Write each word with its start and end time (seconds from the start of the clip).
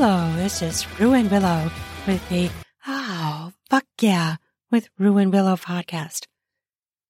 Hello, 0.00 0.32
this 0.36 0.62
is 0.62 0.86
Ruin 1.00 1.28
Willow 1.28 1.72
with 2.06 2.28
the 2.28 2.48
Oh, 2.86 3.50
fuck 3.68 3.84
yeah, 4.00 4.36
with 4.70 4.88
Ruin 4.96 5.32
Willow 5.32 5.56
podcast. 5.56 6.28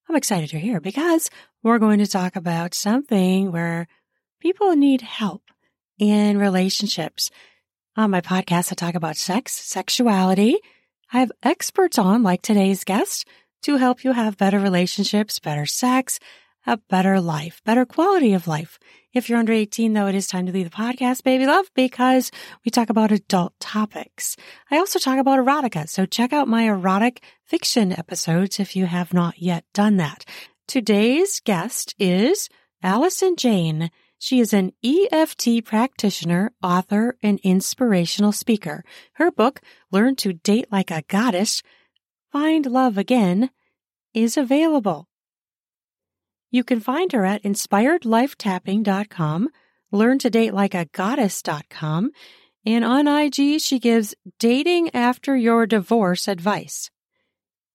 I'm 0.09 0.16
excited 0.16 0.50
you're 0.50 0.62
here 0.62 0.80
because 0.80 1.29
we're 1.62 1.80
going 1.80 1.98
to 1.98 2.06
talk 2.06 2.35
about 2.35 2.72
something 2.72 3.52
where 3.52 3.88
people 4.41 4.74
need 4.74 5.02
help 5.02 5.43
in 5.98 6.38
relationships. 6.38 7.30
On 7.95 8.11
my 8.11 8.23
podcast, 8.23 8.73
I 8.73 8.74
talk 8.74 8.95
about 8.95 9.18
sex, 9.18 9.52
sexuality. 9.52 10.57
I 11.12 11.20
have 11.20 11.32
experts 11.43 11.98
on, 11.98 12.23
like 12.23 12.41
today's 12.41 12.84
guest, 12.84 13.29
to 13.64 13.77
help 13.77 14.02
you 14.02 14.12
have 14.12 14.39
better 14.39 14.59
relationships, 14.59 15.39
better 15.41 15.66
sex, 15.66 16.18
a 16.69 16.77
better 16.77 17.19
life, 17.19 17.62
better 17.64 17.87
quality 17.87 18.34
of 18.34 18.46
life. 18.46 18.79
If 19.15 19.29
you're 19.29 19.38
under 19.38 19.55
18, 19.55 19.95
though, 19.95 20.06
it 20.06 20.15
is 20.15 20.27
time 20.27 20.45
to 20.45 20.52
leave 20.52 20.70
the 20.70 20.77
podcast, 20.77 21.25
baby 21.25 21.47
love, 21.47 21.65
because 21.75 22.30
we 22.62 22.70
talk 22.70 22.91
about 22.91 23.11
adult 23.11 23.59
topics. 23.59 24.37
I 24.70 24.77
also 24.77 24.98
talk 24.98 25.19
about 25.19 25.39
erotica, 25.39 25.89
so 25.89 26.05
check 26.05 26.34
out 26.34 26.47
my 26.47 26.65
erotic 26.65 27.25
fiction 27.42 27.91
episodes 27.91 28.61
if 28.61 28.77
you 28.77 28.84
have 28.84 29.15
not 29.15 29.41
yet 29.41 29.65
done 29.73 29.97
that. 29.97 30.27
Today's 30.66 31.41
guest 31.41 31.95
is 31.98 32.51
Allison 32.83 33.37
Jayne. 33.37 33.91
She 34.19 34.39
is 34.39 34.53
an 34.53 34.73
EFT 34.84 35.64
practitioner, 35.64 36.53
author, 36.62 37.16
and 37.23 37.41
inspirational 37.42 38.33
speaker. 38.33 38.84
Her 39.14 39.30
book, 39.30 39.62
Learn 39.91 40.16
to 40.16 40.34
Date 40.34 40.66
Like 40.70 40.91
a 40.91 41.03
Goddess, 41.09 41.62
Find 42.30 42.66
Love 42.66 42.98
Again, 42.98 43.48
is 44.12 44.37
available. 44.37 45.08
You 46.51 46.65
can 46.65 46.80
find 46.80 47.12
her 47.12 47.27
at 47.27 47.43
inspiredlifetapping.com, 47.43 49.48
learn 49.93 50.19
to 50.19 50.30
date 50.30 50.55
like 50.55 50.75
a 50.75 50.87
goddess.com, 50.87 52.11
and 52.64 52.84
on 52.84 53.06
IG, 53.06 53.61
she 53.61 53.78
gives 53.78 54.14
dating 54.39 54.95
after 54.95 55.37
your 55.37 55.67
divorce 55.67 56.27
advice. 56.27 56.91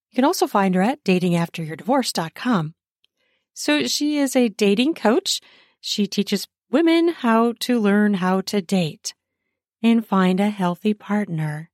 You 0.09 0.16
can 0.16 0.25
also 0.25 0.47
find 0.47 0.73
her 0.75 0.81
at 0.81 1.03
datingafteryourdivorce.com. 1.03 2.73
So 3.53 3.88
she 3.88 4.17
is 4.17 4.36
a 4.36 4.50
dating 4.50 4.95
coach. 4.95 5.40
She 5.80 6.08
teaches 6.08 6.47
women 6.72 7.09
how 7.09 7.53
to 7.59 7.80
learn 7.80 8.16
how 8.16 8.42
to 8.42 8.62
date 8.62 9.14
and 9.84 10.06
find 10.06 10.40
a 10.40 10.50
healthy 10.50 10.94
partner. 10.94 11.69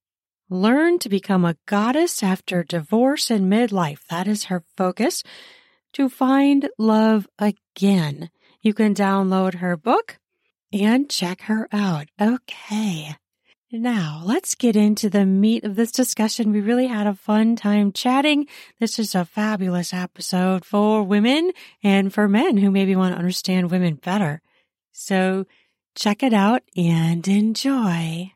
Learn 0.49 0.99
to 0.99 1.09
become 1.09 1.45
a 1.45 1.57
goddess 1.65 2.23
after 2.23 2.63
divorce 2.63 3.29
and 3.29 3.51
midlife. 3.51 4.05
That 4.09 4.27
is 4.27 4.45
her 4.45 4.63
focus 4.75 5.23
to 5.93 6.09
find 6.09 6.69
love 6.77 7.27
again. 7.37 8.29
You 8.61 8.73
can 8.73 8.93
download 8.93 9.55
her 9.55 9.77
book 9.77 10.19
and 10.71 11.09
check 11.09 11.43
her 11.43 11.67
out. 11.71 12.07
Okay. 12.21 13.15
Now 13.71 14.23
let's 14.25 14.55
get 14.55 14.75
into 14.75 15.11
the 15.11 15.25
meat 15.25 15.63
of 15.63 15.75
this 15.75 15.91
discussion. 15.91 16.51
We 16.51 16.59
really 16.59 16.87
had 16.87 17.05
a 17.05 17.13
fun 17.13 17.55
time 17.55 17.91
chatting. 17.91 18.47
This 18.79 18.97
is 18.97 19.13
a 19.13 19.25
fabulous 19.25 19.93
episode 19.93 20.65
for 20.65 21.03
women 21.03 21.51
and 21.83 22.11
for 22.11 22.27
men 22.27 22.57
who 22.57 22.71
maybe 22.71 22.95
want 22.95 23.13
to 23.13 23.19
understand 23.19 23.69
women 23.69 23.95
better. 23.95 24.41
So 24.91 25.45
check 25.95 26.23
it 26.23 26.33
out 26.33 26.63
and 26.75 27.27
enjoy. 27.27 28.33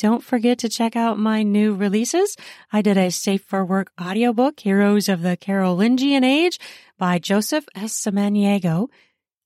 Don't 0.00 0.24
forget 0.24 0.56
to 0.60 0.70
check 0.70 0.96
out 0.96 1.18
my 1.18 1.42
new 1.42 1.74
releases. 1.74 2.34
I 2.72 2.80
did 2.80 2.96
a 2.96 3.10
Safe 3.10 3.44
for 3.44 3.66
Work 3.66 3.92
audiobook, 4.00 4.58
Heroes 4.58 5.10
of 5.10 5.20
the 5.20 5.36
Carolingian 5.36 6.24
Age 6.24 6.58
by 6.96 7.18
Joseph 7.18 7.66
S. 7.74 7.92
Samaniego. 7.92 8.88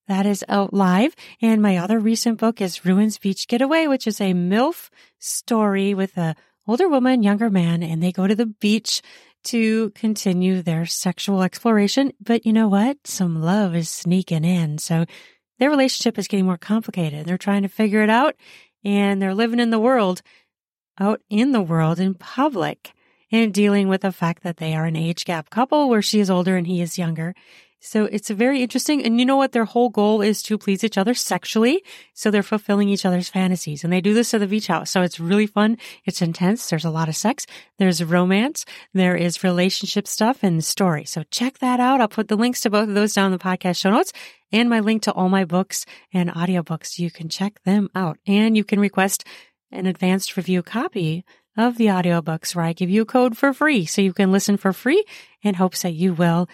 That 0.06 0.26
is 0.26 0.44
out 0.48 0.72
live. 0.72 1.16
And 1.42 1.60
my 1.60 1.78
other 1.78 1.98
recent 1.98 2.38
book 2.38 2.60
is 2.60 2.84
Ruins 2.84 3.18
Beach 3.18 3.48
Getaway, 3.48 3.88
which 3.88 4.06
is 4.06 4.20
a 4.20 4.32
MILF 4.32 4.90
story 5.18 5.92
with 5.92 6.16
a 6.16 6.36
older 6.68 6.88
woman, 6.88 7.24
younger 7.24 7.50
man, 7.50 7.82
and 7.82 8.00
they 8.00 8.12
go 8.12 8.28
to 8.28 8.36
the 8.36 8.46
beach 8.46 9.02
to 9.46 9.90
continue 9.90 10.62
their 10.62 10.86
sexual 10.86 11.42
exploration. 11.42 12.12
But 12.20 12.46
you 12.46 12.52
know 12.52 12.68
what? 12.68 13.08
Some 13.08 13.42
love 13.42 13.74
is 13.74 13.90
sneaking 13.90 14.44
in. 14.44 14.78
So 14.78 15.04
their 15.58 15.70
relationship 15.70 16.16
is 16.16 16.28
getting 16.28 16.46
more 16.46 16.58
complicated. 16.58 17.26
They're 17.26 17.38
trying 17.38 17.62
to 17.62 17.68
figure 17.68 18.02
it 18.02 18.10
out 18.10 18.36
and 18.84 19.20
they're 19.20 19.34
living 19.34 19.60
in 19.60 19.70
the 19.70 19.80
world 19.80 20.22
out 20.98 21.20
in 21.30 21.52
the 21.52 21.62
world 21.62 21.98
in 21.98 22.14
public 22.14 22.92
and 23.32 23.52
dealing 23.52 23.88
with 23.88 24.02
the 24.02 24.12
fact 24.12 24.42
that 24.42 24.58
they 24.58 24.74
are 24.74 24.84
an 24.84 24.96
age 24.96 25.24
gap 25.24 25.50
couple 25.50 25.88
where 25.88 26.02
she 26.02 26.20
is 26.20 26.30
older 26.30 26.56
and 26.56 26.66
he 26.66 26.80
is 26.80 26.98
younger. 26.98 27.34
So 27.86 28.06
it's 28.06 28.30
very 28.30 28.62
interesting. 28.62 29.04
And 29.04 29.20
you 29.20 29.26
know 29.26 29.36
what? 29.36 29.52
Their 29.52 29.66
whole 29.66 29.90
goal 29.90 30.22
is 30.22 30.42
to 30.44 30.56
please 30.56 30.82
each 30.82 30.96
other 30.96 31.12
sexually. 31.12 31.84
So 32.14 32.30
they're 32.30 32.42
fulfilling 32.42 32.88
each 32.88 33.04
other's 33.04 33.28
fantasies 33.28 33.84
and 33.84 33.92
they 33.92 34.00
do 34.00 34.14
this 34.14 34.32
at 34.32 34.40
the 34.40 34.46
beach 34.46 34.68
house. 34.68 34.90
So 34.90 35.02
it's 35.02 35.20
really 35.20 35.46
fun. 35.46 35.76
It's 36.06 36.22
intense. 36.22 36.70
There's 36.70 36.86
a 36.86 36.90
lot 36.90 37.10
of 37.10 37.16
sex. 37.16 37.46
There's 37.78 38.02
romance. 38.02 38.64
There 38.94 39.16
is 39.16 39.44
relationship 39.44 40.06
stuff 40.08 40.42
and 40.42 40.64
story. 40.64 41.04
So 41.04 41.24
check 41.30 41.58
that 41.58 41.78
out. 41.78 42.00
I'll 42.00 42.08
put 42.08 42.28
the 42.28 42.36
links 42.36 42.62
to 42.62 42.70
both 42.70 42.88
of 42.88 42.94
those 42.94 43.12
down 43.12 43.26
in 43.26 43.32
the 43.32 43.44
podcast 43.44 43.80
show 43.80 43.90
notes 43.90 44.14
and 44.50 44.70
my 44.70 44.80
link 44.80 45.02
to 45.02 45.12
all 45.12 45.28
my 45.28 45.44
books 45.44 45.84
and 46.10 46.30
audiobooks. 46.30 46.98
You 46.98 47.10
can 47.10 47.28
check 47.28 47.62
them 47.64 47.90
out 47.94 48.18
and 48.26 48.56
you 48.56 48.64
can 48.64 48.80
request 48.80 49.24
an 49.74 49.86
advanced 49.86 50.36
review 50.36 50.62
copy 50.62 51.24
of 51.56 51.76
the 51.76 51.86
audiobooks 51.86 52.54
where 52.54 52.64
I 52.64 52.72
give 52.72 52.90
you 52.90 53.02
a 53.02 53.06
code 53.06 53.36
for 53.36 53.52
free 53.52 53.84
so 53.84 54.02
you 54.02 54.12
can 54.12 54.32
listen 54.32 54.56
for 54.56 54.72
free 54.72 55.04
in 55.42 55.54
hopes 55.54 55.82
that 55.82 55.92
you 55.92 56.14
will 56.14 56.48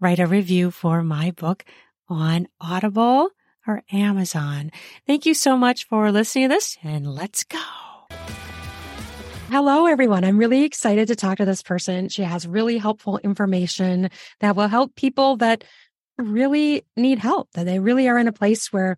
write 0.00 0.18
a 0.18 0.26
review 0.26 0.70
for 0.70 1.02
my 1.02 1.30
book 1.30 1.64
on 2.08 2.48
Audible 2.60 3.30
or 3.66 3.82
Amazon. 3.92 4.72
Thank 5.06 5.26
you 5.26 5.34
so 5.34 5.56
much 5.56 5.86
for 5.86 6.10
listening 6.10 6.48
to 6.48 6.54
this 6.54 6.76
and 6.82 7.06
let's 7.06 7.44
go. 7.44 7.58
Hello, 9.50 9.86
everyone. 9.86 10.24
I'm 10.24 10.38
really 10.38 10.64
excited 10.64 11.08
to 11.08 11.16
talk 11.16 11.36
to 11.36 11.44
this 11.44 11.62
person. 11.62 12.08
She 12.08 12.22
has 12.22 12.48
really 12.48 12.78
helpful 12.78 13.18
information 13.18 14.08
that 14.40 14.56
will 14.56 14.68
help 14.68 14.96
people 14.96 15.36
that 15.36 15.64
really 16.18 16.84
need 16.96 17.18
help, 17.18 17.50
that 17.52 17.64
they 17.64 17.78
really 17.78 18.08
are 18.08 18.18
in 18.18 18.28
a 18.28 18.32
place 18.32 18.72
where 18.72 18.96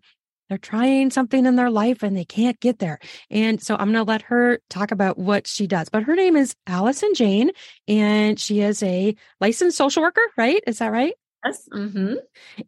they're 0.49 0.57
trying 0.57 1.11
something 1.11 1.45
in 1.45 1.55
their 1.55 1.69
life 1.69 2.03
and 2.03 2.15
they 2.15 2.25
can't 2.25 2.59
get 2.59 2.79
there. 2.79 2.99
And 3.29 3.61
so 3.61 3.75
I'm 3.75 3.91
going 3.91 4.05
to 4.05 4.09
let 4.09 4.23
her 4.23 4.59
talk 4.69 4.91
about 4.91 5.17
what 5.17 5.47
she 5.47 5.67
does. 5.67 5.89
But 5.89 6.03
her 6.03 6.15
name 6.15 6.35
is 6.35 6.55
Allison 6.67 7.13
Jayne, 7.13 7.51
and 7.87 8.39
she 8.39 8.61
is 8.61 8.83
a 8.83 9.15
licensed 9.41 9.77
social 9.77 10.03
worker, 10.03 10.21
right? 10.37 10.61
Is 10.67 10.79
that 10.79 10.91
right? 10.91 11.13
Yes. 11.43 11.67
Mm-hmm. 11.71 12.15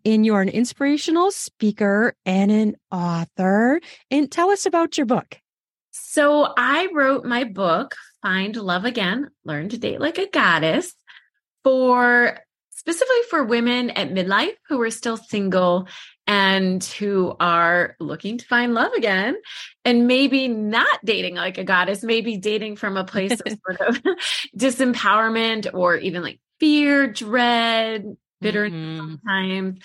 And 0.05 0.25
you're 0.25 0.41
an 0.41 0.49
inspirational 0.49 1.31
speaker 1.31 2.15
and 2.25 2.51
an 2.51 2.75
author. 2.91 3.81
And 4.11 4.31
tell 4.31 4.51
us 4.51 4.65
about 4.65 4.97
your 4.97 5.05
book. 5.05 5.39
So 5.91 6.53
I 6.57 6.89
wrote 6.93 7.25
my 7.25 7.43
book, 7.43 7.95
Find 8.21 8.55
Love 8.55 8.85
Again 8.85 9.29
Learn 9.45 9.69
to 9.69 9.77
Date 9.77 9.99
Like 9.99 10.19
a 10.19 10.29
Goddess, 10.29 10.93
for 11.63 12.39
specifically 12.69 13.23
for 13.29 13.43
women 13.43 13.89
at 13.89 14.11
midlife 14.11 14.53
who 14.67 14.79
are 14.81 14.91
still 14.91 15.17
single 15.17 15.87
and 16.27 16.83
who 16.83 17.35
are 17.39 17.95
looking 17.99 18.37
to 18.37 18.45
find 18.45 18.73
love 18.73 18.91
again 18.93 19.37
and 19.85 20.07
maybe 20.07 20.49
not 20.49 20.99
dating 21.05 21.35
like 21.35 21.57
a 21.57 21.63
goddess, 21.63 22.03
maybe 22.03 22.37
dating 22.37 22.75
from 22.75 22.97
a 22.97 23.05
place 23.05 23.39
of 23.39 23.57
sort 23.65 23.81
of 23.81 24.01
disempowerment 24.57 25.73
or 25.73 25.95
even 25.95 26.21
like 26.21 26.39
fear, 26.59 27.07
dread, 27.07 28.17
bitterness 28.41 28.73
mm-hmm. 28.73 29.15
sometimes. 29.25 29.79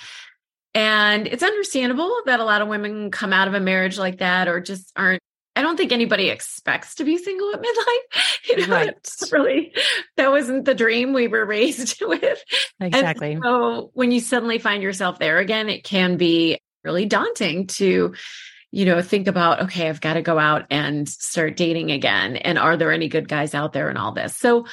And 0.75 1.27
it's 1.27 1.43
understandable 1.43 2.15
that 2.27 2.41
a 2.41 2.45
lot 2.45 2.63
of 2.63 2.69
women 2.69 3.11
come 3.11 3.33
out 3.33 3.47
of 3.47 3.55
a 3.55 3.61
marriage 3.61 3.99
like 3.99 4.19
that 4.19 4.49
or 4.49 4.61
just 4.61 4.93
aren't 4.97 5.23
I 5.55 5.63
don't 5.63 5.77
think 5.77 5.93
anybody 5.93 6.31
expects 6.31 6.95
to 6.97 7.05
be 7.05 7.19
single 7.19 7.53
at 7.55 7.63
midlife. 7.63 8.23
You 8.49 8.67
know, 8.67 8.75
right. 8.75 9.11
really, 9.31 9.73
that 10.17 10.31
wasn't 10.31 10.65
the 10.65 10.75
dream 10.75 11.13
we 11.13 11.29
were 11.29 11.47
raised 11.47 12.03
with. 12.03 12.43
Exactly. 12.81 13.35
And 13.35 13.43
so 13.43 13.91
when 13.95 14.11
you 14.11 14.21
suddenly 14.21 14.59
find 14.59 14.83
yourself 14.83 15.19
there 15.19 15.39
again, 15.39 15.69
it 15.69 15.85
can 15.85 16.17
be 16.17 16.59
really 16.83 17.07
daunting 17.07 17.69
to, 17.69 18.15
you 18.73 18.85
know, 18.85 19.01
think 19.01 19.29
about, 19.29 19.63
okay, 19.63 19.89
I've 19.89 20.01
got 20.01 20.15
to 20.15 20.23
go 20.23 20.39
out 20.39 20.67
and 20.71 21.09
start 21.09 21.57
dating 21.57 21.93
again. 21.93 22.37
And 22.37 22.59
are 22.59 22.77
there 22.77 22.93
any 22.93 23.09
good 23.09 23.29
guys 23.29 23.55
out 23.55 23.73
there 23.73 23.89
and 23.89 23.97
all 23.97 24.13
this? 24.13 24.37
So 24.37 24.67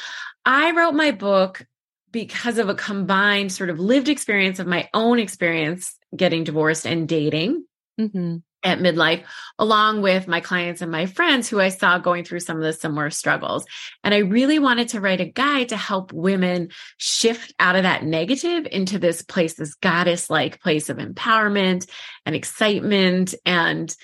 I 0.46 0.72
wrote 0.72 0.96
my 0.96 1.12
book 1.12 1.66
because 2.12 2.58
of 2.58 2.70
a 2.70 2.76
combined 2.76 3.52
sort 3.52 3.70
of 3.70 3.80
lived 3.80 4.10
experience 4.10 4.60
of 4.60 4.68
my 4.68 4.90
own 4.96 5.20
experience 5.20 5.96
getting 6.14 6.44
divorced 6.44 6.88
and 6.88 7.08
dating. 7.08 7.66
Mm-hmm 8.00 8.38
at 8.64 8.80
midlife, 8.80 9.24
along 9.58 10.02
with 10.02 10.28
my 10.28 10.42
clients 10.42 10.82
and 10.82 10.92
my 10.92 11.06
friends 11.06 11.48
who 11.48 11.60
I 11.60 11.70
saw 11.70 11.98
going 11.98 12.24
through 12.24 12.42
some 12.42 12.58
of 12.58 12.64
the 12.64 12.74
similar 12.74 13.10
struggles. 13.10 13.66
And 14.04 14.14
I 14.14 14.20
really 14.20 14.60
wanted 14.60 14.90
to 14.90 15.02
write 15.02 15.22
a 15.22 15.26
guide 15.26 15.70
to 15.70 15.78
help 15.78 16.12
women 16.12 16.70
shift 16.98 17.54
out 17.60 17.76
of 17.76 17.84
that 17.84 18.04
negative 18.04 18.68
into 18.70 19.00
this 19.00 19.22
place, 19.22 19.54
this 19.54 19.76
goddess 19.76 20.30
like 20.30 20.62
place 20.62 20.90
of 20.90 20.98
empowerment 20.98 21.90
and 22.26 22.36
excitement 22.36 23.34
and 23.46 23.96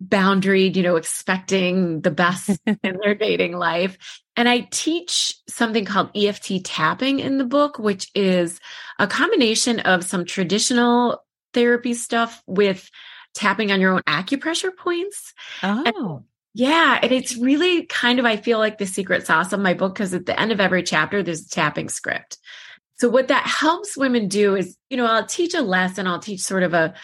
boundary, 0.00 0.68
you 0.68 0.82
know, 0.82 0.96
expecting 0.96 2.00
the 2.00 2.10
best 2.10 2.50
in 2.66 2.98
their 3.02 3.14
dating 3.14 3.56
life. 3.56 3.98
And 4.36 4.48
I 4.48 4.68
teach 4.70 5.34
something 5.48 5.84
called 5.84 6.10
EFT 6.16 6.64
tapping 6.64 7.18
in 7.18 7.38
the 7.38 7.44
book, 7.44 7.78
which 7.78 8.10
is 8.14 8.60
a 8.98 9.06
combination 9.06 9.80
of 9.80 10.04
some 10.04 10.24
traditional 10.24 11.24
therapy 11.54 11.94
stuff 11.94 12.42
with 12.46 12.88
tapping 13.34 13.72
on 13.72 13.80
your 13.80 13.92
own 13.92 14.02
acupressure 14.02 14.74
points. 14.76 15.32
Oh. 15.62 16.24
Yeah. 16.54 16.98
And 17.02 17.12
it's 17.12 17.36
really 17.36 17.86
kind 17.86 18.18
of, 18.18 18.24
I 18.24 18.36
feel 18.36 18.58
like 18.58 18.78
the 18.78 18.86
secret 18.86 19.26
sauce 19.26 19.52
of 19.52 19.60
my 19.60 19.74
book 19.74 19.94
because 19.94 20.14
at 20.14 20.26
the 20.26 20.38
end 20.38 20.50
of 20.50 20.60
every 20.60 20.82
chapter, 20.82 21.22
there's 21.22 21.46
a 21.46 21.48
tapping 21.48 21.88
script. 21.88 22.38
So 22.96 23.08
what 23.08 23.28
that 23.28 23.46
helps 23.46 23.96
women 23.96 24.26
do 24.26 24.56
is, 24.56 24.76
you 24.90 24.96
know, 24.96 25.06
I'll 25.06 25.26
teach 25.26 25.54
a 25.54 25.62
lesson, 25.62 26.08
I'll 26.08 26.18
teach 26.18 26.40
sort 26.40 26.64
of 26.64 26.74
a, 26.74 26.94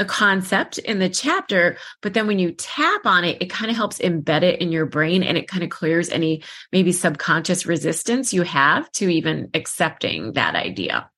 a 0.00 0.04
concept 0.04 0.78
in 0.78 0.98
the 0.98 1.08
chapter, 1.08 1.76
but 2.00 2.12
then 2.12 2.26
when 2.26 2.40
you 2.40 2.50
tap 2.50 3.06
on 3.06 3.24
it, 3.24 3.40
it 3.40 3.50
kind 3.50 3.70
of 3.70 3.76
helps 3.76 3.98
embed 3.98 4.42
it 4.42 4.60
in 4.60 4.72
your 4.72 4.86
brain 4.86 5.22
and 5.22 5.38
it 5.38 5.46
kind 5.46 5.62
of 5.62 5.70
clears 5.70 6.08
any 6.08 6.42
maybe 6.72 6.90
subconscious 6.90 7.66
resistance 7.66 8.32
you 8.32 8.42
have 8.42 8.90
to 8.92 9.08
even 9.08 9.50
accepting 9.54 10.32
that 10.32 10.56
idea. 10.56 11.08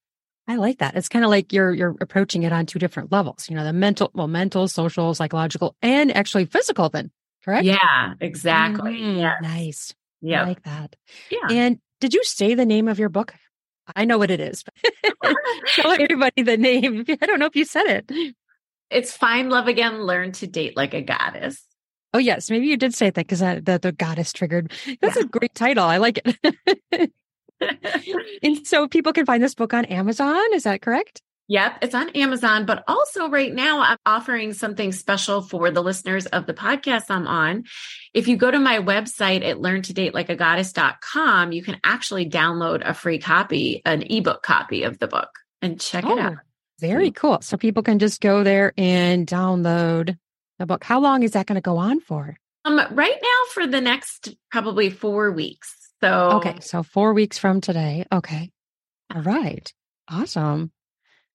I 0.47 0.57
like 0.57 0.79
that. 0.79 0.95
It's 0.97 1.09
kind 1.09 1.25
of 1.25 1.31
like 1.31 1.53
you're 1.53 1.73
you're 1.73 1.97
approaching 2.01 2.43
it 2.43 2.53
on 2.53 2.67
two 2.67 2.79
different 2.79 3.11
levels. 3.11 3.49
You 3.49 3.57
know, 3.57 3.65
the 3.65 3.73
mental, 3.73 4.11
well, 4.15 4.29
mental, 4.29 4.69
social, 4.69 5.15
psychological, 5.15 5.75
and 5.83 6.15
actually 6.15 6.45
physical. 6.47 6.89
Then, 6.91 7.11
correct? 7.45 7.65
Yeah, 7.65 8.15
exactly. 8.21 8.93
Mm, 9.01 9.19
yes. 9.19 9.35
Nice. 9.43 9.95
Yeah, 10.21 10.43
I 10.43 10.47
like 10.49 10.63
that. 10.65 10.97
yeah. 11.31 11.49
And 11.51 11.79
did 12.01 12.13
you 12.15 12.23
say 12.25 12.55
the 12.55 12.67
name 12.67 12.89
of 12.89 12.99
your 12.99 13.09
book? 13.09 13.35
I 13.95 14.05
know 14.07 14.17
what 14.19 14.31
it 14.31 14.41
is. 14.41 14.65
Tell 15.77 15.93
everybody 16.01 16.43
the 16.43 16.57
name. 16.57 17.05
I 17.23 17.27
don't 17.27 17.39
know 17.39 17.47
if 17.47 17.57
you 17.57 17.65
said 17.65 17.85
it. 17.87 18.35
it's 18.91 19.15
find 19.17 19.51
love 19.51 19.67
again, 19.69 20.03
learn 20.03 20.33
to 20.33 20.47
date 20.47 20.77
like 20.77 20.95
a 20.95 21.03
goddess. 21.03 21.63
Oh 22.15 22.19
yes, 22.19 22.49
maybe 22.51 22.67
you 22.67 22.77
did 22.77 22.95
say 22.95 23.07
that 23.11 23.15
because 23.27 23.41
the, 23.41 23.79
the 23.83 23.93
goddess 23.93 24.33
triggered. 24.33 24.73
That's 25.01 25.17
Yeah. 25.17 25.23
a 25.23 25.27
great 25.27 25.55
title. 25.55 25.85
I 25.85 25.97
like 25.97 26.21
it. 26.25 27.13
and 28.43 28.67
so 28.67 28.89
people 28.89 29.13
can 29.13 29.27
find 29.27 29.43
this 29.43 29.55
book 29.55 29.75
on 29.75 29.85
Amazon. 29.87 30.43
Is 30.53 30.65
that 30.65 30.83
correct? 30.83 31.23
Yep, 31.49 31.79
it's 31.83 31.95
on 31.95 32.09
Amazon, 32.11 32.65
but 32.65 32.85
also 32.89 33.29
right 33.29 33.53
now 33.53 33.81
I'm 33.81 33.99
offering 34.07 34.55
something 34.55 34.93
special 34.93 35.43
for 35.43 35.71
the 35.71 35.83
listeners 35.83 36.25
of 36.27 36.47
the 36.47 36.55
podcast 36.55 37.05
I'm 37.11 37.27
on. 37.27 37.65
If 38.15 38.29
you 38.29 38.39
go 38.39 38.51
to 38.51 38.59
my 38.59 38.79
website 38.79 39.45
at 39.45 39.59
learntodatelikeagoddess.com, 39.59 41.53
you 41.53 41.63
can 41.63 41.79
actually 41.85 42.31
download 42.31 42.81
a 42.83 42.95
free 42.95 43.19
copy, 43.19 43.83
an 43.85 44.05
ebook 44.09 44.43
copy 44.43 44.85
of 44.85 44.99
the 44.99 45.07
book 45.07 45.29
and 45.61 45.79
check 45.79 46.05
it 46.05 46.19
out. 46.19 46.39
very 46.79 47.11
cool. 47.11 47.43
So 47.43 47.59
people 47.59 47.83
can 47.83 47.99
just 47.99 48.23
go 48.23 48.43
there 48.43 48.73
and 48.79 49.27
download 49.27 50.17
the 50.59 50.65
book. 50.65 50.83
How 50.83 50.99
long 50.99 51.23
is 51.23 51.33
that 51.33 51.45
going 51.47 51.57
to 51.57 51.63
go 51.63 51.77
on 51.77 52.01
for? 52.01 52.39
Um, 52.65 52.81
right 52.93 53.19
now 53.23 53.53
for 53.53 53.67
the 53.67 53.83
next 53.83 54.35
probably 54.51 54.89
four 54.89 55.31
weeks. 55.31 55.84
So 56.03 56.31
Okay, 56.33 56.61
so 56.61 56.83
four 56.83 57.15
weeks 57.15 57.39
from 57.39 57.61
today. 57.61 58.05
Okay. 58.13 58.51
All 59.15 59.23
right. 59.23 59.73
Awesome. 60.09 60.71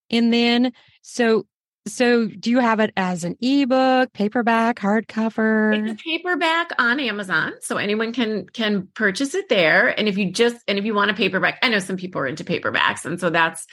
And 0.10 0.34
then 0.34 0.74
so 1.02 1.46
so 1.88 2.28
do 2.28 2.50
you 2.50 2.60
have 2.60 2.80
it 2.80 2.92
as 2.96 3.24
an 3.24 3.36
ebook, 3.42 4.14
paperback, 4.14 4.80
hardcover? 4.80 5.76
It's 5.76 6.00
a 6.00 6.04
paperback 6.04 6.72
on 6.78 7.00
Amazon, 7.00 7.54
so 7.62 7.78
anyone 7.78 8.14
can 8.14 8.46
can 8.48 8.90
purchase 8.94 9.34
it 9.34 9.50
there. 9.50 9.88
And 9.88 10.08
if 10.08 10.18
you 10.18 10.32
just 10.32 10.58
and 10.68 10.78
if 10.78 10.86
you 10.86 10.94
want 10.94 11.12
a 11.12 11.14
paperback, 11.14 11.60
I 11.64 11.70
know 11.70 11.80
some 11.80 11.98
people 11.98 12.22
are 12.22 12.28
into 12.28 12.44
paperbacks, 12.44 13.06
and 13.06 13.20
so 13.20 13.30
that's 13.30 13.66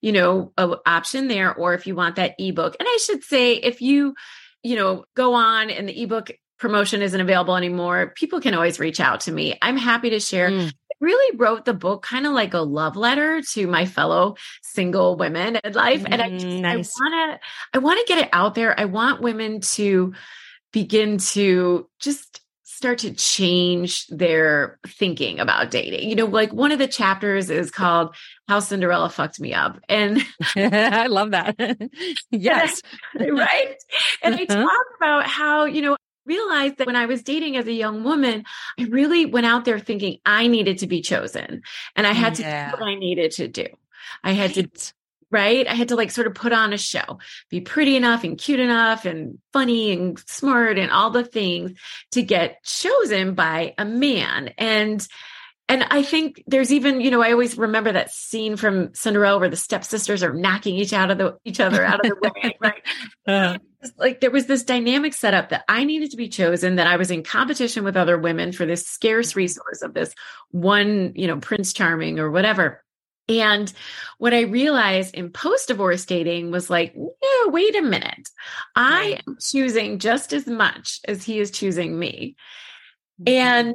you 0.00 0.12
know 0.12 0.52
an 0.56 0.74
option 0.86 1.28
there. 1.28 1.54
Or 1.54 1.74
if 1.74 1.86
you 1.86 1.94
want 1.94 2.16
that 2.16 2.34
ebook, 2.38 2.76
and 2.78 2.88
I 2.88 2.98
should 3.02 3.24
say 3.24 3.54
if 3.54 3.80
you 3.80 4.14
you 4.62 4.76
know 4.76 5.04
go 5.16 5.34
on 5.34 5.70
and 5.70 5.88
the 5.88 6.02
ebook 6.02 6.30
promotion 6.64 7.02
isn't 7.02 7.20
available 7.20 7.56
anymore, 7.56 8.14
people 8.16 8.40
can 8.40 8.54
always 8.54 8.80
reach 8.80 9.00
out 9.00 9.20
to 9.20 9.32
me. 9.32 9.58
I'm 9.60 9.76
happy 9.76 10.08
to 10.10 10.18
share. 10.18 10.48
Mm, 10.50 10.68
I 10.68 10.94
really 11.00 11.36
wrote 11.36 11.66
the 11.66 11.74
book 11.74 12.02
kind 12.02 12.26
of 12.26 12.32
like 12.32 12.54
a 12.54 12.60
love 12.60 12.96
letter 12.96 13.42
to 13.52 13.66
my 13.66 13.84
fellow 13.84 14.36
single 14.62 15.16
women 15.16 15.56
in 15.62 15.72
life 15.74 16.02
and 16.10 16.22
i 16.22 16.30
just 16.30 16.46
Mm, 16.46 16.60
nice. 16.62 16.90
i 16.98 17.02
want 17.02 17.14
to 17.14 17.40
i 17.74 17.78
want 17.78 17.98
to 18.00 18.06
get 18.14 18.24
it 18.24 18.30
out 18.32 18.54
there 18.54 18.78
i 18.80 18.86
want 18.86 19.20
women 19.20 19.60
to 19.60 20.14
begin 20.72 21.18
to 21.18 21.86
just 22.00 22.40
start 22.62 22.98
to 22.98 23.12
change 23.14 24.06
their 24.08 24.78
thinking 24.86 25.38
about 25.40 25.70
dating 25.70 26.08
you 26.08 26.16
know 26.16 26.26
like 26.26 26.52
one 26.52 26.72
of 26.72 26.78
the 26.78 26.88
chapters 26.88 27.50
is 27.50 27.70
called 27.70 28.14
how 28.48 28.58
cinderella 28.60 29.08
fucked 29.10 29.38
me 29.40 29.52
up 29.52 29.78
and 29.88 30.22
I 30.56 31.06
love 31.08 31.30
that. 31.32 31.56
yes. 32.30 32.80
right 33.18 33.76
and 34.22 34.34
i 34.36 34.42
Uh-huh. 34.42 34.62
talk 34.62 34.86
about 34.96 35.26
how 35.26 35.64
you 35.66 35.82
know 35.82 35.96
realized 36.26 36.78
that 36.78 36.86
when 36.86 36.96
I 36.96 37.06
was 37.06 37.22
dating 37.22 37.56
as 37.56 37.66
a 37.66 37.72
young 37.72 38.04
woman, 38.04 38.44
I 38.78 38.84
really 38.84 39.26
went 39.26 39.46
out 39.46 39.64
there 39.64 39.78
thinking 39.78 40.18
I 40.24 40.46
needed 40.46 40.78
to 40.78 40.86
be 40.86 41.00
chosen 41.00 41.62
and 41.96 42.06
I 42.06 42.12
had 42.12 42.38
Yeah. 42.38 42.70
to 42.70 42.76
do 42.76 42.80
what 42.82 42.88
I 42.88 42.94
needed 42.94 43.30
to 43.32 43.48
do. 43.48 43.66
I 44.22 44.32
had 44.32 44.54
to, 44.54 44.68
right? 45.30 45.66
I 45.66 45.74
had 45.74 45.88
to 45.88 45.96
like 45.96 46.10
sort 46.10 46.26
of 46.26 46.34
put 46.34 46.52
on 46.52 46.72
a 46.72 46.78
show, 46.78 47.18
be 47.50 47.60
pretty 47.60 47.96
enough 47.96 48.24
and 48.24 48.38
cute 48.38 48.60
enough 48.60 49.04
and 49.04 49.38
funny 49.52 49.92
and 49.92 50.18
smart 50.26 50.78
and 50.78 50.90
all 50.90 51.10
the 51.10 51.24
things 51.24 51.72
to 52.12 52.22
get 52.22 52.62
chosen 52.64 53.34
by 53.34 53.74
a 53.78 53.84
man. 53.84 54.52
And 54.58 55.06
and 55.68 55.84
I 55.90 56.02
think 56.02 56.42
there's 56.46 56.72
even, 56.72 57.00
you 57.00 57.10
know, 57.10 57.22
I 57.22 57.32
always 57.32 57.56
remember 57.56 57.90
that 57.92 58.10
scene 58.10 58.56
from 58.56 58.94
Cinderella 58.94 59.38
where 59.38 59.48
the 59.48 59.56
stepsisters 59.56 60.22
are 60.22 60.34
knocking 60.34 60.74
each 60.74 60.92
out 60.92 61.10
of 61.10 61.16
the 61.16 61.38
each 61.44 61.58
other 61.58 61.82
out 61.82 62.04
of 62.04 62.10
the 62.10 62.16
way, 62.20 62.56
right? 62.60 62.82
Uh, 63.26 63.58
like 63.96 64.20
there 64.20 64.30
was 64.30 64.46
this 64.46 64.62
dynamic 64.62 65.14
setup 65.14 65.48
that 65.48 65.64
I 65.66 65.84
needed 65.84 66.10
to 66.10 66.18
be 66.18 66.28
chosen, 66.28 66.76
that 66.76 66.86
I 66.86 66.96
was 66.96 67.10
in 67.10 67.22
competition 67.22 67.82
with 67.82 67.96
other 67.96 68.18
women 68.18 68.52
for 68.52 68.66
this 68.66 68.86
scarce 68.86 69.36
resource 69.36 69.80
of 69.80 69.94
this 69.94 70.14
one, 70.50 71.12
you 71.14 71.26
know, 71.26 71.38
Prince 71.38 71.72
Charming 71.72 72.18
or 72.18 72.30
whatever. 72.30 72.84
And 73.26 73.72
what 74.18 74.34
I 74.34 74.42
realized 74.42 75.14
in 75.14 75.30
post 75.30 75.68
divorce 75.68 76.04
dating 76.04 76.50
was 76.50 76.68
like, 76.68 76.94
no, 76.94 77.48
wait 77.48 77.74
a 77.74 77.80
minute. 77.80 78.28
I 78.76 79.20
am 79.26 79.38
choosing 79.40 79.98
just 79.98 80.34
as 80.34 80.46
much 80.46 81.00
as 81.08 81.24
he 81.24 81.38
is 81.38 81.50
choosing 81.50 81.98
me. 81.98 82.36
And 83.26 83.74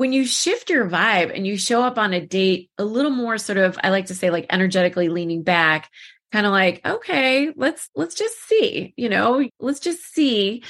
when 0.00 0.14
you 0.14 0.24
shift 0.24 0.70
your 0.70 0.88
vibe 0.88 1.30
and 1.36 1.46
you 1.46 1.58
show 1.58 1.82
up 1.82 1.98
on 1.98 2.14
a 2.14 2.24
date 2.24 2.70
a 2.78 2.84
little 2.86 3.10
more 3.10 3.36
sort 3.36 3.58
of, 3.58 3.78
I 3.84 3.90
like 3.90 4.06
to 4.06 4.14
say 4.14 4.30
like 4.30 4.46
energetically 4.48 5.10
leaning 5.10 5.42
back, 5.42 5.90
kind 6.32 6.46
of 6.46 6.52
like, 6.52 6.80
okay, 6.86 7.52
let's 7.54 7.90
let's 7.94 8.14
just 8.14 8.42
see, 8.48 8.94
you 8.96 9.10
know, 9.10 9.46
let's 9.60 9.78
just 9.78 10.00
see 10.00 10.64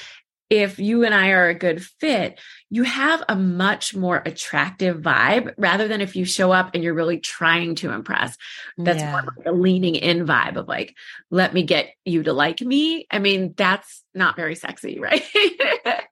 if 0.49 0.79
you 0.79 1.05
and 1.05 1.15
I 1.15 1.29
are 1.29 1.47
a 1.47 1.55
good 1.55 1.81
fit, 1.81 2.41
you 2.69 2.83
have 2.83 3.23
a 3.29 3.37
much 3.37 3.95
more 3.95 4.21
attractive 4.25 4.97
vibe 4.97 5.53
rather 5.57 5.87
than 5.87 6.01
if 6.01 6.17
you 6.17 6.25
show 6.25 6.51
up 6.51 6.71
and 6.73 6.83
you're 6.83 6.93
really 6.93 7.19
trying 7.19 7.75
to 7.75 7.91
impress. 7.91 8.35
That's 8.77 8.99
yeah. 8.99 9.11
more 9.11 9.21
like 9.21 9.45
a 9.45 9.53
leaning 9.53 9.95
in 9.95 10.25
vibe 10.25 10.57
of 10.57 10.67
like, 10.67 10.93
let 11.29 11.53
me 11.53 11.63
get 11.63 11.93
you 12.03 12.23
to 12.23 12.33
like 12.33 12.59
me. 12.59 13.07
I 13.09 13.19
mean, 13.19 13.53
that's 13.55 14.03
not 14.13 14.35
very 14.35 14.55
sexy, 14.55 14.99
right? 15.01 15.23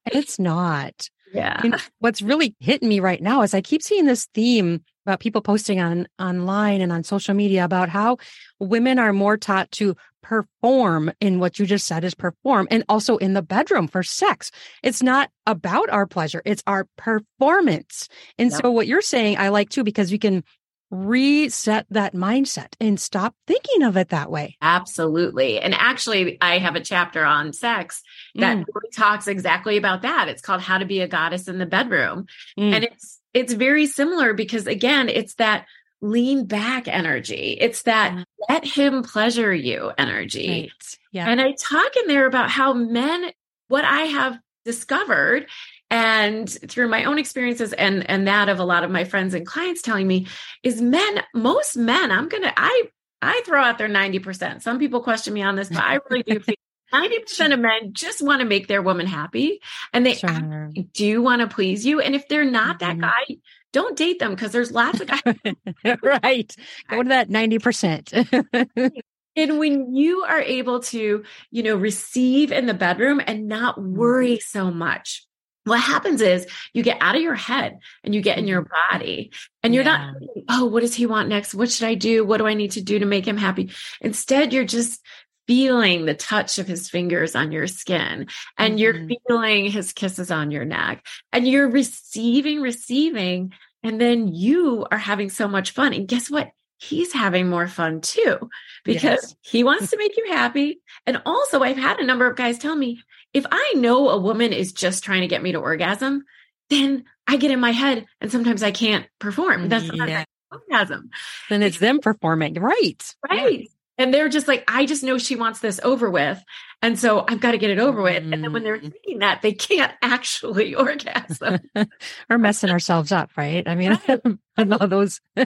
It's 0.05 0.39
not. 0.39 1.09
Yeah. 1.33 1.61
And 1.63 1.75
what's 1.99 2.21
really 2.21 2.55
hitting 2.59 2.89
me 2.89 2.99
right 2.99 3.21
now 3.21 3.41
is 3.41 3.53
I 3.53 3.61
keep 3.61 3.83
seeing 3.83 4.05
this 4.05 4.25
theme 4.33 4.83
about 5.05 5.19
people 5.19 5.41
posting 5.41 5.79
on 5.79 6.07
online 6.19 6.81
and 6.81 6.91
on 6.91 7.03
social 7.03 7.33
media 7.33 7.65
about 7.65 7.89
how 7.89 8.17
women 8.59 8.99
are 8.99 9.13
more 9.13 9.37
taught 9.37 9.71
to 9.71 9.95
perform 10.21 11.11
in 11.19 11.39
what 11.39 11.57
you 11.57 11.65
just 11.65 11.87
said 11.87 12.03
is 12.03 12.13
perform 12.13 12.67
and 12.69 12.83
also 12.89 13.17
in 13.17 13.33
the 13.33 13.41
bedroom 13.41 13.87
for 13.87 14.03
sex. 14.03 14.51
It's 14.83 15.01
not 15.01 15.29
about 15.45 15.89
our 15.89 16.05
pleasure. 16.05 16.41
It's 16.45 16.63
our 16.67 16.87
performance. 16.97 18.07
And 18.37 18.53
so 18.53 18.69
what 18.69 18.87
you're 18.87 19.01
saying, 19.01 19.37
I 19.37 19.49
like 19.49 19.69
too, 19.69 19.83
because 19.83 20.11
we 20.11 20.17
can 20.17 20.43
reset 20.91 21.85
that 21.91 22.13
mindset 22.15 22.73
and 22.79 22.99
stop 22.99 23.35
thinking 23.45 23.83
of 23.83 23.95
it 23.97 24.09
that 24.09 24.31
way. 24.31 24.57
Absolutely. 24.61 25.59
And 25.59 25.73
actually, 25.75 26.37
I 26.41 26.57
have 26.57 26.75
a 26.75 26.79
chapter 26.81 27.23
on 27.23 27.53
sex 27.53 28.01
that 28.35 28.57
Mm, 28.57 28.65
really 28.73 28.91
talks 28.95 29.27
exactly 29.27 29.77
about 29.77 30.01
that. 30.01 30.27
It's 30.29 30.41
called 30.41 30.61
How 30.61 30.77
to 30.79 30.85
Be 30.85 31.01
a 31.01 31.07
Goddess 31.07 31.47
in 31.47 31.59
the 31.59 31.65
Bedroom. 31.65 32.25
mm. 32.57 32.73
And 32.73 32.83
it's 32.83 33.19
it's 33.33 33.53
very 33.53 33.85
similar 33.85 34.33
because 34.33 34.65
again, 34.65 35.07
it's 35.09 35.35
that 35.35 35.65
lean 36.01 36.45
back 36.45 36.87
energy. 36.87 37.57
It's 37.59 37.83
that 37.83 38.13
Yeah. 38.15 38.23
let 38.49 38.65
him 38.65 39.03
pleasure 39.03 39.53
you 39.53 39.91
energy. 39.97 40.49
right. 40.49 40.97
Yeah. 41.11 41.29
And 41.29 41.39
I 41.41 41.51
talk 41.51 41.95
in 41.97 42.07
there 42.07 42.25
about 42.25 42.49
how 42.49 42.73
men, 42.73 43.29
what 43.67 43.85
I 43.85 44.03
have 44.03 44.39
discovered 44.65 45.47
and 45.91 46.49
through 46.49 46.87
my 46.87 47.03
own 47.05 47.17
experiences 47.17 47.73
and 47.73 48.09
and 48.09 48.27
that 48.27 48.49
of 48.49 48.59
a 48.59 48.63
lot 48.63 48.83
of 48.83 48.91
my 48.91 49.03
friends 49.03 49.33
and 49.33 49.45
clients 49.45 49.81
telling 49.81 50.07
me 50.07 50.27
is 50.63 50.81
men, 50.81 51.23
most 51.33 51.75
men, 51.77 52.11
I'm 52.11 52.29
gonna 52.29 52.53
I 52.55 52.83
I 53.21 53.41
throw 53.45 53.61
out 53.61 53.77
their 53.77 53.89
90%. 53.89 54.61
Some 54.61 54.79
people 54.79 55.01
question 55.01 55.33
me 55.33 55.41
on 55.41 55.55
this, 55.55 55.69
but 55.69 55.83
I 55.83 55.99
really 56.09 56.23
do 56.23 56.39
feel 56.39 56.55
90% 56.93 57.53
of 57.53 57.59
men 57.59 57.93
just 57.93 58.21
want 58.21 58.39
to 58.41 58.45
make 58.47 58.67
their 58.67 58.81
woman 58.81 59.05
happy 59.07 59.59
and 59.93 60.05
they 60.05 60.13
Sure. 60.13 60.71
do 60.93 61.21
want 61.21 61.41
to 61.41 61.47
please 61.47 61.85
you. 61.85 61.99
And 61.99 62.15
if 62.15 62.27
they're 62.27 62.45
not 62.45 62.79
that 62.79 62.97
Mhm. 62.97 63.01
guy, 63.01 63.37
don't 63.73 63.95
date 63.97 64.19
them 64.19 64.31
because 64.31 64.51
there's 64.51 64.71
lots 64.71 64.99
of 65.01 65.07
guys 65.07 65.21
right. 66.03 66.55
Go 66.89 67.03
to 67.03 67.09
that 67.09 67.29
90%. 67.29 68.91
And 69.35 69.59
when 69.59 69.95
you 69.95 70.21
are 70.23 70.41
able 70.41 70.79
to, 70.81 71.23
you 71.51 71.63
know, 71.63 71.75
receive 71.75 72.51
in 72.51 72.65
the 72.65 72.73
bedroom 72.73 73.21
and 73.25 73.47
not 73.47 73.77
Mm-hmm. 73.77 73.95
worry 73.95 74.39
so 74.39 74.71
much, 74.71 75.25
what 75.69 75.79
happens 75.79 76.21
is 76.21 76.47
you 76.73 76.83
get 76.83 76.97
out 77.01 77.15
of 77.15 77.21
your 77.21 77.35
head 77.35 77.79
and 78.03 78.13
you 78.13 78.21
get 78.21 78.37
in 78.37 78.47
your 78.47 78.67
body 78.91 79.31
and 79.63 79.73
you're 79.73 79.83
not, 79.83 80.15
oh, 80.49 80.65
what 80.65 80.81
does 80.81 80.95
he 80.95 81.05
want 81.05 81.29
next? 81.29 81.53
What 81.53 81.71
should 81.71 81.87
I 81.87 81.95
do? 81.95 82.25
What 82.25 82.37
do 82.37 82.47
I 82.47 82.53
need 82.53 82.71
to 82.71 82.81
do 82.81 82.99
to 82.99 83.05
make 83.05 83.27
him 83.27 83.37
happy? 83.37 83.71
Instead, 84.01 84.53
you're 84.53 84.65
just 84.65 85.01
feeling 85.47 86.05
the 86.05 86.13
touch 86.13 86.59
of 86.59 86.67
his 86.67 86.89
fingers 86.89 87.35
on 87.35 87.51
your 87.51 87.65
skin 87.65 88.27
and 88.57 88.73
mm-hmm. 88.73 88.77
you're 88.77 89.07
feeling 89.27 89.65
his 89.65 89.93
kisses 89.93 90.29
on 90.29 90.51
your 90.51 90.63
neck 90.65 91.03
and 91.33 91.47
you're 91.47 91.69
receiving, 91.69 92.61
receiving. 92.61 93.53
And 93.81 93.99
then 93.99 94.27
you 94.27 94.85
are 94.91 94.97
having 94.97 95.29
so 95.29 95.47
much 95.47 95.71
fun. 95.71 95.93
And 95.93 96.07
guess 96.07 96.29
what? 96.29 96.51
He's 96.77 97.11
having 97.11 97.49
more 97.49 97.67
fun 97.67 98.01
too 98.01 98.49
because 98.85 99.03
yes. 99.03 99.35
he 99.41 99.63
wants 99.63 99.89
to 99.91 99.97
make 99.97 100.15
you 100.15 100.31
happy. 100.31 100.81
And 101.05 101.21
also, 101.25 101.61
I've 101.61 101.77
had 101.77 101.99
a 101.99 102.05
number 102.05 102.25
of 102.25 102.37
guys 102.37 102.57
tell 102.57 102.75
me 102.75 103.01
if 103.33 103.45
I 103.51 103.73
know 103.75 104.09
a 104.09 104.19
woman 104.19 104.53
is 104.53 104.73
just 104.73 105.03
trying 105.03 105.21
to 105.21 105.27
get 105.27 105.43
me 105.43 105.51
to 105.51 105.59
orgasm, 105.59 106.23
then 106.69 107.05
I 107.27 107.37
get 107.37 107.51
in 107.51 107.59
my 107.59 107.71
head 107.71 108.05
and 108.21 108.31
sometimes 108.31 108.63
I 108.63 108.71
can't 108.71 109.05
perform. 109.19 109.69
That's 109.69 109.85
yeah. 109.85 110.23
orgasm. 110.51 111.09
Then 111.49 111.63
it's 111.63 111.79
them 111.79 111.99
performing. 111.99 112.55
Right. 112.55 113.15
Right. 113.29 113.61
Yeah. 113.61 113.67
And 113.99 114.13
they're 114.13 114.29
just 114.29 114.47
like, 114.47 114.63
I 114.67 114.85
just 114.85 115.03
know 115.03 115.17
she 115.17 115.35
wants 115.35 115.59
this 115.59 115.81
over 115.83 116.09
with. 116.09 116.41
And 116.81 116.97
so 116.97 117.25
I've 117.27 117.41
got 117.41 117.51
to 117.51 117.57
get 117.57 117.69
it 117.69 117.79
over 117.79 118.01
with. 118.01 118.23
And 118.23 118.41
then 118.41 118.53
when 118.53 118.63
they're 118.63 118.77
mm. 118.77 118.93
thinking 118.93 119.19
that, 119.19 119.41
they 119.41 119.51
can't 119.51 119.91
actually 120.01 120.73
orgasm. 120.73 121.59
We're 122.29 122.37
messing 122.37 122.69
ourselves 122.69 123.11
up, 123.11 123.31
right? 123.35 123.67
I 123.67 123.75
mean, 123.75 123.99
all 124.57 124.87
those. 124.87 125.19
so 125.37 125.43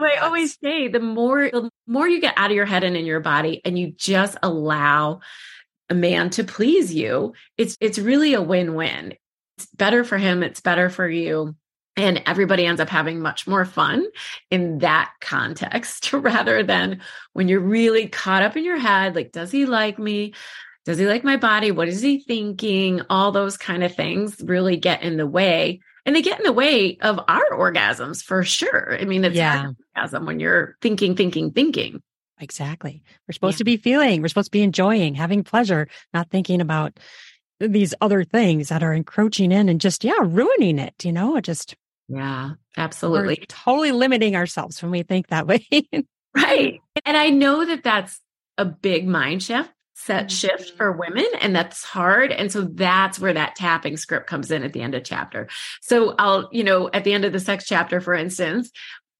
I 0.00 0.18
always 0.22 0.56
say 0.62 0.86
the 0.86 1.00
more 1.00 1.50
the 1.50 1.68
more 1.88 2.08
you 2.08 2.20
get 2.20 2.34
out 2.36 2.50
of 2.50 2.56
your 2.56 2.66
head 2.66 2.84
and 2.84 2.96
in 2.96 3.06
your 3.06 3.20
body 3.20 3.60
and 3.64 3.76
you 3.76 3.90
just 3.90 4.38
allow 4.40 5.20
a 5.90 5.94
man 5.94 6.30
to 6.30 6.44
please 6.44 6.94
you, 6.94 7.34
it's 7.58 7.76
it's 7.80 7.98
really 7.98 8.34
a 8.34 8.42
win-win. 8.42 9.14
It's 9.58 9.66
better 9.66 10.04
for 10.04 10.18
him, 10.18 10.42
it's 10.42 10.60
better 10.60 10.90
for 10.90 11.08
you 11.08 11.54
and 11.96 12.22
everybody 12.26 12.66
ends 12.66 12.80
up 12.80 12.88
having 12.88 13.20
much 13.20 13.46
more 13.46 13.64
fun 13.64 14.04
in 14.50 14.78
that 14.78 15.12
context 15.20 16.12
rather 16.12 16.62
than 16.62 17.00
when 17.32 17.48
you're 17.48 17.60
really 17.60 18.08
caught 18.08 18.42
up 18.42 18.56
in 18.56 18.64
your 18.64 18.78
head 18.78 19.14
like 19.14 19.32
does 19.32 19.50
he 19.50 19.66
like 19.66 19.98
me? 19.98 20.34
Does 20.84 20.98
he 20.98 21.06
like 21.06 21.24
my 21.24 21.38
body? 21.38 21.70
What 21.70 21.88
is 21.88 22.02
he 22.02 22.20
thinking? 22.20 23.00
All 23.08 23.32
those 23.32 23.56
kind 23.56 23.82
of 23.82 23.94
things 23.94 24.36
really 24.44 24.76
get 24.76 25.02
in 25.02 25.16
the 25.16 25.26
way 25.26 25.80
and 26.04 26.14
they 26.14 26.20
get 26.20 26.38
in 26.38 26.44
the 26.44 26.52
way 26.52 26.98
of 26.98 27.18
our 27.26 27.50
orgasms 27.52 28.22
for 28.22 28.44
sure. 28.44 28.96
I 29.00 29.04
mean 29.04 29.24
it's 29.24 29.36
yeah. 29.36 29.72
orgasm 29.96 30.26
when 30.26 30.40
you're 30.40 30.76
thinking 30.82 31.16
thinking 31.16 31.52
thinking 31.52 32.02
exactly 32.40 33.02
we're 33.26 33.32
supposed 33.32 33.54
yeah. 33.54 33.58
to 33.58 33.64
be 33.64 33.76
feeling 33.76 34.20
we're 34.20 34.28
supposed 34.28 34.46
to 34.46 34.50
be 34.50 34.62
enjoying 34.62 35.14
having 35.14 35.44
pleasure 35.44 35.88
not 36.12 36.30
thinking 36.30 36.60
about 36.60 36.98
these 37.60 37.94
other 38.00 38.24
things 38.24 38.68
that 38.68 38.82
are 38.82 38.92
encroaching 38.92 39.52
in 39.52 39.68
and 39.68 39.80
just 39.80 40.04
yeah 40.04 40.14
ruining 40.20 40.78
it 40.78 41.04
you 41.04 41.12
know 41.12 41.40
just 41.40 41.76
yeah, 42.08 42.50
absolutely. 42.76 43.44
Totally 43.48 43.92
limiting 43.92 44.36
ourselves 44.36 44.82
when 44.82 44.90
we 44.90 45.02
think 45.02 45.28
that 45.28 45.46
way. 45.48 45.66
right. 46.34 46.80
And 47.04 47.16
I 47.16 47.30
know 47.30 47.64
that 47.64 47.82
that's 47.82 48.20
a 48.58 48.64
big 48.64 49.06
mind 49.08 49.42
shift, 49.42 49.70
set 49.94 50.30
shift 50.30 50.68
mm-hmm. 50.68 50.76
for 50.76 50.92
women, 50.92 51.26
and 51.40 51.54
that's 51.54 51.82
hard. 51.82 52.30
And 52.30 52.52
so 52.52 52.62
that's 52.62 53.18
where 53.18 53.32
that 53.32 53.56
tapping 53.56 53.96
script 53.96 54.26
comes 54.26 54.50
in 54.50 54.62
at 54.62 54.72
the 54.72 54.82
end 54.82 54.94
of 54.94 55.04
chapter. 55.04 55.48
So 55.80 56.14
I'll, 56.18 56.48
you 56.52 56.64
know, 56.64 56.90
at 56.92 57.04
the 57.04 57.12
end 57.12 57.24
of 57.24 57.32
the 57.32 57.40
sex 57.40 57.66
chapter, 57.66 58.00
for 58.00 58.14
instance, 58.14 58.70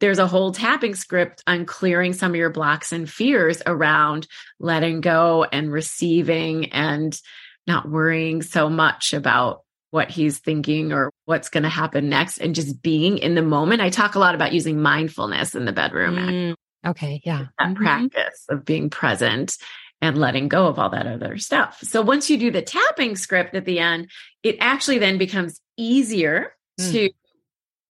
there's 0.01 0.19
a 0.19 0.27
whole 0.27 0.53
tapping 0.53 0.95
script 0.95 1.43
on 1.47 1.67
clearing 1.67 2.13
some 2.13 2.33
of 2.33 2.37
your 2.37 2.51
blocks 2.51 2.93
and 2.93 3.09
fears 3.09 3.63
around 3.67 4.27
letting 4.59 5.01
go 5.01 5.45
and 5.45 5.73
receiving 5.73 6.73
and 6.73 7.19
not 7.67 7.89
worrying 7.89 8.43
so 8.43 8.69
much 8.69 9.15
about 9.15 9.63
what 9.91 10.11
he's 10.11 10.39
thinking 10.39 10.93
or 10.93 11.11
what's 11.25 11.49
going 11.49 11.63
to 11.63 11.69
happen 11.69 12.09
next 12.09 12.39
and 12.39 12.55
just 12.55 12.83
being 12.83 13.19
in 13.19 13.37
the 13.37 13.43
moment. 13.43 13.81
I 13.81 13.91
talk 13.91 14.17
a 14.17 14.19
lot 14.19 14.35
about 14.35 14.53
using 14.53 14.83
mindfulness 14.83 15.55
in 15.55 15.67
the 15.67 15.73
bedroom. 15.73 16.17
Mm, 16.17 16.55
okay. 16.85 17.23
Yeah. 17.25 17.47
That 17.59 17.69
mm-hmm. 17.69 17.85
practice 17.85 18.45
of 18.49 18.65
being 18.65 18.91
present 18.91 19.57
and 20.03 20.19
letting 20.19 20.49
go 20.49 20.67
of 20.67 20.79
all 20.79 20.91
that 20.91 21.07
other 21.07 21.39
stuff. 21.39 21.79
So 21.83 22.03
once 22.03 22.29
you 22.29 22.37
do 22.37 22.51
the 22.51 22.61
tapping 22.61 23.15
script 23.15 23.55
at 23.55 23.65
the 23.65 23.79
end, 23.79 24.11
it 24.43 24.57
actually 24.61 24.99
then 24.99 25.17
becomes 25.17 25.61
easier 25.77 26.55
mm. 26.81 26.93
to 26.93 27.11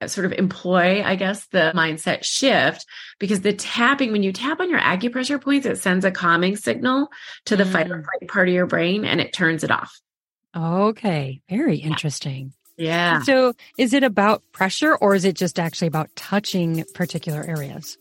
sort 0.07 0.27
of 0.27 0.33
employ, 0.33 1.03
I 1.03 1.17
guess, 1.17 1.47
the 1.49 1.73
mindset 1.75 2.25
shift 2.25 2.87
because 3.19 3.41
the 3.41 3.53
tapping, 3.53 4.13
when 4.13 4.23
you 4.23 4.33
tap 4.33 4.61
on 4.61 4.71
your 4.71 4.81
acupressure 4.81 5.41
points, 5.41 5.67
it 5.67 5.79
sends 5.79 6.05
a 6.05 6.11
calming 6.11 6.57
signal 6.57 7.09
to 7.47 7.57
the 7.57 7.65
mm. 7.65 7.73
fight 7.73 7.91
or 7.91 7.99
mm. 7.99 8.05
flight 8.05 8.29
part 8.29 8.49
of 8.49 8.55
your 8.55 8.67
brain 8.67 9.05
and 9.05 9.21
it 9.21 9.33
turns 9.33 9.65
it 9.65 9.71
off. 9.71 9.99
Okay. 10.57 11.41
Very 11.49 11.79
interesting. 11.79 12.53
Yeah. 12.77 13.23
So 13.23 13.55
is 13.79 13.93
it 13.93 14.03
about 14.03 14.43
pressure 14.53 14.97
or 14.97 15.15
is 15.15 15.25
it 15.25 15.37
just 15.37 15.59
actually 15.59 15.89
about 15.89 16.15
touching 16.17 16.85
particular 16.95 17.43
areas? 17.43 17.99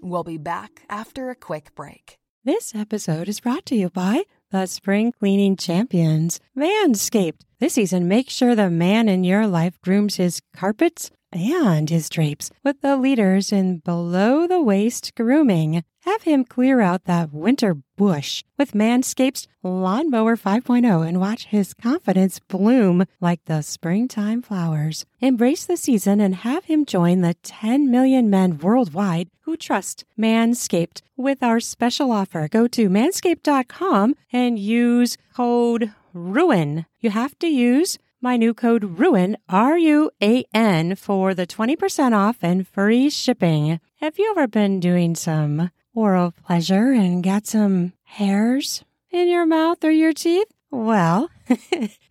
We'll 0.00 0.24
be 0.24 0.38
back 0.38 0.82
after 0.88 1.30
a 1.30 1.36
quick 1.36 1.74
break. 1.74 2.18
This 2.44 2.74
episode 2.74 3.28
is 3.28 3.38
brought 3.38 3.66
to 3.66 3.76
you 3.76 3.88
by 3.88 4.24
the 4.52 4.66
spring 4.66 5.12
cleaning 5.12 5.56
champions, 5.56 6.38
Manscaped. 6.56 7.40
This 7.58 7.72
season, 7.72 8.06
make 8.06 8.28
sure 8.28 8.54
the 8.54 8.68
man 8.68 9.08
in 9.08 9.24
your 9.24 9.46
life 9.46 9.80
grooms 9.80 10.16
his 10.16 10.42
carpets 10.54 11.10
and 11.32 11.88
his 11.88 12.10
drapes 12.10 12.50
with 12.62 12.82
the 12.82 12.98
leaders 12.98 13.50
in 13.50 13.78
below 13.78 14.46
the 14.46 14.62
waist 14.62 15.14
grooming. 15.16 15.82
Have 16.04 16.22
him 16.22 16.44
clear 16.44 16.80
out 16.80 17.04
that 17.04 17.32
winter 17.32 17.76
bush 17.96 18.42
with 18.58 18.72
Manscaped's 18.72 19.46
Lawnmower 19.62 20.36
5.0 20.36 21.06
and 21.06 21.20
watch 21.20 21.44
his 21.44 21.74
confidence 21.74 22.40
bloom 22.40 23.04
like 23.20 23.44
the 23.44 23.62
springtime 23.62 24.42
flowers. 24.42 25.06
Embrace 25.20 25.64
the 25.64 25.76
season 25.76 26.20
and 26.20 26.34
have 26.34 26.64
him 26.64 26.84
join 26.86 27.20
the 27.20 27.34
10 27.44 27.88
million 27.88 28.28
men 28.28 28.58
worldwide 28.58 29.28
who 29.42 29.56
trust 29.56 30.04
Manscaped 30.18 31.02
with 31.16 31.40
our 31.40 31.60
special 31.60 32.10
offer. 32.10 32.48
Go 32.48 32.66
to 32.66 32.88
manscaped.com 32.88 34.16
and 34.32 34.58
use 34.58 35.16
code 35.32 35.92
RUIN. 36.12 36.84
You 36.98 37.10
have 37.10 37.38
to 37.38 37.46
use 37.46 37.96
my 38.20 38.36
new 38.36 38.54
code 38.54 38.98
RUIN, 38.98 39.36
R 39.48 39.78
U 39.78 40.10
A 40.20 40.44
N, 40.52 40.96
for 40.96 41.32
the 41.32 41.46
20% 41.46 42.12
off 42.12 42.38
and 42.42 42.66
free 42.66 43.08
shipping. 43.08 43.78
Have 44.00 44.18
you 44.18 44.32
ever 44.32 44.48
been 44.48 44.80
doing 44.80 45.14
some 45.14 45.70
oral 45.94 46.32
pleasure 46.32 46.92
and 46.92 47.22
got 47.22 47.46
some 47.46 47.92
hairs 48.04 48.84
in 49.10 49.28
your 49.28 49.46
mouth 49.46 49.84
or 49.84 49.90
your 49.90 50.12
teeth? 50.12 50.48
Well, 50.70 51.30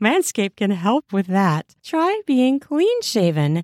Manscaped 0.02 0.58
can 0.58 0.72
help 0.72 1.12
with 1.12 1.28
that. 1.28 1.76
Try 1.84 2.22
being 2.28 2.60
clean 2.60 3.02
shaven 3.02 3.64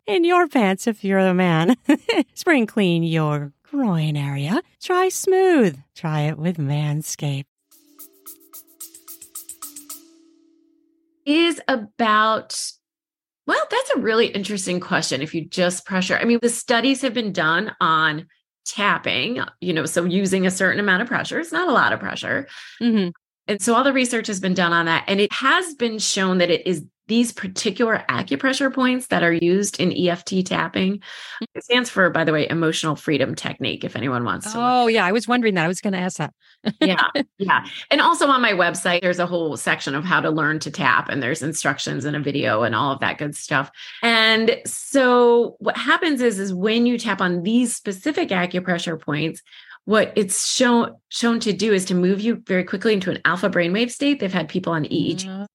In 0.11 0.25
your 0.25 0.49
pants 0.49 0.87
if 0.87 1.05
you're 1.05 1.19
a 1.19 1.33
man. 1.33 1.77
spring 2.33 2.67
clean 2.67 3.01
your 3.01 3.53
groin 3.63 4.17
area. 4.17 4.61
Try 4.81 5.07
smooth. 5.07 5.79
Try 5.95 6.23
it 6.23 6.37
with 6.37 6.57
Manscaped. 6.57 7.45
Is 11.25 11.61
about 11.69 12.61
well, 13.47 13.65
that's 13.71 13.91
a 13.91 13.99
really 13.99 14.27
interesting 14.27 14.81
question. 14.81 15.21
If 15.21 15.33
you 15.33 15.45
just 15.45 15.85
pressure, 15.85 16.17
I 16.17 16.25
mean, 16.25 16.39
the 16.41 16.49
studies 16.49 17.01
have 17.03 17.13
been 17.13 17.31
done 17.31 17.73
on 17.79 18.27
tapping, 18.65 19.39
you 19.61 19.71
know, 19.71 19.85
so 19.85 20.03
using 20.03 20.45
a 20.45 20.51
certain 20.51 20.81
amount 20.81 21.03
of 21.03 21.07
pressure, 21.07 21.39
it's 21.39 21.53
not 21.53 21.69
a 21.69 21.71
lot 21.71 21.93
of 21.93 22.01
pressure. 22.01 22.49
Mm-hmm. 22.81 23.11
And 23.47 23.61
so 23.61 23.75
all 23.75 23.83
the 23.85 23.93
research 23.93 24.27
has 24.27 24.41
been 24.41 24.53
done 24.53 24.73
on 24.73 24.87
that. 24.87 25.05
And 25.07 25.21
it 25.21 25.31
has 25.31 25.73
been 25.75 25.99
shown 25.99 26.39
that 26.39 26.49
it 26.49 26.67
is 26.67 26.85
these 27.11 27.33
particular 27.33 28.05
acupressure 28.07 28.73
points 28.73 29.07
that 29.07 29.21
are 29.21 29.33
used 29.33 29.81
in 29.81 29.91
EFT 29.91 30.45
tapping. 30.45 30.93
Mm-hmm. 30.93 31.43
It 31.55 31.63
stands 31.65 31.89
for, 31.89 32.09
by 32.09 32.23
the 32.23 32.31
way, 32.31 32.47
emotional 32.49 32.95
freedom 32.95 33.35
technique, 33.35 33.83
if 33.83 33.97
anyone 33.97 34.23
wants 34.23 34.53
to. 34.53 34.57
Oh, 34.57 34.87
yeah. 34.87 35.05
I 35.05 35.11
was 35.11 35.27
wondering 35.27 35.55
that. 35.55 35.65
I 35.65 35.67
was 35.67 35.81
going 35.81 35.91
to 35.91 35.99
ask 35.99 36.19
that. 36.19 36.33
yeah. 36.79 37.03
Yeah. 37.37 37.65
And 37.89 37.99
also 38.01 38.27
on 38.27 38.41
my 38.41 38.53
website, 38.53 39.01
there's 39.01 39.19
a 39.19 39.25
whole 39.25 39.57
section 39.57 39.93
of 39.95 40.05
how 40.05 40.21
to 40.21 40.29
learn 40.29 40.59
to 40.59 40.71
tap, 40.71 41.09
and 41.09 41.21
there's 41.21 41.41
instructions 41.41 42.05
and 42.05 42.15
a 42.15 42.19
video 42.19 42.63
and 42.63 42.75
all 42.75 42.93
of 42.93 42.99
that 42.99 43.17
good 43.17 43.35
stuff. 43.35 43.71
And 44.03 44.61
so 44.65 45.55
what 45.59 45.75
happens 45.75 46.21
is, 46.21 46.39
is 46.39 46.53
when 46.53 46.85
you 46.85 46.97
tap 46.97 47.19
on 47.19 47.41
these 47.43 47.75
specific 47.75 48.29
acupressure 48.29 49.01
points, 49.01 49.41
what 49.85 50.13
it's 50.15 50.47
shown 50.53 50.95
shown 51.09 51.39
to 51.41 51.51
do 51.51 51.73
is 51.73 51.85
to 51.85 51.95
move 51.95 52.21
you 52.21 52.43
very 52.45 52.63
quickly 52.63 52.93
into 52.93 53.09
an 53.09 53.19
alpha 53.25 53.49
brainwave 53.49 53.91
state. 53.91 54.19
They've 54.19 54.31
had 54.31 54.47
people 54.47 54.71
on 54.71 54.85
EEG 54.85 55.25
Mm, 55.25 55.47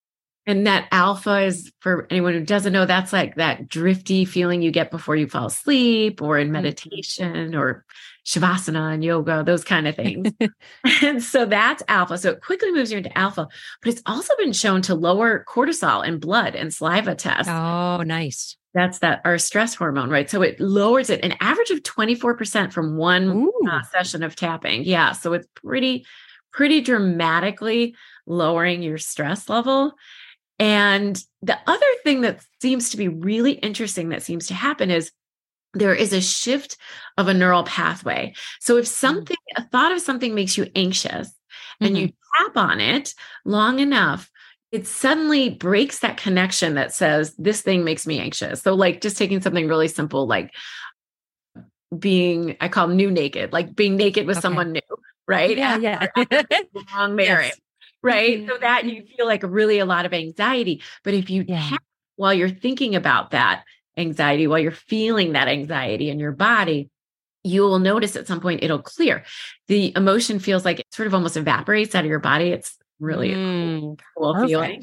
and 0.47 0.65
that 0.65 0.87
alpha 0.93 1.41
is 1.41 1.73
for 1.81 2.07
anyone 2.09 2.33
who 2.33 2.39
doesn't 2.39 2.71
know, 2.71 2.85
that's 2.85 3.11
like 3.11 3.35
that 3.35 3.67
drifty 3.67 4.23
feeling 4.23 4.61
you 4.61 4.71
get 4.71 4.89
before 4.89 5.17
you 5.17 5.27
fall 5.27 5.47
asleep 5.47 6.21
or 6.21 6.39
in 6.39 6.53
meditation 6.53 7.53
or 7.53 7.85
shavasana 8.25 8.93
and 8.93 9.03
yoga, 9.03 9.43
those 9.45 9.65
kind 9.65 9.89
of 9.89 9.95
things. 9.95 10.31
and 11.03 11.21
so 11.21 11.45
that's 11.45 11.83
alpha. 11.89 12.17
So 12.17 12.31
it 12.31 12.41
quickly 12.41 12.71
moves 12.71 12.93
you 12.93 12.97
into 12.97 13.15
alpha, 13.17 13.49
but 13.81 13.91
it's 13.91 14.01
also 14.05 14.33
been 14.37 14.53
shown 14.53 14.81
to 14.83 14.95
lower 14.95 15.45
cortisol 15.47 16.07
in 16.07 16.17
blood 16.17 16.55
and 16.55 16.73
saliva 16.73 17.13
tests. 17.13 17.51
Oh, 17.51 18.03
nice. 18.03 18.55
That's 18.73 18.99
that 18.99 19.21
our 19.25 19.37
stress 19.37 19.75
hormone, 19.75 20.09
right? 20.09 20.29
So 20.29 20.41
it 20.43 20.59
lowers 20.61 21.09
it 21.09 21.25
an 21.25 21.35
average 21.41 21.71
of 21.71 21.83
24% 21.83 22.71
from 22.71 22.95
one 22.95 23.49
uh, 23.69 23.83
session 23.83 24.23
of 24.23 24.35
tapping. 24.37 24.85
Yeah. 24.85 25.11
So 25.11 25.33
it's 25.33 25.47
pretty, 25.55 26.05
pretty 26.53 26.79
dramatically 26.79 27.95
lowering 28.25 28.81
your 28.81 28.97
stress 28.97 29.49
level. 29.49 29.93
And 30.59 31.21
the 31.41 31.57
other 31.67 31.85
thing 32.03 32.21
that 32.21 32.41
seems 32.61 32.89
to 32.89 32.97
be 32.97 33.07
really 33.07 33.53
interesting 33.53 34.09
that 34.09 34.23
seems 34.23 34.47
to 34.47 34.53
happen 34.53 34.89
is 34.89 35.11
there 35.73 35.93
is 35.93 36.13
a 36.13 36.21
shift 36.21 36.77
of 37.17 37.27
a 37.27 37.33
neural 37.33 37.63
pathway. 37.63 38.33
So 38.59 38.77
if 38.77 38.85
mm-hmm. 38.85 38.93
something, 38.93 39.37
a 39.55 39.67
thought 39.67 39.91
of 39.91 40.01
something 40.01 40.33
makes 40.33 40.57
you 40.57 40.69
anxious 40.75 41.31
and 41.79 41.97
you 41.97 42.07
mm-hmm. 42.07 42.45
tap 42.45 42.57
on 42.57 42.79
it 42.79 43.13
long 43.45 43.79
enough, 43.79 44.31
it 44.71 44.87
suddenly 44.87 45.49
breaks 45.49 45.99
that 45.99 46.17
connection 46.17 46.75
that 46.75 46.93
says, 46.93 47.33
this 47.37 47.61
thing 47.61 47.83
makes 47.83 48.05
me 48.05 48.19
anxious. 48.19 48.61
So, 48.61 48.73
like 48.73 49.01
just 49.01 49.17
taking 49.17 49.41
something 49.41 49.67
really 49.67 49.87
simple, 49.87 50.27
like 50.27 50.53
being, 51.97 52.57
I 52.59 52.67
call 52.67 52.87
new 52.87 53.09
naked, 53.09 53.53
like 53.53 53.75
being 53.75 53.95
naked 53.95 54.27
with 54.27 54.37
Okay. 54.37 54.41
someone 54.41 54.73
new, 54.73 54.81
right? 55.27 55.57
Yeah, 55.57 55.77
yeah. 55.77 56.07
long 56.93 57.15
marriage, 57.15 57.53
Yes. 57.53 57.59
Right? 58.07 58.39
Mhm. 58.39 58.49
So 58.49 58.57
that 58.59 58.85
you 58.85 59.03
feel 59.17 59.25
like 59.27 59.43
really 59.43 59.79
a 59.79 59.85
lot 59.85 60.05
of 60.05 60.13
anxiety. 60.13 60.81
But 61.03 61.13
if 61.13 61.29
you 61.29 61.43
Yeah. 61.45 61.69
tap 61.69 61.81
while 62.17 62.33
you're 62.33 62.49
thinking 62.49 62.95
about 62.95 63.31
that 63.31 63.63
anxiety, 63.97 64.47
while 64.47 64.59
you're 64.59 64.71
feeling 64.71 65.33
that 65.33 65.47
anxiety 65.47 66.09
in 66.09 66.19
your 66.19 66.31
body, 66.31 66.89
you 67.43 67.61
will 67.63 67.79
notice 67.79 68.15
at 68.15 68.27
some 68.27 68.41
point 68.41 68.63
it'll 68.63 68.81
clear. 68.81 69.23
The 69.67 69.93
emotion 69.95 70.39
feels 70.39 70.65
like 70.65 70.79
it 70.79 70.87
sort 70.91 71.07
of 71.07 71.13
almost 71.13 71.37
evaporates 71.37 71.95
out 71.95 72.03
of 72.05 72.09
your 72.09 72.19
body. 72.19 72.49
It's 72.49 72.77
really 72.99 73.33
Mm, 73.33 73.99
cool 74.17 74.35
feeling. 74.35 74.81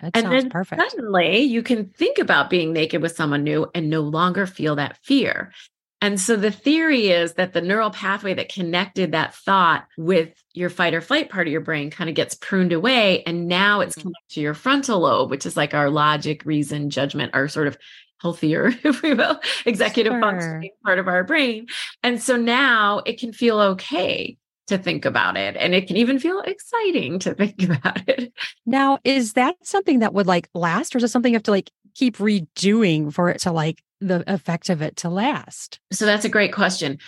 That 0.00 0.14
And 0.14 0.32
then 0.32 0.50
perfect. 0.50 0.90
suddenly 0.90 1.38
you 1.40 1.62
can 1.62 1.90
think 1.90 2.18
about 2.18 2.50
being 2.50 2.72
naked 2.72 3.02
with 3.02 3.16
someone 3.16 3.44
new 3.44 3.70
and 3.74 3.90
no 3.90 4.00
longer 4.02 4.46
feel 4.46 4.76
that 4.76 4.98
fear. 5.04 5.52
And 6.00 6.20
so 6.20 6.36
the 6.36 6.50
theory 6.50 7.08
is 7.08 7.34
that 7.34 7.52
the 7.54 7.62
neural 7.62 7.90
pathway 7.90 8.34
that 8.34 8.52
connected 8.52 9.12
that 9.12 9.34
thought 9.34 9.86
with 9.96 10.30
your 10.52 10.68
fight 10.68 10.92
or 10.94 11.00
flight 11.00 11.30
part 11.30 11.46
of 11.46 11.52
your 11.52 11.62
brain 11.62 11.90
kind 11.90 12.10
of 12.10 12.16
gets 12.16 12.34
pruned 12.34 12.72
away. 12.72 13.22
And 13.22 13.48
now 13.48 13.80
it's 13.80 13.96
Mhm. 13.96 14.02
connected 14.02 14.34
to 14.34 14.40
your 14.40 14.54
frontal 14.54 15.00
lobe, 15.00 15.30
which 15.30 15.46
is 15.46 15.56
like 15.56 15.72
our 15.72 15.88
logic, 15.88 16.44
reason, 16.44 16.90
judgment, 16.90 17.32
our 17.34 17.48
sort 17.48 17.68
of 17.68 17.78
healthier, 18.20 18.66
if 18.84 19.02
we 19.02 19.14
will, 19.14 19.40
executive 19.64 20.12
Sure. 20.12 20.20
functioning 20.20 20.70
part 20.84 20.98
of 20.98 21.08
our 21.08 21.24
brain. 21.24 21.66
And 22.02 22.20
so 22.22 22.36
now 22.36 23.00
it 23.06 23.18
can 23.18 23.32
feel 23.32 23.58
okay 23.60 24.36
to 24.66 24.78
think 24.78 25.04
about 25.04 25.36
it. 25.36 25.56
And 25.58 25.74
it 25.74 25.86
can 25.86 25.96
even 25.96 26.18
feel 26.18 26.40
exciting 26.40 27.18
to 27.20 27.34
think 27.34 27.62
about 27.62 28.06
it. 28.08 28.32
Now, 28.64 28.98
is 29.04 29.34
that 29.34 29.56
something 29.62 29.98
that 29.98 30.14
would 30.14 30.26
like 30.26 30.48
last, 30.54 30.94
or 30.94 30.98
is 30.98 31.04
it 31.04 31.08
something 31.08 31.32
you 31.32 31.36
have 31.36 31.42
to 31.44 31.50
like 31.50 31.70
keep 31.94 32.16
redoing 32.16 33.12
for 33.12 33.28
it 33.28 33.40
to 33.42 33.52
like 33.52 33.83
the 34.00 34.24
effect 34.32 34.70
of 34.70 34.82
it 34.82 34.96
to 34.98 35.08
last? 35.08 35.80
So 35.92 36.06
that's 36.06 36.24
a 36.24 36.30
great 36.30 36.52
question. 36.52 36.98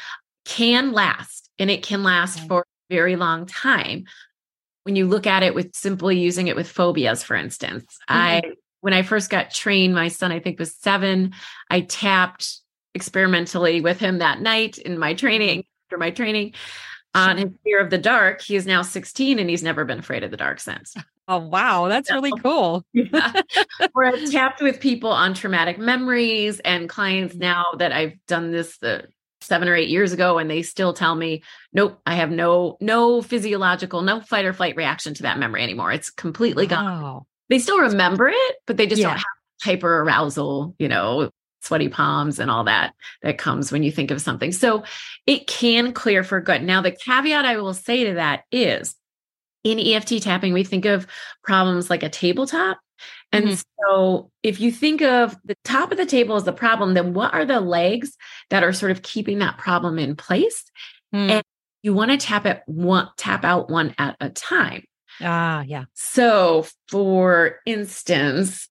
Can 0.45 0.93
last, 0.93 1.51
and 1.59 1.71
it 1.71 1.83
can 1.83 2.03
last 2.03 2.39
Okay. 2.39 2.49
for 2.49 2.61
a 2.61 2.95
very 2.95 3.17
long 3.17 3.47
time. 3.47 4.05
When 4.85 4.97
you 4.97 5.07
look 5.07 5.27
at 5.27 5.43
it 5.43 5.55
with 5.55 5.75
simply 5.75 6.21
using 6.21 6.47
it 6.47 6.57
with 6.57 6.69
phobias, 6.69 7.25
for 7.25 7.35
instance, 7.35 7.99
I 8.09 8.41
mm-hmm. 8.45 8.53
when 8.81 8.93
I 8.93 9.03
first 9.03 9.31
got 9.31 9.51
trained, 9.51 9.95
my 9.95 10.09
son 10.09 10.31
I 10.31 10.39
think 10.39 10.59
was 10.59 10.77
seven. 10.77 11.35
I 11.69 11.81
tapped 11.81 12.61
experimentally 12.95 13.81
with 13.81 13.99
him 13.99 14.19
that 14.19 14.41
night 14.41 14.79
in 14.79 14.99
my 14.99 15.15
training 15.15 15.65
after 15.87 15.99
my 15.99 16.11
training 16.11 16.55
on 17.17 17.37
his 17.39 17.51
fear 17.65 17.81
of 17.81 17.91
the 17.91 17.99
dark. 17.99 18.41
He 18.43 18.57
is 18.57 18.67
now 18.67 18.83
16 18.83 19.39
and 19.39 19.49
he's 19.51 19.63
never 19.63 19.85
been 19.85 19.99
afraid 19.99 20.23
of 20.25 20.31
the 20.31 20.37
dark 20.37 20.61
since. 20.61 20.95
Oh, 21.29 21.39
wow. 21.39 21.89
That's 21.89 22.11
really 22.11 22.33
cool. 22.41 22.85
Yeah. 22.93 23.43
Where 23.93 24.07
I've 24.15 24.31
tapped 24.31 24.63
with 24.63 24.81
people 24.81 25.11
on 25.11 25.35
traumatic 25.35 25.79
memories 25.79 26.61
and 26.61 26.89
clients 26.89 27.35
Mm-hmm. 27.35 27.41
now 27.43 27.65
that 27.79 27.93
I've 27.93 28.15
done 28.27 28.53
this 28.53 28.81
uh, 28.83 29.03
seven 29.41 29.69
or 29.69 29.75
eight 29.75 29.89
years 29.89 30.13
ago, 30.13 30.39
and 30.39 30.49
they 30.51 30.63
still 30.63 30.93
tell 30.93 31.15
me, 31.15 31.43
"Nope, 31.73 32.01
I 32.07 32.15
have 32.15 32.31
no 32.31 32.77
no 32.81 33.23
physiological, 33.23 34.03
no 34.03 34.21
fight 34.21 34.45
or 34.45 34.53
flight 34.53 34.77
reaction 34.77 35.15
to 35.15 35.23
that 35.23 35.39
memory 35.39 35.63
anymore. 35.63 35.93
It's 35.93 36.11
completely 36.11 36.67
gone." 36.67 37.03
Wow. 37.03 37.27
They 37.49 37.59
still 37.59 37.79
remember 37.81 38.29
it, 38.29 38.57
but 38.67 38.77
they 38.77 38.87
just 38.87 39.01
Yeah. 39.01 39.09
don't 39.09 39.17
have 39.19 39.25
hyper 39.63 40.01
arousal, 40.03 40.75
you 40.79 40.89
know, 40.89 41.31
sweaty 41.67 41.89
palms 41.89 42.39
and 42.39 42.51
all 42.51 42.65
that 42.65 42.95
that 43.23 43.39
comes 43.39 43.71
when 43.71 43.83
you 43.83 43.93
think 43.93 44.11
of 44.11 44.21
something. 44.21 44.53
So 44.53 44.85
it 45.27 45.47
can 45.47 45.93
clear 45.93 46.25
for 46.25 46.41
good. 46.41 46.63
Now, 46.63 46.81
the 46.81 46.93
caveat 46.93 47.45
I 47.45 47.57
will 47.57 47.75
say 47.75 48.05
to 48.05 48.15
that 48.15 48.45
is 48.51 48.95
in 49.65 49.79
EFT 49.79 50.23
tapping, 50.23 50.53
we 50.53 50.65
think 50.65 50.85
of 50.85 51.07
problems 51.43 51.91
like 51.91 52.03
a 52.03 52.09
tabletop. 52.09 52.79
And 53.33 53.49
Mhm. 53.49 53.65
so 53.85 54.31
if 54.43 54.61
you 54.61 54.71
think 54.71 55.03
of 55.03 55.37
the 55.45 55.57
top 55.65 55.91
of 55.91 55.99
the 55.99 56.07
table 56.07 56.37
as 56.37 56.45
the 56.45 56.53
problem, 56.53 56.95
then 56.95 57.13
what 57.13 57.35
are 57.35 57.45
the 57.45 57.61
legs 57.61 58.17
that 58.51 58.63
are 58.63 58.73
sort 58.73 58.93
of 58.93 59.03
keeping 59.03 59.41
that 59.41 59.59
problem 59.59 59.99
in 59.99 60.17
place? 60.17 60.65
Hmm. 61.13 61.31
And 61.31 61.43
you 61.83 61.93
want 61.93 62.13
to 62.13 62.17
tap 62.17 62.47
it 62.47 62.63
one 62.67 63.09
tap 63.17 63.45
out 63.45 63.69
one 63.69 63.95
at 63.99 64.17
a 64.21 64.31
time. 64.31 64.85
Ah, 65.21 65.63
yeah. 65.67 65.85
So, 65.95 66.67
for 66.89 67.61
instance, 67.67 68.69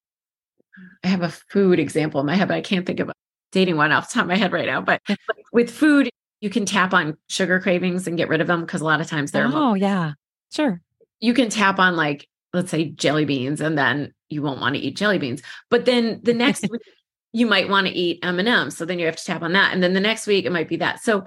I 1.04 1.08
have 1.08 1.22
a 1.22 1.28
food 1.30 1.78
example 1.78 2.20
in 2.20 2.26
my 2.26 2.34
head, 2.34 2.48
but 2.48 2.56
I 2.56 2.60
can't 2.60 2.84
think 2.86 3.00
of 3.00 3.08
a 3.08 3.12
dating 3.52 3.76
one 3.76 3.92
off 3.92 4.08
the 4.10 4.14
top 4.14 4.22
of 4.22 4.28
my 4.28 4.36
head 4.36 4.52
right 4.52 4.66
now. 4.66 4.80
But 4.86 5.00
with 5.52 5.70
food, 5.70 6.10
you 6.40 6.50
can 6.50 6.66
tap 6.66 6.92
on 6.92 7.16
sugar 7.28 7.60
cravings 7.60 8.06
and 8.06 8.16
get 8.18 8.28
rid 8.28 8.40
of 8.40 8.46
them 8.46 8.60
because 8.62 8.80
a 8.80 8.84
lot 8.84 9.00
of 9.00 9.06
times 9.06 9.32
they're 9.32 9.48
Oh, 9.52 9.74
yeah. 9.74 10.12
Sure. 10.52 10.80
you 11.20 11.34
can 11.34 11.48
tap 11.48 11.78
on 11.78 11.96
like 11.96 12.28
let's 12.52 12.70
say 12.70 12.84
jelly 12.86 13.24
beans 13.24 13.60
and 13.60 13.76
then 13.76 14.12
you 14.28 14.42
won't 14.42 14.60
want 14.60 14.74
to 14.74 14.80
eat 14.80 14.96
jelly 14.96 15.18
beans 15.18 15.42
but 15.70 15.84
then 15.84 16.20
the 16.22 16.32
next 16.34 16.62
week 16.70 16.80
you 17.32 17.46
might 17.46 17.68
want 17.68 17.86
to 17.86 17.92
eat 17.92 18.18
m&ms 18.22 18.76
so 18.76 18.84
then 18.86 18.98
you 18.98 19.04
have 19.06 19.16
to 19.16 19.24
tap 19.24 19.42
on 19.42 19.52
that 19.52 19.72
and 19.74 19.82
then 19.82 19.92
the 19.92 20.00
next 20.00 20.26
week 20.26 20.44
it 20.46 20.52
might 20.52 20.68
be 20.68 20.76
that 20.76 21.02
so 21.02 21.24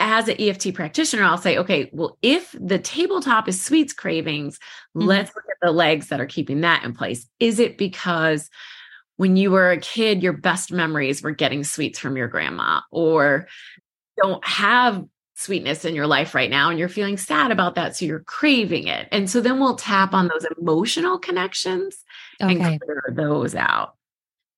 as 0.00 0.28
an 0.28 0.36
eft 0.40 0.72
practitioner 0.74 1.22
i'll 1.24 1.36
say 1.36 1.58
okay 1.58 1.90
well 1.92 2.16
if 2.22 2.54
the 2.58 2.78
tabletop 2.78 3.48
is 3.48 3.60
sweets 3.62 3.92
cravings 3.92 4.58
Mhm. 4.96 5.06
let's 5.06 5.34
look 5.34 5.44
at 5.50 5.56
the 5.60 5.72
legs 5.72 6.08
that 6.08 6.20
are 6.20 6.26
keeping 6.26 6.60
that 6.62 6.84
in 6.84 6.94
place 6.94 7.26
is 7.40 7.58
it 7.58 7.76
because 7.76 8.48
when 9.16 9.36
you 9.36 9.50
were 9.50 9.70
a 9.70 9.78
kid 9.78 10.22
your 10.22 10.32
best 10.32 10.72
memories 10.72 11.22
were 11.22 11.30
getting 11.30 11.64
sweets 11.64 11.98
from 11.98 12.16
your 12.16 12.28
grandma 12.28 12.80
or 12.90 13.46
don't 14.22 14.44
have 14.46 15.04
sweetness 15.36 15.84
in 15.84 15.94
your 15.94 16.06
life 16.06 16.34
right 16.34 16.50
now 16.50 16.70
and 16.70 16.78
you're 16.78 16.88
feeling 16.88 17.16
sad 17.16 17.50
about 17.50 17.74
that 17.74 17.96
so 17.96 18.04
you're 18.04 18.20
craving 18.20 18.86
it 18.86 19.08
and 19.10 19.28
so 19.28 19.40
then 19.40 19.58
we'll 19.58 19.74
tap 19.76 20.14
on 20.14 20.28
those 20.28 20.46
emotional 20.60 21.18
connections 21.18 22.04
Okay. 22.40 22.52
and 22.60 22.80
clear 22.80 23.02
those 23.12 23.54
out 23.54 23.96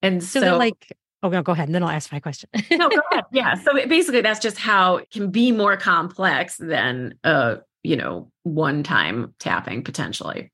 and 0.02 0.22
So, 0.22 0.40
so, 0.40 0.58
like, 0.58 0.92
oh, 1.22 1.30
no, 1.30 1.42
go 1.42 1.52
ahead. 1.52 1.68
And 1.68 1.74
then 1.74 1.82
I'll 1.82 1.88
ask 1.88 2.12
my 2.12 2.20
question. 2.20 2.50
no 2.70 2.88
go 2.90 3.00
ahead 3.10 3.24
yeah 3.32 3.54
so 3.54 3.74
it- 3.76 3.88
basically 3.88 4.20
that's 4.20 4.40
just 4.40 4.58
how 4.58 4.96
it 4.96 5.10
can 5.10 5.30
be 5.30 5.50
more 5.52 5.76
complex 5.78 6.56
than 6.58 7.14
uh 7.24 7.56
you 7.82 7.96
know 7.96 8.30
one 8.42 8.82
time 8.82 9.34
tapping 9.38 9.82
potentially 9.82 10.52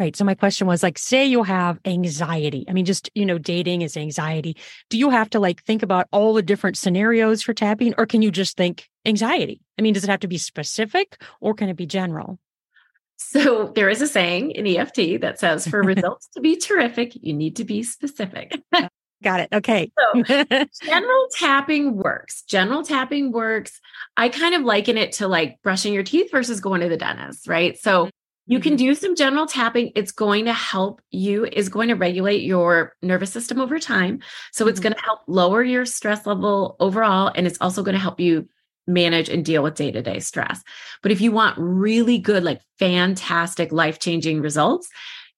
Right. 0.00 0.16
So 0.16 0.24
my 0.24 0.34
question 0.34 0.66
was 0.66 0.82
like, 0.82 0.98
say 0.98 1.26
you 1.26 1.42
have 1.42 1.78
anxiety. 1.84 2.64
I 2.66 2.72
mean, 2.72 2.86
just, 2.86 3.10
you 3.14 3.26
know, 3.26 3.36
dating 3.36 3.82
is 3.82 3.98
anxiety. 3.98 4.56
Do 4.88 4.96
you 4.96 5.10
have 5.10 5.28
to 5.30 5.40
like 5.40 5.62
think 5.64 5.82
about 5.82 6.08
all 6.10 6.32
the 6.32 6.40
different 6.40 6.78
scenarios 6.78 7.42
for 7.42 7.52
tapping 7.52 7.92
or 7.98 8.06
can 8.06 8.22
you 8.22 8.30
just 8.30 8.56
think 8.56 8.88
anxiety? 9.04 9.60
I 9.78 9.82
mean, 9.82 9.92
does 9.92 10.02
it 10.02 10.08
have 10.08 10.20
to 10.20 10.28
be 10.28 10.38
specific 10.38 11.20
or 11.42 11.52
can 11.52 11.68
it 11.68 11.76
be 11.76 11.86
general? 11.86 12.38
so 13.22 13.70
there 13.74 13.90
is 13.90 14.00
a 14.00 14.06
saying 14.06 14.50
in 14.52 14.66
eft 14.66 14.96
that 14.96 15.38
says 15.38 15.66
for 15.68 15.82
results 15.84 16.28
to 16.28 16.40
be 16.40 16.56
terrific 16.56 17.12
you 17.20 17.34
need 17.34 17.54
to 17.56 17.64
be 17.64 17.82
specific 17.82 18.58
uh, 18.72 18.88
Got 19.22 19.40
it. 19.40 19.48
Okay. 19.52 19.92
so 19.98 20.22
general 20.82 21.26
tapping 21.32 21.94
works. 21.94 22.42
General 22.44 22.82
tapping 22.82 23.32
works. 23.32 23.78
I 24.16 24.30
kind 24.30 24.54
of 24.54 24.62
liken 24.62 24.96
it 24.96 25.12
to 25.12 25.28
like 25.28 25.60
brushing 25.62 25.92
your 25.92 26.02
teeth 26.02 26.30
versus 26.30 26.60
going 26.60 26.80
to 26.80 26.88
the 26.88 26.96
dentist, 26.96 27.46
right? 27.46 27.78
So 27.78 28.08
You 28.50 28.58
can 28.58 28.74
Mhm. 28.74 28.78
do 28.78 28.94
some 28.96 29.14
general 29.14 29.46
tapping. 29.46 29.92
It's 29.94 30.10
going 30.10 30.44
to 30.46 30.52
help 30.52 31.00
you, 31.12 31.44
is 31.46 31.68
going 31.68 31.86
to 31.88 31.94
regulate 31.94 32.42
your 32.42 32.96
nervous 33.00 33.30
system 33.30 33.60
over 33.60 33.78
time. 33.78 34.18
So 34.52 34.66
it's 34.66 34.80
Mhm. 34.80 34.82
going 34.82 34.94
to 34.94 35.02
help 35.02 35.20
lower 35.28 35.62
your 35.62 35.86
stress 35.86 36.26
level 36.26 36.74
overall. 36.80 37.30
And 37.36 37.46
it's 37.46 37.58
also 37.60 37.84
going 37.84 37.94
to 37.94 38.00
help 38.00 38.18
you 38.18 38.48
manage 38.88 39.28
and 39.28 39.44
deal 39.44 39.62
with 39.62 39.76
day 39.76 39.92
to 39.92 40.02
day 40.02 40.18
stress. 40.18 40.62
But 41.00 41.12
if 41.12 41.20
you 41.20 41.30
want 41.30 41.54
really 41.58 42.18
good, 42.18 42.42
like 42.42 42.60
fantastic, 42.80 43.70
life 43.70 44.00
changing 44.00 44.40
results, 44.40 44.88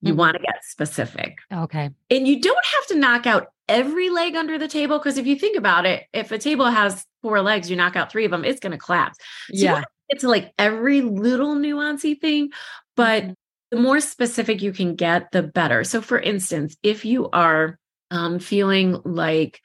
you 0.01 0.15
Mhm. 0.15 0.17
want 0.17 0.37
to 0.39 0.43
get 0.43 0.65
specific. 0.65 1.37
Okay. 1.53 1.91
And 2.11 2.27
you 2.27 2.41
don't 2.41 2.65
have 2.77 2.87
to 2.87 2.95
knock 2.97 3.27
out 3.27 3.49
every 3.69 4.09
leg 4.09 4.37
under 4.37 4.57
the 4.59 4.69
table. 4.69 4.99
Because 4.99 5.19
if 5.19 5.27
you 5.27 5.37
think 5.37 5.59
about 5.59 5.85
it, 5.85 6.05
if 6.15 6.33
a 6.33 6.39
table 6.39 6.67
has 6.67 7.05
four 7.21 7.43
legs, 7.43 7.71
you 7.71 7.77
knock 7.77 7.95
out 7.95 8.11
three 8.11 8.25
of 8.25 8.31
them, 8.31 8.43
it's 8.45 8.59
going 8.59 8.73
to 8.73 8.79
collapse. 8.79 9.19
So 9.51 9.57
Yeah. 9.65 9.73
want 9.75 9.85
to 9.85 9.91
get 10.15 10.21
to 10.23 10.29
like 10.29 10.53
every 10.59 11.01
little 11.03 11.55
nuancy 11.57 12.21
thing, 12.21 12.51
but 12.97 13.25
Mhm. 13.25 13.35
the 13.71 13.77
more 13.79 14.01
specific 14.01 14.63
you 14.63 14.73
can 14.73 14.95
get, 14.97 15.31
the 15.33 15.43
better. 15.43 15.85
So, 15.85 16.01
for 16.03 16.19
instance, 16.19 16.77
if 16.83 17.05
you 17.05 17.31
are 17.31 17.79
um, 18.11 18.39
feeling 18.39 19.01
like 19.05 19.61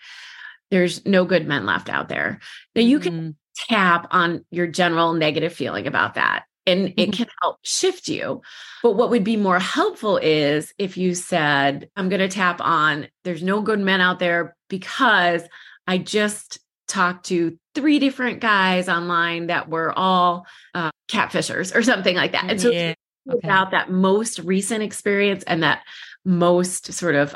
there's 0.72 1.06
no 1.06 1.26
good 1.26 1.46
men 1.48 1.66
left 1.66 1.90
out 1.90 2.08
there, 2.10 2.40
then 2.76 2.88
you 2.88 3.00
can 3.00 3.14
Mhm. 3.14 3.36
tap 3.56 4.08
on 4.12 4.46
your 4.52 4.68
general 4.68 5.14
negative 5.14 5.52
feeling 5.54 5.88
about 5.88 6.14
that. 6.16 6.46
And 6.66 6.94
it 6.98 7.10
Mhm. 7.10 7.14
can 7.14 7.28
help 7.42 7.58
shift 7.64 8.08
you. 8.10 8.42
But 8.84 8.94
what 8.94 9.10
would 9.10 9.24
be 9.24 9.38
more 9.38 9.60
helpful 9.60 10.18
is 10.18 10.74
if 10.78 10.98
you 10.98 11.14
said, 11.16 11.90
I'm 11.96 12.10
going 12.10 12.20
to 12.20 12.28
tap 12.30 12.60
on, 12.62 13.08
there's 13.24 13.44
no 13.44 13.62
good 13.62 13.80
men 13.80 14.02
out 14.02 14.20
there 14.20 14.56
because 14.70 15.44
I 15.88 15.98
just 15.98 16.60
talked 16.88 17.26
to 17.28 17.58
three 17.76 18.00
different 18.00 18.40
guys 18.42 18.88
online 18.90 19.48
that 19.48 19.70
were 19.70 19.92
all 19.98 20.46
uh, 20.74 20.92
catfishers 21.10 21.76
or 21.76 21.84
something 21.84 22.16
like 22.16 22.32
that. 22.34 22.46
And 22.50 22.62
so 22.62 22.72
Yeah. 22.72 22.94
Okay. 23.30 23.48
about 23.48 23.72
that 23.72 23.90
most 23.92 24.40
recent 24.40 24.84
experience 24.84 25.44
and 25.46 25.64
that 25.64 25.82
most 26.26 26.94
sort 26.94 27.16
of 27.16 27.36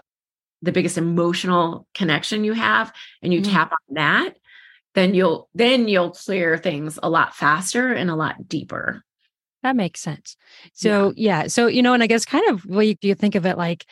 the 0.61 0.71
biggest 0.71 0.97
emotional 0.97 1.87
connection 1.93 2.43
you 2.43 2.53
have 2.53 2.93
and 3.21 3.33
you 3.33 3.41
Mhm. 3.41 3.51
tap 3.51 3.71
on 3.71 3.95
that 3.95 4.35
then 4.95 5.13
you'll 5.13 5.49
then 5.55 5.87
you'll 5.87 6.11
clear 6.11 6.57
things 6.57 6.99
a 7.03 7.09
lot 7.09 7.35
faster 7.35 7.93
and 7.93 8.09
a 8.09 8.15
lot 8.15 8.47
deeper 8.47 9.03
That 9.63 9.75
makes 9.75 10.01
sense. 10.01 10.37
So 10.73 11.13
yeah. 11.15 11.47
So 11.47 11.67
you 11.67 11.81
know, 11.83 11.93
and 11.93 12.03
I 12.03 12.07
guess 12.07 12.25
kind 12.25 12.49
of 12.49 12.65
like 12.65 13.03
you 13.03 13.15
think 13.15 13.35
of 13.35 13.45
it 13.45 13.57
like 13.57 13.85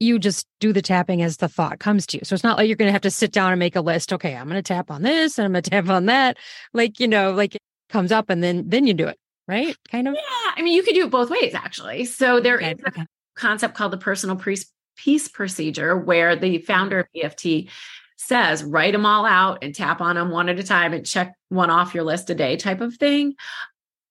you 0.00 0.18
just 0.18 0.46
do 0.60 0.72
the 0.72 0.82
tapping 0.82 1.22
as 1.22 1.36
the 1.38 1.48
thought 1.48 1.78
comes 1.78 2.06
to 2.06 2.18
you. 2.18 2.22
So 2.24 2.34
it's 2.34 2.44
not 2.44 2.56
like 2.58 2.68
you're 2.68 2.76
going 2.76 2.88
to 2.88 2.92
have 2.92 3.02
to 3.02 3.10
sit 3.10 3.32
down 3.32 3.52
and 3.52 3.58
make 3.58 3.76
a 3.76 3.82
list. 3.82 4.12
Okay, 4.14 4.34
I'm 4.34 4.48
going 4.48 4.56
to 4.56 4.62
tap 4.62 4.90
on 4.90 5.02
this 5.02 5.38
and 5.38 5.44
I'm 5.46 5.52
going 5.52 5.62
to 5.64 5.70
tap 5.70 5.88
on 5.90 6.06
that. 6.06 6.38
Like 6.72 7.00
you 7.00 7.08
know, 7.08 7.32
like 7.32 7.54
it 7.56 7.62
comes 7.90 8.12
up 8.12 8.30
and 8.30 8.42
then 8.42 8.64
then 8.68 8.86
you 8.86 8.94
do 8.94 9.08
it, 9.08 9.18
right? 9.48 9.76
Kind 9.90 10.08
of. 10.08 10.14
yeah 10.14 10.52
i 10.56 10.62
mean 10.62 10.74
you 10.74 10.82
could 10.82 10.94
do 10.94 11.04
it 11.04 11.10
both 11.10 11.30
ways 11.30 11.54
actually 11.54 12.04
so 12.04 12.40
there 12.40 12.58
is 12.58 12.72
Okay, 12.72 12.82
a 12.84 12.88
okay. 12.88 13.06
concept 13.36 13.74
called 13.74 13.92
the 13.92 13.98
personal 13.98 14.36
peace 14.36 14.66
peace 14.96 15.28
procedure 15.28 15.96
where 15.96 16.36
the 16.36 16.58
founder 16.58 17.00
of 17.00 17.06
EFT 17.16 17.70
says 18.16 18.62
write 18.62 18.92
them 18.92 19.06
all 19.06 19.24
out 19.24 19.58
and 19.62 19.74
tap 19.74 20.00
on 20.02 20.16
them 20.16 20.30
one 20.30 20.48
at 20.50 20.58
a 20.58 20.62
time 20.62 20.92
and 20.92 21.06
check 21.06 21.34
one 21.48 21.70
off 21.70 21.94
your 21.94 22.04
list 22.04 22.28
a 22.28 22.34
day 22.34 22.56
type 22.56 22.82
of 22.82 22.94
thing. 22.96 23.34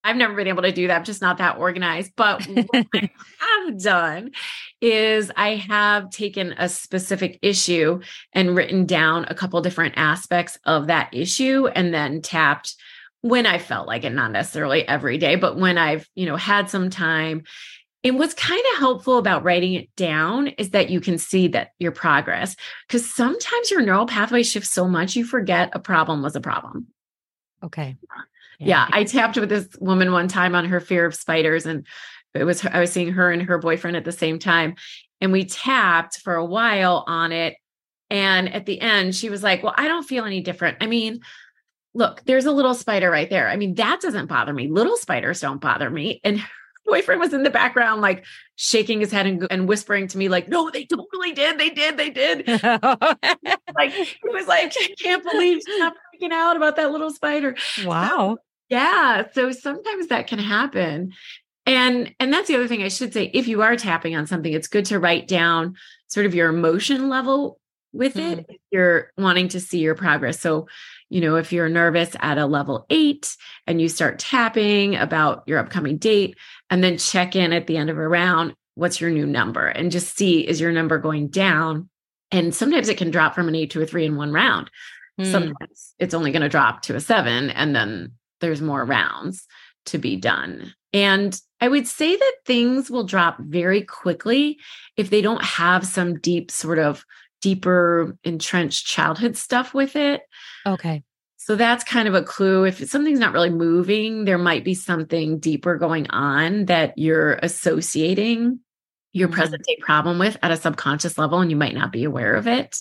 I've 0.03 0.15
never 0.15 0.33
been 0.33 0.47
able 0.47 0.63
to 0.63 0.71
do 0.71 0.87
that. 0.87 0.97
I'm 0.97 1.03
just 1.03 1.21
not 1.21 1.37
that 1.37 1.57
organized. 1.59 2.13
But 2.15 2.43
what 2.45 2.87
I 2.95 3.09
have 3.67 3.79
done 3.81 4.31
is 4.81 5.29
I 5.35 5.55
have 5.57 6.09
taken 6.09 6.53
a 6.57 6.67
specific 6.69 7.37
issue 7.43 7.99
and 8.33 8.55
written 8.55 8.85
down 8.87 9.25
a 9.27 9.35
couple 9.35 9.61
different 9.61 9.93
aspects 9.97 10.57
of 10.65 10.87
that 10.87 11.13
issue 11.13 11.67
and 11.67 11.93
then 11.93 12.21
tapped 12.21 12.75
when 13.21 13.45
I 13.45 13.57
felt 13.57 13.87
like 13.87 14.03
it, 14.03 14.11
not 14.11 14.31
necessarily 14.31 14.87
every 14.87 15.17
day, 15.17 15.35
but 15.35 15.57
when 15.57 15.77
I've, 15.77 16.07
you 16.15 16.25
know, 16.25 16.37
had 16.37 16.69
some 16.69 16.89
time 16.89 17.43
and 18.03 18.17
what's 18.17 18.33
kind 18.33 18.63
of 18.73 18.79
helpful 18.79 19.17
about 19.17 19.43
writing 19.43 19.73
it 19.73 19.93
down 19.95 20.47
is 20.47 20.69
that 20.69 20.89
you 20.89 21.01
can 21.01 21.17
see 21.17 21.49
that 21.49 21.71
your 21.79 21.91
progress, 21.91 22.55
because 22.87 23.13
sometimes 23.13 23.69
your 23.69 23.81
neural 23.81 24.05
pathway 24.05 24.43
shifts 24.43 24.71
so 24.71 24.87
much 24.87 25.15
you 25.15 25.25
forget 25.25 25.69
a 25.73 25.79
problem 25.79 26.21
was 26.21 26.35
a 26.35 26.41
problem. 26.41 26.87
Okay. 27.61 27.97
Yeah. 28.57 28.87
I 28.89 29.03
tapped 29.03 29.37
with 29.37 29.49
this 29.49 29.67
woman 29.79 30.13
one 30.13 30.29
time 30.29 30.55
on 30.55 30.65
her 30.65 30.79
fear 30.79 31.05
of 31.05 31.15
spiders, 31.15 31.65
and 31.65 31.85
it 32.33 32.45
was 32.45 32.65
I 32.65 32.79
was 32.79 32.91
seeing 32.91 33.11
her 33.11 33.31
and 33.31 33.41
her 33.41 33.57
boyfriend 33.57 33.97
at 33.97 34.05
the 34.05 34.11
same 34.13 34.39
time, 34.39 34.75
and 35.19 35.31
we 35.33 35.43
tapped 35.43 36.19
for 36.19 36.35
a 36.35 36.45
while 36.45 37.03
on 37.07 37.31
it. 37.33 37.55
And 38.09 38.53
at 38.53 38.65
the 38.65 38.79
end, 38.79 39.13
she 39.15 39.29
was 39.29 39.43
like, 39.43 39.61
"Well, 39.61 39.73
I 39.75 39.87
don't 39.87 40.03
feel 40.03 40.25
any 40.25 40.41
different. 40.41 40.77
I 40.81 40.87
mean." 40.87 41.19
Look, 41.99 42.23
there's 42.23 42.45
a 42.45 42.51
little 42.53 42.73
spider 42.73 43.11
right 43.11 43.29
there. 43.29 43.49
I 43.49 43.57
mean, 43.57 43.75
that 43.75 43.99
doesn't 43.99 44.27
bother 44.27 44.53
me. 44.53 44.69
Little 44.69 44.95
spiders 44.95 45.41
don't 45.41 45.59
bother 45.59 45.89
me. 45.89 46.21
And 46.23 46.41
boyfriend 46.85 47.19
was 47.19 47.33
in 47.33 47.43
the 47.43 47.49
background, 47.49 47.99
like 47.99 48.23
shaking 48.55 49.01
his 49.01 49.11
head 49.11 49.27
and, 49.27 49.45
and 49.51 49.67
whispering 49.67 50.07
to 50.07 50.17
me, 50.17 50.29
like, 50.29 50.47
no, 50.47 50.69
they 50.69 50.85
totally 50.85 51.33
did. 51.33 51.59
They 51.59 51.69
did. 51.69 51.97
They 51.97 52.09
did. 52.09 52.47
like, 53.75 53.91
he 53.91 54.17
was 54.23 54.47
like, 54.47 54.73
I 54.79 54.95
can't 54.97 55.29
believe 55.29 55.61
she's 55.65 55.77
not 55.77 55.93
freaking 56.15 56.31
out 56.31 56.55
about 56.55 56.77
that 56.77 56.89
little 56.89 57.11
spider. 57.11 57.57
wow. 57.83 58.37
Yeah. 58.69 59.23
So 59.33 59.51
sometimes 59.51 60.07
that 60.07 60.27
can 60.27 60.39
happen. 60.39 61.11
And 61.65 62.15
and 62.19 62.31
that's 62.31 62.47
the 62.47 62.55
other 62.55 62.67
thing 62.67 62.81
I 62.81 62.87
should 62.87 63.13
say. 63.13 63.29
If 63.33 63.47
you 63.47 63.61
are 63.61 63.75
tapping 63.75 64.15
on 64.15 64.25
something, 64.25 64.53
it's 64.53 64.67
good 64.67 64.85
to 64.85 64.99
write 64.99 65.27
down 65.27 65.75
sort 66.07 66.25
of 66.25 66.33
your 66.33 66.49
emotion 66.49 67.09
level 67.09 67.59
with 67.93 68.15
it. 68.15 68.39
Mm-hmm. 68.39 68.51
If 68.51 68.61
you're 68.71 69.11
wanting 69.17 69.49
to 69.49 69.59
see 69.59 69.79
your 69.79 69.95
progress. 69.95 70.39
So, 70.39 70.67
you 71.09 71.21
know, 71.21 71.35
if 71.35 71.51
you're 71.51 71.69
nervous 71.69 72.15
at 72.19 72.37
a 72.37 72.45
level 72.45 72.85
eight 72.89 73.35
and 73.67 73.81
you 73.81 73.89
start 73.89 74.19
tapping 74.19 74.95
about 74.95 75.43
your 75.47 75.59
upcoming 75.59 75.97
date, 75.97 76.37
and 76.69 76.83
then 76.83 76.97
check 76.97 77.35
in 77.35 77.51
at 77.51 77.67
the 77.67 77.77
end 77.77 77.89
of 77.89 77.97
a 77.97 78.07
round, 78.07 78.55
what's 78.75 79.01
your 79.01 79.09
new 79.09 79.25
number? 79.25 79.67
And 79.67 79.91
just 79.91 80.15
see 80.15 80.47
is 80.47 80.61
your 80.61 80.71
number 80.71 80.97
going 80.99 81.27
down? 81.29 81.89
And 82.31 82.53
sometimes 82.53 82.89
it 82.89 82.97
can 82.97 83.11
drop 83.11 83.33
from 83.33 83.47
an 83.47 83.55
eight 83.55 83.71
to 83.71 83.81
a 83.81 83.85
three 83.85 84.05
in 84.05 84.15
one 84.15 84.31
round. 84.31 84.69
Hmm. 85.17 85.25
Sometimes 85.25 85.95
it's 85.97 86.13
only 86.13 86.31
going 86.31 86.43
to 86.43 86.49
drop 86.49 86.83
to 86.83 86.95
a 86.95 86.99
seven, 86.99 87.49
and 87.49 87.75
then 87.75 88.13
there's 88.39 88.61
more 88.61 88.85
rounds 88.85 89.45
to 89.87 89.97
be 89.97 90.15
done. 90.15 90.73
And 90.93 91.39
I 91.61 91.67
would 91.67 91.87
say 91.87 92.15
that 92.15 92.33
things 92.45 92.89
will 92.89 93.03
drop 93.03 93.37
very 93.39 93.81
quickly 93.81 94.59
if 94.95 95.09
they 95.09 95.21
don't 95.21 95.43
have 95.43 95.85
some 95.85 96.19
deep, 96.19 96.51
sort 96.51 96.79
of 96.79 97.03
deeper, 97.41 98.17
entrenched 98.23 98.85
childhood 98.85 99.37
stuff 99.37 99.73
with 99.73 99.95
it. 99.95 100.21
Okay. 100.65 101.03
So 101.37 101.55
that's 101.55 101.83
kind 101.83 102.07
of 102.07 102.13
a 102.13 102.21
clue. 102.21 102.65
If 102.65 102.87
something's 102.89 103.19
not 103.19 103.33
really 103.33 103.49
moving, 103.49 104.25
there 104.25 104.37
might 104.37 104.63
be 104.63 104.73
something 104.75 105.39
deeper 105.39 105.77
going 105.77 106.09
on 106.09 106.65
that 106.65 106.97
you're 106.97 107.33
associating 107.41 108.59
your 109.13 109.29
Mhm. 109.29 109.33
present 109.33 109.63
day 109.63 109.77
problem 109.79 110.19
with 110.19 110.37
at 110.43 110.51
a 110.51 110.57
subconscious 110.57 111.17
level, 111.17 111.39
and 111.39 111.49
you 111.49 111.57
might 111.57 111.73
not 111.73 111.91
be 111.91 112.03
aware 112.03 112.35
of 112.35 112.47
it. 112.47 112.77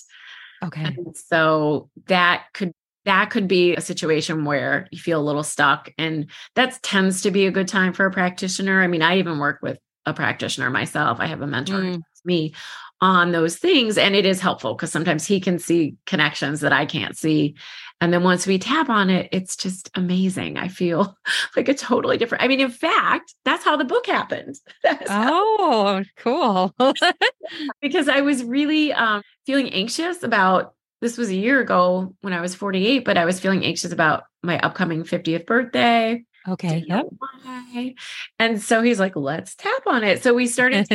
Okay. 0.63 0.83
And 0.83 1.15
so 1.17 1.89
that 2.07 2.45
could 2.53 2.73
that 3.05 3.29
could 3.31 3.47
be 3.47 3.75
a 3.75 3.81
situation 3.81 4.43
where 4.45 4.87
you 4.91 4.99
feel 4.99 5.19
a 5.19 5.23
little 5.23 5.41
stuck 5.41 5.89
and 5.97 6.29
that 6.55 6.77
tends 6.83 7.21
to 7.21 7.31
be 7.31 7.47
a 7.47 7.51
good 7.51 7.67
time 7.67 7.93
for 7.93 8.05
a 8.05 8.11
practitioner. 8.11 8.83
I 8.83 8.87
mean, 8.87 9.01
I 9.01 9.17
even 9.17 9.39
work 9.39 9.59
with 9.63 9.79
a 10.05 10.13
practitioner 10.13 10.69
myself. 10.69 11.17
I 11.19 11.25
have 11.27 11.41
a 11.41 11.47
mentor 11.47 11.81
Mm. 11.81 12.01
me 12.25 12.53
on 13.01 13.31
those 13.31 13.55
things 13.57 13.97
and 13.97 14.15
it 14.15 14.25
is 14.25 14.41
helpful 14.41 14.73
because 14.75 14.91
sometimes 14.91 15.25
he 15.25 15.39
can 15.39 15.57
see 15.57 15.95
connections 16.05 16.59
that 16.61 16.73
I 16.73 16.85
can't 16.85 17.17
see. 17.17 17.55
And 18.01 18.13
then 18.13 18.23
once 18.23 18.47
we 18.47 18.57
tap 18.59 18.89
on 18.89 19.09
it, 19.09 19.29
it's 19.31 19.55
just 19.55 19.89
amazing. 19.95 20.57
I 20.57 20.67
feel 20.67 21.17
like 21.55 21.69
a 21.69 21.73
totally 21.73 22.17
different. 22.17 22.43
I 22.43 22.47
mean, 22.47 22.59
in 22.59 22.71
fact, 22.71 23.33
that's 23.45 23.63
how 23.63 23.77
the 23.77 23.85
book 23.85 24.05
happened. 24.05 24.55
Oh, 25.09 26.03
cool. 26.17 26.73
because 27.81 28.07
I 28.09 28.21
was 28.21 28.43
really 28.43 28.93
um, 28.93 29.21
feeling 29.45 29.69
anxious 29.71 30.23
about 30.23 30.73
this 31.01 31.17
was 31.17 31.29
a 31.29 31.35
year 31.35 31.61
ago 31.61 32.13
when 32.21 32.33
I 32.33 32.41
was 32.41 32.53
48, 32.55 33.05
but 33.05 33.17
I 33.17 33.25
was 33.25 33.39
feeling 33.39 33.63
anxious 33.63 33.91
about 33.91 34.23
my 34.43 34.59
upcoming 34.59 35.03
50th 35.03 35.45
birthday. 35.45 36.23
okay. 36.47 36.83
Yep. 36.87 37.05
why. 37.17 37.95
And 38.37 38.61
so 38.61 38.81
he's 38.81 38.99
like, 38.99 39.15
let's 39.15 39.55
tap 39.55 39.87
on 39.87 40.03
it. 40.03 40.21
So 40.21 40.33
we 40.33 40.47
started. 40.47 40.87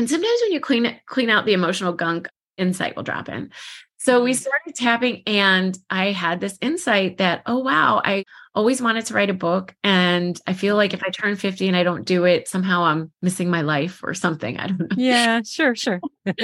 And 0.00 0.08
sometimes 0.08 0.40
when 0.42 0.52
you 0.52 0.60
clean 0.60 0.86
it, 0.86 1.04
clean 1.06 1.28
out 1.30 1.44
the 1.44 1.52
emotional 1.52 1.92
gunk, 1.92 2.26
insight 2.56 2.96
will 2.96 3.02
drop 3.02 3.28
in. 3.28 3.50
So 3.98 4.22
we 4.24 4.32
Mm. 4.32 4.36
started 4.36 4.74
tapping, 4.76 5.22
and 5.26 5.76
I 5.90 6.12
had 6.12 6.40
this 6.40 6.56
insight 6.62 7.18
that, 7.18 7.42
oh, 7.44 7.58
wow, 7.58 8.00
I 8.02 8.24
always 8.54 8.80
wanted 8.80 9.04
to 9.06 9.14
write 9.14 9.28
a 9.28 9.34
book. 9.34 9.74
And 9.84 10.40
I 10.46 10.54
feel 10.54 10.74
like 10.74 10.94
if 10.94 11.02
I 11.04 11.10
turn 11.10 11.36
50 11.36 11.68
and 11.68 11.76
I 11.76 11.82
don't 11.82 12.06
do 12.06 12.24
it, 12.24 12.48
somehow 12.48 12.84
I'm 12.84 13.12
missing 13.20 13.50
my 13.50 13.60
life 13.60 14.00
or 14.02 14.14
something. 14.14 14.56
I 14.58 14.68
don't 14.68 14.80
know. 14.80 14.86
yeah. 14.96 15.42
Sure. 15.44 15.74
Sure. 15.76 16.00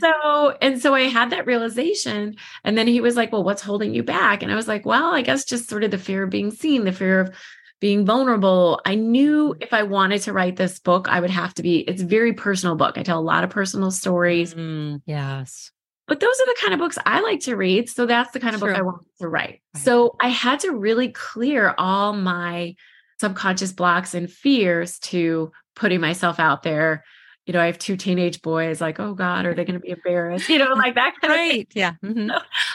So, 0.00 0.56
and 0.62 0.80
so 0.80 0.94
I 0.94 1.02
had 1.02 1.30
that 1.30 1.46
realization. 1.46 2.36
And 2.64 2.76
then 2.78 2.86
he 2.86 3.00
was 3.00 3.16
like, 3.16 3.32
Well, 3.32 3.44
what's 3.44 3.62
holding 3.62 3.94
you 3.94 4.02
back? 4.02 4.42
And 4.42 4.52
I 4.52 4.54
was 4.54 4.68
like, 4.68 4.84
Well, 4.86 5.12
I 5.14 5.22
guess 5.22 5.44
just 5.44 5.68
sort 5.68 5.84
of 5.84 5.90
the 5.90 5.98
fear 5.98 6.22
of 6.24 6.30
being 6.30 6.50
seen, 6.50 6.84
the 6.84 6.92
fear 6.92 7.20
of 7.20 7.36
being 7.80 8.04
vulnerable. 8.04 8.80
I 8.84 8.94
knew 8.94 9.56
if 9.60 9.72
I 9.72 9.82
wanted 9.84 10.20
to 10.22 10.32
write 10.32 10.56
this 10.56 10.78
book, 10.78 11.08
I 11.08 11.18
would 11.20 11.30
have 11.30 11.54
to 11.54 11.62
be, 11.62 11.78
it's 11.80 12.02
a 12.02 12.06
very 12.06 12.32
personal 12.34 12.76
book. 12.76 12.98
I 12.98 13.02
tell 13.02 13.18
a 13.18 13.22
lot 13.22 13.42
of 13.44 13.50
personal 13.50 13.90
stories, 13.90 14.54
Mm, 14.54 15.00
yes. 15.06 15.70
but 16.06 16.20
those 16.20 16.40
are 16.40 16.46
the 16.46 16.56
kind 16.60 16.74
of 16.74 16.80
books 16.80 16.98
I 17.06 17.20
like 17.20 17.40
to 17.40 17.56
read. 17.56 17.88
So 17.88 18.04
that's 18.06 18.32
the 18.32 18.40
kind 18.40 18.54
of 18.54 18.60
book 18.60 18.76
I 18.76 18.82
wanted 18.82 19.06
to 19.20 19.28
write. 19.28 19.60
Right. 19.74 19.82
So 19.82 20.14
I 20.20 20.28
had 20.28 20.60
to 20.60 20.72
really 20.72 21.08
clear 21.10 21.74
all 21.78 22.12
my 22.12 22.74
subconscious 23.18 23.72
blocks 23.72 24.14
and 24.14 24.30
fears 24.30 24.98
to 24.98 25.50
putting 25.74 26.00
myself 26.00 26.38
out 26.38 26.62
there. 26.62 27.04
You 27.50 27.54
know, 27.54 27.62
I 27.62 27.66
have 27.66 27.80
two 27.80 27.96
teenage 27.96 28.42
boys, 28.42 28.80
like, 28.80 29.00
oh 29.00 29.12
God, 29.12 29.44
are 29.44 29.54
they 29.54 29.64
going 29.64 29.74
to 29.74 29.80
be 29.80 29.90
embarrassed? 29.90 30.48
You 30.50 30.60
know, 30.60 30.72
like 30.74 30.94
that 30.94 31.16
kind 31.20 31.32
right. 31.32 31.46
of 31.46 31.50
thing. 31.50 31.66
Yeah. 31.72 31.94
Mm-hmm. 32.00 32.30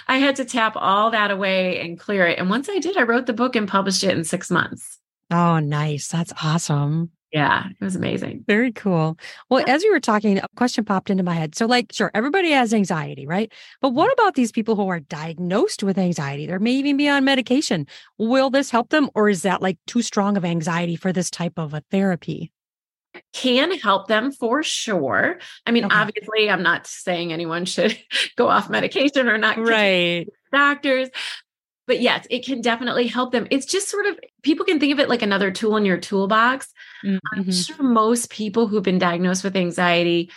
I 0.09 0.17
had 0.17 0.35
to 0.35 0.43
tap 0.43 0.73
all 0.75 1.11
that 1.11 1.31
away 1.31 1.79
and 1.79 1.97
clear 1.97 2.27
it. 2.27 2.39
And 2.39 2.49
once 2.49 2.67
I 2.67 2.79
did, 2.79 2.97
I 2.97 3.03
wrote 3.03 3.25
the 3.25 3.31
book 3.31 3.55
and 3.55 3.69
published 3.69 4.03
it 4.03 4.09
in 4.09 4.25
six 4.25 4.51
months. 4.51 4.99
Oh, 5.31 5.59
nice. 5.59 6.09
That's 6.09 6.33
awesome. 6.43 7.11
Yeah, 7.31 7.67
it 7.69 7.81
was 7.81 7.95
amazing. 7.95 8.43
Very 8.47 8.73
cool. 8.73 9.17
Well, 9.49 9.63
as 9.65 9.81
you 9.81 9.93
were 9.93 10.01
talking, 10.01 10.39
a 10.39 10.47
question 10.57 10.83
popped 10.83 11.09
into 11.09 11.23
my 11.23 11.35
head. 11.35 11.55
So, 11.55 11.67
like, 11.67 11.93
sure, 11.93 12.11
everybody 12.13 12.51
has 12.51 12.73
anxiety, 12.73 13.25
right? 13.25 13.49
But 13.79 13.91
what 13.91 14.11
about 14.11 14.35
these 14.35 14.51
people 14.51 14.75
who 14.75 14.89
are 14.89 14.99
diagnosed 14.99 15.83
with 15.83 15.97
anxiety? 15.97 16.47
They 16.47 16.57
may 16.57 16.73
even 16.73 16.97
be 16.97 17.07
on 17.07 17.23
medication. 17.23 17.87
Will 18.17 18.49
this 18.49 18.71
help 18.71 18.89
them, 18.89 19.09
or 19.15 19.29
is 19.29 19.43
that 19.43 19.61
like 19.61 19.77
too 19.87 20.01
strong 20.01 20.35
of 20.35 20.43
anxiety 20.43 20.97
for 20.97 21.13
this 21.13 21.29
type 21.29 21.53
of 21.55 21.73
a 21.73 21.81
therapy? 21.91 22.51
Can 23.33 23.77
help 23.79 24.07
them 24.07 24.31
for 24.31 24.63
sure. 24.63 25.39
I 25.65 25.71
mean, 25.71 25.85
Okay. 25.85 25.95
obviously, 25.95 26.49
I'm 26.49 26.63
not 26.63 26.87
saying 26.87 27.31
anyone 27.33 27.65
should 27.65 27.97
go 28.35 28.47
off 28.47 28.69
medication 28.69 29.27
or 29.27 29.37
not 29.37 29.57
Right. 29.57 30.27
doctors. 30.51 31.09
But 31.87 32.01
yes, 32.01 32.25
it 32.31 32.43
can 32.45 32.61
definitely 32.61 33.05
help 33.07 33.31
them. 33.31 33.47
It's 33.51 33.65
just 33.67 33.89
sort 33.89 34.07
of 34.07 34.19
people 34.41 34.65
can 34.65 34.79
think 34.79 34.91
of 34.93 34.99
it 34.99 35.07
like 35.09 35.21
another 35.21 35.51
tool 35.51 35.77
in 35.77 35.85
your 35.85 35.99
toolbox. 35.99 36.73
I'm 37.03 37.19
Mhm. 37.43 37.65
sure 37.65 37.83
most 37.83 38.31
people 38.31 38.67
who've 38.67 38.81
been 38.81 38.97
diagnosed 38.97 39.43
with 39.43 39.55
anxiety, 39.55 40.31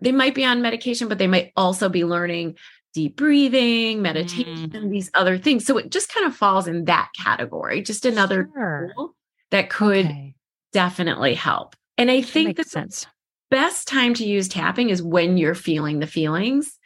they 0.00 0.12
might 0.12 0.34
be 0.34 0.44
on 0.46 0.62
medication, 0.62 1.08
but 1.08 1.18
they 1.18 1.26
might 1.26 1.52
also 1.56 1.88
be 1.90 2.04
learning 2.04 2.56
deep 2.94 3.16
breathing, 3.16 4.00
meditation, 4.02 4.90
these 4.90 5.10
other 5.14 5.36
things. 5.38 5.64
So 5.66 5.76
it 5.78 5.90
just 5.90 6.12
kind 6.12 6.26
of 6.26 6.34
falls 6.34 6.66
in 6.66 6.84
that 6.86 7.10
category, 7.16 7.82
just 7.82 8.04
another 8.06 8.48
Sure. 8.54 8.92
tool 8.96 9.16
that 9.50 9.68
could 9.70 10.06
Okay. 10.06 10.34
definitely 10.72 11.34
help. 11.34 11.76
And 12.02 12.10
I 12.10 12.20
think 12.20 12.56
that 12.56 12.64
the 12.64 12.68
sense. 12.68 13.06
best 13.48 13.86
time 13.86 14.12
to 14.14 14.24
use 14.24 14.48
tapping 14.48 14.90
is 14.90 15.00
when 15.00 15.38
you're 15.38 15.54
feeling 15.54 16.00
the 16.00 16.06
feelings. 16.08 16.76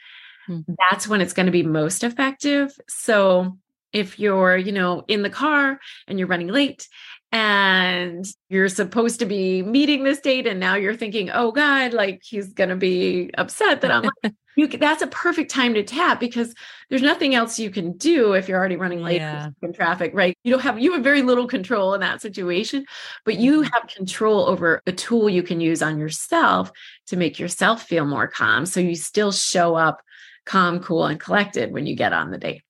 Hmm. 0.46 0.60
That's 0.90 1.08
when 1.08 1.22
it's 1.22 1.32
going 1.32 1.46
to 1.46 1.52
be 1.52 1.62
most 1.62 2.04
effective. 2.04 2.78
So 2.86 3.56
if 3.94 4.18
you're, 4.18 4.58
you 4.58 4.72
know, 4.72 5.06
in 5.08 5.22
the 5.22 5.30
car 5.30 5.80
and 6.06 6.18
you're 6.18 6.28
running 6.28 6.48
late 6.48 6.86
and 7.32 8.26
you're 8.50 8.68
supposed 8.68 9.20
to 9.20 9.24
be 9.24 9.62
meeting 9.62 10.04
this 10.04 10.20
date 10.20 10.46
and 10.46 10.60
now 10.60 10.74
you're 10.74 10.94
thinking, 10.94 11.30
"Oh 11.30 11.50
god, 11.50 11.94
like 11.94 12.20
he's 12.22 12.52
going 12.52 12.68
to 12.68 12.76
be 12.76 13.30
upset 13.38 13.80
that 13.80 13.90
I'm 13.90 14.10
like, 14.22 14.34
you 14.56 14.70
c- 14.70 14.78
that's 14.78 15.02
a 15.02 15.06
perfect 15.06 15.50
time 15.50 15.74
to 15.74 15.82
tap 15.82 16.18
because 16.18 16.54
there's 16.88 17.02
nothing 17.02 17.34
else 17.34 17.58
you 17.58 17.70
can 17.70 17.96
do 17.96 18.32
if 18.32 18.48
you're 18.48 18.58
already 18.58 18.76
running 18.76 19.02
late 19.02 19.20
Yeah. 19.20 19.50
in 19.62 19.72
traffic, 19.72 20.12
right? 20.14 20.36
You 20.44 20.52
don't 20.52 20.62
have 20.62 20.78
you 20.78 20.92
have 20.94 21.04
very 21.04 21.22
little 21.22 21.46
control 21.46 21.94
in 21.94 22.00
that 22.00 22.20
situation, 22.22 22.84
but 23.24 23.38
you 23.38 23.62
Mhm. 23.62 23.70
have 23.72 23.88
control 23.88 24.46
over 24.46 24.82
a 24.86 24.92
tool 24.92 25.28
you 25.28 25.42
can 25.42 25.60
use 25.60 25.82
on 25.82 25.98
yourself 25.98 26.72
to 27.08 27.16
make 27.16 27.38
yourself 27.38 27.82
feel 27.82 28.06
more 28.06 28.26
calm 28.26 28.66
so 28.66 28.80
you 28.80 28.94
still 28.96 29.30
show 29.32 29.74
up 29.76 30.00
calm, 30.46 30.80
cool 30.80 31.04
and 31.06 31.20
collected 31.20 31.72
when 31.72 31.86
you 31.86 31.94
get 31.96 32.12
on 32.12 32.30
the 32.30 32.38
date. 32.38 32.62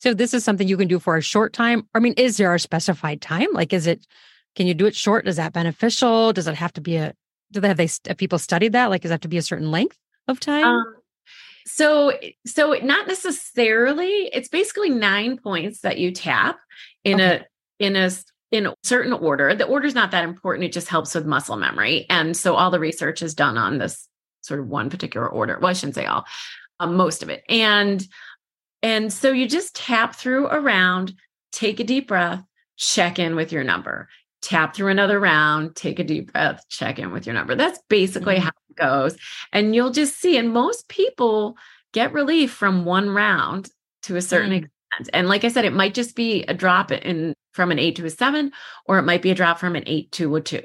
So 0.00 0.14
this 0.14 0.32
is 0.32 0.44
something 0.44 0.68
you 0.68 0.76
can 0.76 0.86
do 0.88 1.00
for 1.00 1.16
a 1.16 1.20
short 1.22 1.52
time. 1.52 1.88
I 1.94 1.98
mean, 1.98 2.14
is 2.16 2.36
there 2.36 2.54
a 2.54 2.60
specified 2.60 3.20
time? 3.20 3.48
Like, 3.52 3.72
is 3.72 3.86
it? 3.86 4.06
Can 4.54 4.66
you 4.68 4.74
do 4.74 4.86
it 4.86 4.94
short? 4.94 5.26
Is 5.28 5.36
that 5.36 5.52
beneficial? 5.52 6.32
Does 6.32 6.46
it 6.46 6.54
have 6.54 6.72
to 6.74 6.80
be 6.80 6.96
a? 6.96 7.12
Do 7.50 7.60
they 7.60 7.68
have 7.68 7.76
they 7.76 7.88
have 8.06 8.16
people 8.16 8.38
studied 8.38 8.72
that? 8.72 8.86
Like, 8.90 9.02
does 9.02 9.10
it 9.10 9.14
have 9.14 9.20
to 9.22 9.28
be 9.28 9.38
a 9.38 9.42
certain 9.42 9.70
length 9.70 9.98
of 10.28 10.38
time? 10.38 10.64
Um, 10.66 10.94
so, 11.68 12.12
so 12.46 12.72
not 12.82 13.06
necessarily. 13.06 14.30
It's 14.32 14.48
basically 14.48 14.90
nine 14.90 15.36
points 15.38 15.80
that 15.80 15.98
you 15.98 16.10
tap 16.12 16.58
in 17.04 17.20
Okay. 17.20 17.44
a 17.80 17.84
in 17.84 17.96
a 17.96 18.10
in 18.50 18.66
a 18.66 18.74
certain 18.82 19.12
order. 19.12 19.54
The 19.54 19.66
order's 19.66 19.94
not 19.94 20.10
that 20.12 20.24
important. 20.24 20.64
It 20.64 20.72
just 20.72 20.88
helps 20.88 21.14
with 21.14 21.26
muscle 21.26 21.56
memory, 21.56 22.06
and 22.08 22.36
so 22.36 22.54
all 22.54 22.70
the 22.70 22.80
research 22.80 23.22
is 23.22 23.34
done 23.34 23.58
on 23.58 23.78
this 23.78 24.08
sort 24.40 24.60
of 24.60 24.68
one 24.68 24.88
particular 24.90 25.28
order. 25.28 25.58
Well, 25.60 25.70
I 25.70 25.74
shouldn't 25.74 25.96
say 25.96 26.06
all, 26.06 26.24
um, 26.80 26.96
most 26.96 27.22
of 27.22 27.28
it, 27.28 27.44
and 27.48 28.06
and 28.82 29.12
so 29.12 29.32
you 29.32 29.46
just 29.48 29.76
tap 29.76 30.14
through 30.16 30.48
a 30.48 30.60
round, 30.60 31.12
take 31.52 31.80
a 31.80 31.84
deep 31.84 32.08
breath, 32.08 32.42
check 32.76 33.18
in 33.18 33.36
with 33.36 33.52
your 33.52 33.64
number. 33.64 34.08
Tap 34.40 34.74
through 34.74 34.88
another 34.92 35.18
round, 35.18 35.74
take 35.74 35.98
a 35.98 36.04
deep 36.04 36.32
breath, 36.32 36.64
check 36.68 36.98
in 37.00 37.10
with 37.10 37.26
your 37.26 37.34
number. 37.34 37.56
That's 37.56 37.80
basically 37.88 38.36
Mhm. 38.36 38.42
how 38.44 38.50
goes 38.78 39.16
and 39.52 39.74
you'll 39.74 39.90
just 39.90 40.18
see 40.18 40.36
and 40.38 40.52
most 40.52 40.88
people 40.88 41.56
get 41.92 42.12
relief 42.12 42.50
from 42.52 42.84
one 42.84 43.10
round 43.10 43.70
to 44.02 44.16
a 44.16 44.22
certain 44.22 44.50
Mm. 44.52 44.56
extent 44.56 45.10
and 45.12 45.28
like 45.28 45.44
i 45.44 45.48
said 45.48 45.64
it 45.64 45.72
might 45.72 45.94
just 45.94 46.16
be 46.16 46.44
a 46.44 46.54
drop 46.54 46.90
in 46.92 47.34
from 47.52 47.70
an 47.70 47.78
8 47.78 47.96
to 47.96 48.06
a 48.06 48.10
7 48.10 48.52
or 48.86 48.98
it 48.98 49.02
might 49.02 49.22
be 49.22 49.30
a 49.30 49.34
drop 49.34 49.58
from 49.58 49.76
an 49.76 49.84
8 49.86 50.12
to 50.12 50.36
a 50.36 50.40
2 50.40 50.60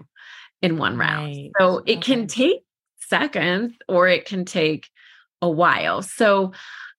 in 0.61 0.77
one 0.77 0.97
round 0.97 1.25
Right. 1.35 1.51
so 1.59 1.81
it 1.85 2.01
can 2.01 2.27
take 2.27 2.61
seconds 2.97 3.73
or 3.87 4.07
it 4.07 4.25
can 4.25 4.45
take 4.45 4.87
a 5.41 5.49
while 5.49 6.01
so 6.01 6.53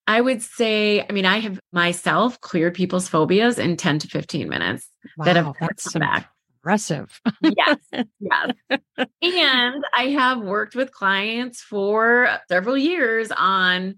i 0.06 0.20
would 0.20 0.42
say 0.42 1.04
i 1.08 1.12
mean 1.12 1.24
i 1.24 1.38
have 1.38 1.58
myself 1.72 2.40
cleared 2.40 2.74
people's 2.74 3.08
phobias 3.08 3.58
in 3.58 3.76
10 3.76 4.00
to 4.00 4.08
15 4.08 4.48
minutes 4.48 4.86
that 5.16 5.36
have 5.36 5.54
that's 5.60 5.90
come 5.90 6.00
back 6.00 6.30
impressive. 6.64 7.20
yes, 7.42 7.76
yes. 8.20 8.50
And 9.22 9.84
I 9.94 10.08
have 10.10 10.40
worked 10.40 10.74
with 10.74 10.92
clients 10.92 11.60
for 11.60 12.28
several 12.48 12.76
years 12.76 13.30
on 13.36 13.96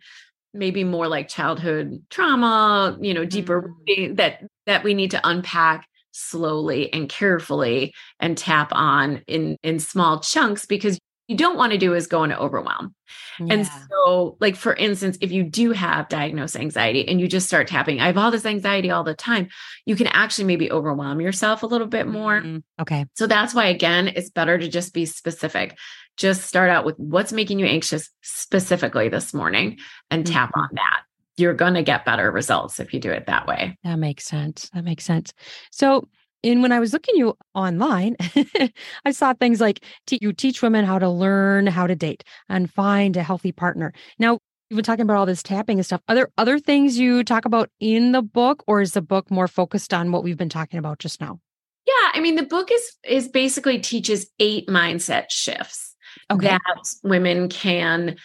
maybe 0.55 0.85
more 0.85 1.09
like 1.09 1.29
childhood 1.29 2.03
trauma, 2.11 2.97
you 3.01 3.13
know, 3.15 3.25
deeper 3.25 3.63
Mm. 3.63 3.65
rooting 3.89 4.15
that 4.17 4.45
that 4.67 4.85
we 4.85 4.95
need 4.95 5.11
to 5.13 5.21
unpack 5.29 5.87
slowly 6.13 6.93
and 6.93 7.09
carefully 7.09 7.93
and 8.21 8.39
tap 8.39 8.69
on 8.73 9.23
in 9.27 9.57
in 9.63 9.79
small 9.79 10.21
chunks 10.21 10.65
because 10.67 10.99
you 11.29 11.37
don't 11.37 11.57
want 11.57 11.73
to 11.73 11.79
do 11.79 11.95
is 11.95 12.07
go 12.07 12.25
into 12.25 12.39
overwhelm. 12.39 12.95
And 13.39 13.67
so, 13.67 14.37
like, 14.41 14.57
for 14.57 14.75
instance, 14.75 15.19
if 15.21 15.31
you 15.31 15.43
do 15.45 15.73
have 15.73 16.09
diagnosed 16.09 16.57
anxiety 16.57 17.07
and 17.07 17.21
you 17.21 17.29
just 17.29 17.47
start 17.47 17.69
tapping, 17.69 18.01
I 18.01 18.07
have 18.07 18.17
all 18.17 18.31
this 18.31 18.47
anxiety 18.47 18.91
all 18.91 19.05
the 19.05 19.15
time, 19.15 19.49
you 19.85 19.95
can 19.95 20.07
actually 20.07 20.45
maybe 20.45 20.71
overwhelm 20.71 21.21
yourself 21.21 21.63
a 21.63 21.67
little 21.67 21.87
bit 21.87 22.07
more. 22.07 22.41
Mm, 22.41 22.63
Okay. 22.81 23.05
So 23.15 23.27
that's 23.27 23.53
why, 23.55 23.67
again, 23.67 24.09
it's 24.09 24.31
better 24.31 24.57
to 24.57 24.69
just 24.69 24.95
be 24.95 25.05
specific. 25.05 25.77
Just 26.17 26.43
start 26.47 26.71
out 26.71 26.87
with 26.87 26.95
what's 26.99 27.33
making 27.33 27.59
you 27.59 27.67
anxious 27.67 28.09
specifically 28.23 29.09
this 29.11 29.35
morning 29.35 29.79
and 30.11 30.27
tap 30.27 30.53
Mhm. 30.55 30.63
on 30.63 30.69
that. 30.73 31.03
You're 31.37 31.53
going 31.53 31.75
to 31.75 31.83
get 31.83 32.07
better 32.07 32.31
results 32.31 32.81
if 32.81 32.95
you 32.95 33.01
do 33.01 33.11
it 33.11 33.27
that 33.27 33.47
way. 33.47 33.77
That 33.85 33.99
makes 33.99 34.25
sense. 34.25 34.71
That 34.73 34.85
makes 34.85 35.05
sense. 35.05 35.35
So, 35.71 36.09
and 36.47 36.63
when 36.63 36.73
I 36.73 36.81
was 36.81 36.93
looking 36.93 37.17
you 37.17 37.37
online, 37.55 38.17
I 39.05 39.11
saw 39.11 39.35
things 39.35 39.61
like 39.61 39.85
te- 40.07 40.19
you 40.23 40.33
teach 40.33 40.63
women 40.63 40.85
how 40.85 40.99
to 40.99 41.09
learn 41.09 41.67
how 41.67 41.87
to 41.87 41.95
date 41.97 42.25
and 42.49 42.71
find 42.73 43.17
a 43.17 43.23
healthy 43.23 43.53
partner. 43.53 43.93
Now, 44.19 44.39
you've 44.71 44.77
been 44.77 44.85
talking 44.85 45.03
about 45.03 45.17
all 45.17 45.27
this 45.27 45.43
tapping 45.43 45.79
and 45.79 45.87
stuff. 45.87 46.01
Are 46.09 46.15
there 46.15 46.29
other 46.39 46.59
things 46.59 46.99
you 46.99 47.25
talk 47.25 47.45
about 47.45 47.71
in 47.81 48.13
the 48.13 48.23
book, 48.23 48.63
or 48.67 48.81
is 48.81 48.93
the 48.93 49.03
book 49.03 49.31
more 49.31 49.49
focused 49.49 49.93
on 49.93 50.13
what 50.13 50.25
we've 50.25 50.37
been 50.39 50.49
talking 50.49 50.79
about 50.79 50.99
just 50.99 51.21
now? 51.21 51.41
Yeah, 51.87 52.11
I 52.15 52.21
mean, 52.21 52.37
the 52.37 52.43
book 52.47 52.71
is 52.73 52.97
is 53.05 53.29
basically 53.29 53.79
teaches 53.79 54.27
eight 54.39 54.69
mindset 54.69 55.27
shifts 55.31 55.95
Okay. 56.31 56.49
that 56.49 56.89
women 57.03 57.49
can 57.49 58.17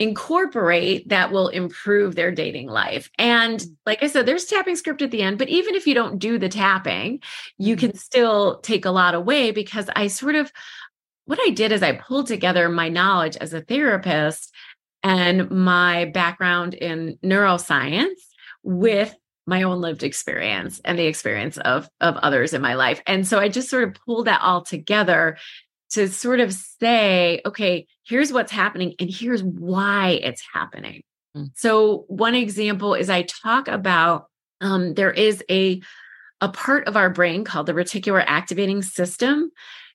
incorporate 0.00 1.08
that 1.10 1.30
will 1.30 1.48
improve 1.48 2.16
their 2.16 2.32
dating 2.32 2.68
life. 2.68 3.10
And 3.18 3.62
like 3.84 4.02
I 4.02 4.06
said, 4.06 4.26
there's 4.26 4.46
tapping 4.46 4.74
script 4.74 5.02
at 5.02 5.10
the 5.10 5.22
end, 5.22 5.38
but 5.38 5.50
even 5.50 5.74
if 5.74 5.86
you 5.86 5.94
don't 5.94 6.18
do 6.18 6.38
the 6.38 6.48
tapping, 6.48 7.20
you 7.58 7.76
Mhm. 7.76 7.80
can 7.80 7.94
still 7.94 8.58
take 8.60 8.86
a 8.86 8.90
lot 8.90 9.14
away 9.14 9.50
because 9.52 9.90
I 9.94 10.08
sort 10.08 10.34
of 10.34 10.50
what 11.26 11.38
I 11.46 11.50
did 11.50 11.70
is 11.70 11.82
I 11.82 11.92
pulled 11.92 12.26
together 12.26 12.68
my 12.68 12.88
knowledge 12.88 13.36
as 13.36 13.52
a 13.52 13.60
therapist 13.60 14.52
and 15.02 15.50
my 15.50 16.06
background 16.06 16.74
in 16.74 17.18
neuroscience 17.22 18.18
with 18.62 19.14
my 19.46 19.62
own 19.62 19.80
lived 19.80 20.02
experience 20.02 20.80
and 20.84 20.98
the 20.98 21.06
experience 21.06 21.58
of 21.58 21.88
of 22.00 22.16
others 22.16 22.52
in 22.54 22.62
my 22.62 22.74
life. 22.74 23.02
And 23.06 23.26
so 23.26 23.38
I 23.38 23.48
just 23.48 23.68
sort 23.68 23.84
of 23.84 23.94
pulled 24.06 24.26
that 24.26 24.40
all 24.42 24.62
together 24.62 25.36
to 25.90 26.08
sort 26.08 26.40
of 26.40 26.52
say, 26.52 27.40
okay, 27.44 27.86
here's 28.06 28.32
what's 28.32 28.52
happening 28.52 28.94
and 28.98 29.10
here's 29.10 29.42
why 29.42 30.20
it's 30.22 30.42
happening. 30.52 31.02
Mm. 31.36 31.50
So 31.54 32.04
one 32.08 32.34
example 32.34 32.94
is 32.94 33.10
I 33.10 33.22
talk 33.22 33.68
about 33.68 34.26
um, 34.60 34.94
there 34.94 35.10
is 35.12 35.42
a 35.50 35.80
a 36.40 36.48
part 36.48 36.88
of 36.88 36.96
our 36.96 37.10
brain 37.10 37.44
called 37.44 37.66
the 37.66 37.74
reticular 37.74 38.24
activating 38.26 38.82
system 38.82 39.50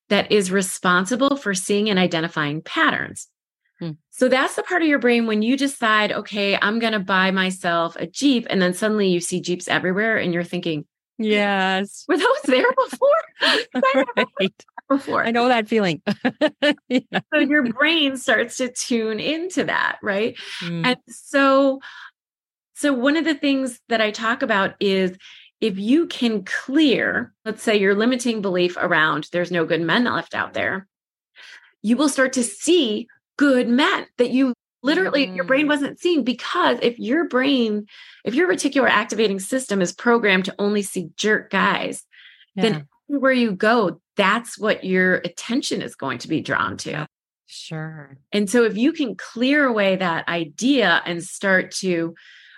that 0.10 0.32
is 0.32 0.52
responsible 0.52 1.36
for 1.36 1.54
seeing 1.54 1.90
and 1.90 1.98
identifying 1.98 2.62
patterns. 2.62 3.28
Hmm. 3.80 3.92
So 4.12 4.30
that's 4.30 4.56
the 4.56 4.64
part 4.64 4.82
of 4.82 4.88
your 4.88 5.00
brain 5.00 5.26
when 5.26 5.42
you 5.42 5.58
decide, 5.58 6.12
okay, 6.12 6.58
I'm 6.62 6.80
going 6.80 6.94
to 6.94 7.00
buy 7.00 7.32
myself 7.32 7.96
a 7.98 8.08
Jeep. 8.08 8.46
And 8.50 8.62
then 8.62 8.74
suddenly 8.74 9.10
you 9.10 9.20
see 9.20 9.42
Jeeps 9.42 9.68
everywhere 9.68 10.18
and 10.18 10.34
you're 10.34 10.44
thinking, 10.44 10.86
Yes. 11.18 12.06
were 12.08 12.18
those 12.18 12.42
there 12.46 12.72
before? 12.90 13.10
'Cause 13.42 13.84
I 13.84 14.06
never 14.18 14.30
right. 14.40 14.66
before. 14.90 15.26
I 15.26 15.32
know 15.32 15.48
that 15.48 15.68
feeling. 15.68 16.02
yeah. 16.90 17.20
So 17.34 17.40
your 17.40 17.64
brain 17.64 18.18
starts 18.18 18.58
to 18.58 18.72
tune 18.72 19.20
into 19.20 19.64
that, 19.66 19.98
right? 20.02 20.36
Mm, 20.62 20.86
And 20.86 20.98
so 21.10 21.80
so 22.76 22.92
one 22.94 23.16
of 23.18 23.24
the 23.24 23.36
things 23.36 23.80
that 23.90 24.02
I 24.02 24.12
talk 24.12 24.42
about 24.42 24.76
is 24.80 25.18
if 25.62 25.78
you 25.80 26.08
can 26.08 26.44
clear, 26.44 27.34
let's 27.46 27.64
say 27.64 27.78
your 27.78 27.96
limiting 27.96 28.42
belief 28.42 28.76
around 28.78 29.30
there's 29.32 29.52
no 29.52 29.66
good 29.66 29.82
men 29.82 30.04
left 30.04 30.36
out 30.36 30.54
there, 30.54 30.88
you 31.82 31.96
will 31.98 32.10
start 32.10 32.34
to 32.34 32.44
see 32.44 33.08
good 33.38 33.68
men 33.70 34.06
that 34.18 34.32
you 34.32 34.54
literally 34.86 35.28
mm. 35.28 35.36
your 35.36 35.46
brain 35.46 35.66
mm. 35.66 35.70
wasn't 35.70 36.00
seeing 36.00 36.24
because 36.24 36.78
if 36.82 37.00
your 37.00 37.28
brain, 37.28 37.88
if 38.24 38.36
your 38.36 38.48
reticular 38.48 38.90
activating 38.90 39.40
system 39.40 39.82
is 39.82 39.92
programmed 39.92 40.46
to 40.46 40.56
only 40.60 40.82
see 40.82 41.10
jerk 41.18 41.50
guys, 41.50 42.04
yeah. 42.56 42.62
then 42.62 42.88
where 43.08 43.32
you 43.32 43.52
go, 43.52 44.00
that's 44.16 44.58
what 44.58 44.84
your 44.84 45.16
attention 45.16 45.82
is 45.82 45.96
going 45.96 46.20
to 46.20 46.28
be 46.28 46.42
drawn 46.42 46.78
to. 46.78 47.08
Sure. 47.48 48.18
And 48.32 48.50
so 48.50 48.64
if 48.64 48.78
you 48.78 48.92
can 48.92 49.16
clear 49.16 49.66
away 49.66 49.98
that 49.98 50.28
idea 50.28 51.02
and 51.06 51.24
start 51.24 51.72
to 51.72 52.16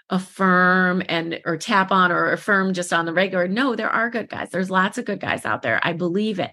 affirm 0.10 1.04
and 1.10 1.42
or 1.46 1.58
tap 1.58 1.92
on 1.92 2.12
or 2.12 2.32
affirm 2.32 2.74
just 2.74 2.94
on 2.94 3.06
the 3.06 3.14
regular, 3.14 3.48
no, 3.48 3.76
there 3.76 3.90
are 3.90 4.10
good 4.10 4.30
guys. 4.30 4.50
There's 4.50 4.72
lots 4.72 4.98
of 4.98 5.06
good 5.06 5.20
guys 5.20 5.46
out 5.46 5.62
there. 5.62 5.80
I 5.84 5.94
believe 5.94 6.40
it. 6.40 6.52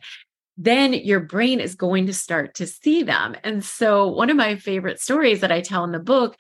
Then 0.57 0.93
your 0.93 1.21
brain 1.21 1.61
is 1.61 1.75
going 1.75 2.07
to 2.07 2.15
start 2.15 2.55
to 2.57 2.67
see 2.67 3.03
them. 3.03 3.37
And 3.43 3.65
so 3.65 4.09
one 4.09 4.31
of 4.31 4.37
my 4.37 4.57
favorite 4.57 5.01
stories 5.01 5.41
that 5.41 5.53
I 5.53 5.61
tell 5.61 5.85
in 5.85 5.93
the 5.93 5.99
book 5.99 6.37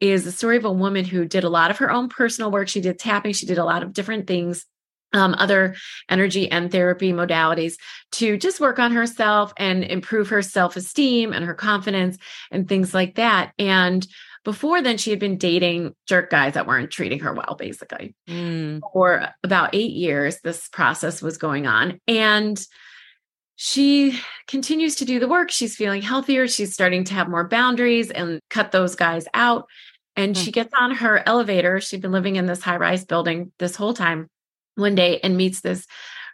is 0.00 0.24
the 0.24 0.32
story 0.32 0.56
of 0.56 0.64
a 0.64 0.72
woman 0.72 1.04
who 1.04 1.24
did 1.24 1.44
a 1.44 1.48
lot 1.48 1.70
of 1.70 1.78
her 1.78 1.90
own 1.90 2.08
personal 2.08 2.50
work. 2.50 2.68
She 2.68 2.80
did 2.80 2.98
tapping, 2.98 3.32
she 3.32 3.46
did 3.46 3.58
a 3.58 3.64
lot 3.64 3.82
of 3.82 3.92
different 3.92 4.26
things 4.26 4.66
um, 5.12 5.34
other 5.38 5.76
energy 6.08 6.50
and 6.50 6.70
therapy 6.70 7.12
modalities 7.12 7.74
to 8.12 8.36
just 8.36 8.60
work 8.60 8.78
on 8.78 8.92
herself 8.92 9.52
and 9.56 9.84
improve 9.84 10.28
her 10.28 10.42
self 10.42 10.76
esteem 10.76 11.32
and 11.32 11.44
her 11.44 11.54
confidence 11.54 12.18
and 12.50 12.68
things 12.68 12.92
like 12.92 13.14
that. 13.16 13.52
And 13.58 14.06
before 14.44 14.80
then, 14.80 14.96
she 14.96 15.10
had 15.10 15.18
been 15.18 15.38
dating 15.38 15.94
jerk 16.06 16.30
guys 16.30 16.54
that 16.54 16.66
weren't 16.66 16.90
treating 16.90 17.20
her 17.20 17.32
well, 17.32 17.56
basically. 17.58 18.14
Mm. 18.28 18.80
For 18.92 19.28
about 19.42 19.70
eight 19.72 19.92
years, 19.92 20.40
this 20.42 20.68
process 20.68 21.20
was 21.20 21.38
going 21.38 21.66
on. 21.66 22.00
And 22.06 22.64
she 23.56 24.20
continues 24.46 24.96
to 24.96 25.04
do 25.04 25.18
the 25.18 25.28
work. 25.28 25.50
She's 25.50 25.76
feeling 25.76 26.02
healthier. 26.02 26.46
She's 26.46 26.74
starting 26.74 27.04
to 27.04 27.14
have 27.14 27.28
more 27.28 27.48
boundaries 27.48 28.10
and 28.10 28.40
cut 28.50 28.70
those 28.70 28.94
guys 28.94 29.26
out. 29.32 29.66
And 30.14 30.36
mm. 30.36 30.44
she 30.44 30.52
gets 30.52 30.72
on 30.78 30.94
her 30.94 31.22
elevator. 31.26 31.80
She'd 31.80 32.02
been 32.02 32.12
living 32.12 32.36
in 32.36 32.46
this 32.46 32.62
high 32.62 32.76
rise 32.76 33.04
building 33.04 33.52
this 33.58 33.74
whole 33.74 33.94
time 33.94 34.28
one 34.74 34.94
day 34.94 35.20
and 35.20 35.36
meets 35.36 35.62
this 35.62 35.86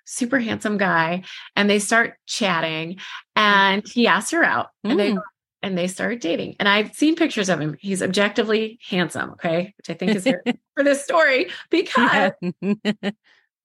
super 0.05 0.41
handsome 0.41 0.79
guy 0.79 1.23
and 1.55 1.71
they 1.71 1.79
start 1.79 2.15
chatting 2.27 2.99
and 3.37 3.87
he 3.87 4.07
asks 4.07 4.33
her 4.33 4.43
out 4.45 4.69
mm. 4.85 4.91
and 4.91 5.01
they 5.01 5.13
mm. 5.13 5.23
and 5.63 5.79
they 5.79 5.87
start 5.87 6.21
dating 6.21 6.57
and 6.59 6.69
i've 6.69 6.93
seen 6.93 7.15
pictures 7.15 7.49
of 7.49 7.61
him 7.61 7.77
he's 7.79 8.03
objectively 8.03 8.81
handsome 8.89 9.31
okay 9.31 9.73
which 9.79 9.91
i 9.91 9.95
think 9.95 10.17
is 10.17 10.25
for 10.75 10.83
this 10.83 11.05
story 11.05 11.49
because 11.71 12.33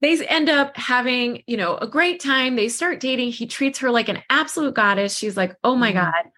they 0.01 0.25
end 0.27 0.49
up 0.49 0.75
having 0.77 1.43
you 1.47 1.57
know 1.57 1.77
a 1.77 1.87
great 1.87 2.19
time 2.19 2.55
they 2.55 2.69
start 2.69 2.99
dating 2.99 3.31
he 3.31 3.47
treats 3.47 3.79
her 3.79 3.91
like 3.91 4.09
an 4.09 4.21
absolute 4.29 4.75
goddess 4.75 5.15
she's 5.15 5.37
like 5.37 5.55
oh 5.63 5.75
my 5.75 5.91
mm. 5.91 5.95
god 5.95 6.31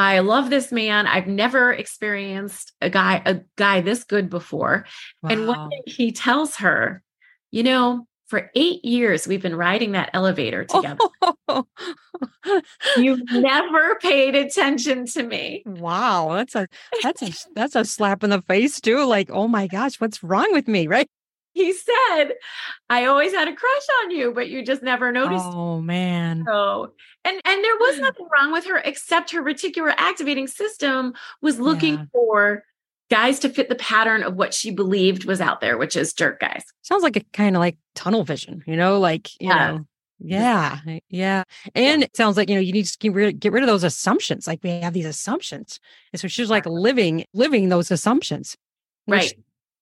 I 0.00 0.20
love 0.20 0.48
this 0.48 0.72
man. 0.72 1.06
I've 1.06 1.26
never 1.26 1.70
experienced 1.70 2.72
a 2.80 2.88
guy 2.88 3.20
a 3.26 3.40
guy 3.56 3.82
this 3.82 4.04
good 4.04 4.30
before. 4.30 4.86
Wow. 5.22 5.30
And 5.30 5.46
one 5.46 5.68
day 5.68 5.82
he 5.84 6.10
tells 6.10 6.56
her, 6.56 7.02
you 7.50 7.62
know, 7.62 8.06
for 8.26 8.50
eight 8.54 8.82
years 8.82 9.28
we've 9.28 9.42
been 9.42 9.56
riding 9.56 9.92
that 9.92 10.08
elevator 10.14 10.64
together. 10.68 11.04
You've 12.96 13.22
never 13.30 13.96
paid 13.96 14.36
attention 14.36 15.04
to 15.06 15.22
me. 15.22 15.64
Wow, 15.66 16.34
that's 16.34 16.54
a 16.54 16.66
that's 17.02 17.22
a 17.22 17.32
that's 17.54 17.74
a 17.74 17.84
slap 17.84 18.24
in 18.24 18.30
the 18.30 18.40
face 18.40 18.80
too. 18.80 19.04
Like, 19.04 19.28
oh 19.30 19.48
my 19.48 19.66
gosh, 19.66 20.00
what's 20.00 20.22
wrong 20.22 20.50
with 20.52 20.66
me? 20.66 20.86
Right? 20.86 21.10
He 21.52 21.72
said, 21.72 22.34
I 22.88 23.06
always 23.06 23.32
had 23.32 23.48
a 23.48 23.54
crush 23.54 23.86
on 24.02 24.12
you, 24.12 24.32
but 24.32 24.48
you 24.48 24.64
just 24.64 24.82
never 24.82 25.10
noticed. 25.10 25.44
Oh 25.44 25.80
man. 25.80 26.44
So 26.46 26.92
and 27.24 27.40
and 27.44 27.64
there 27.64 27.76
was 27.76 27.96
mm. 27.96 28.02
nothing 28.02 28.28
wrong 28.32 28.52
with 28.52 28.66
her 28.66 28.78
except 28.78 29.32
her 29.32 29.42
reticular 29.42 29.92
activating 29.96 30.46
system 30.46 31.14
was 31.42 31.58
looking 31.58 31.94
yeah. 31.94 32.04
for 32.12 32.64
guys 33.10 33.40
to 33.40 33.48
fit 33.48 33.68
the 33.68 33.74
pattern 33.74 34.22
of 34.22 34.36
what 34.36 34.54
she 34.54 34.70
believed 34.70 35.24
was 35.24 35.40
out 35.40 35.60
there, 35.60 35.76
which 35.76 35.96
is 35.96 36.12
jerk 36.12 36.38
guys. 36.40 36.62
Sounds 36.82 37.02
like 37.02 37.16
a 37.16 37.24
kind 37.32 37.56
of 37.56 37.60
like 37.60 37.76
tunnel 37.96 38.22
vision, 38.22 38.62
you 38.66 38.76
know, 38.76 39.00
like, 39.00 39.28
you 39.40 39.50
mm-hmm. 39.50 39.82
yeah. 40.20 40.78
know, 40.86 40.92
yeah, 40.92 40.98
yeah. 41.08 41.42
And 41.74 42.04
it 42.04 42.16
sounds 42.16 42.36
like, 42.36 42.48
you 42.48 42.54
know, 42.54 42.60
you 42.60 42.72
need 42.72 42.86
to 42.86 42.98
get 42.98 43.12
rid, 43.12 43.40
get 43.40 43.52
rid 43.52 43.64
of 43.64 43.66
those 43.66 43.82
assumptions. 43.82 44.46
Like 44.46 44.60
we 44.62 44.70
have 44.70 44.92
these 44.92 45.06
assumptions. 45.06 45.80
And 46.12 46.20
so 46.20 46.28
she 46.28 46.42
was 46.42 46.50
like 46.50 46.66
living, 46.66 47.24
living 47.34 47.68
those 47.68 47.90
assumptions. 47.90 48.56
Right. 49.08 49.34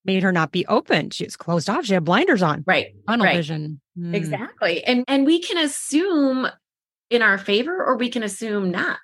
Made 0.04 0.22
her 0.22 0.32
not 0.32 0.52
be 0.52 0.64
open. 0.66 1.10
She 1.10 1.24
was 1.24 1.36
closed 1.36 1.68
off. 1.68 1.84
She 1.84 1.94
had 1.94 2.04
blinders 2.04 2.42
on. 2.42 2.64
Right. 2.66 2.94
Tunnel 3.06 3.26
right. 3.26 3.36
vision. 3.36 3.80
Mm. 3.98 4.14
Exactly. 4.14 4.82
And 4.84 5.04
and 5.08 5.26
we 5.26 5.40
can 5.40 5.58
assume 5.58 6.48
in 7.10 7.22
our 7.22 7.38
favor 7.38 7.84
or 7.84 7.96
we 7.96 8.08
can 8.08 8.22
assume 8.22 8.70
not. 8.70 8.98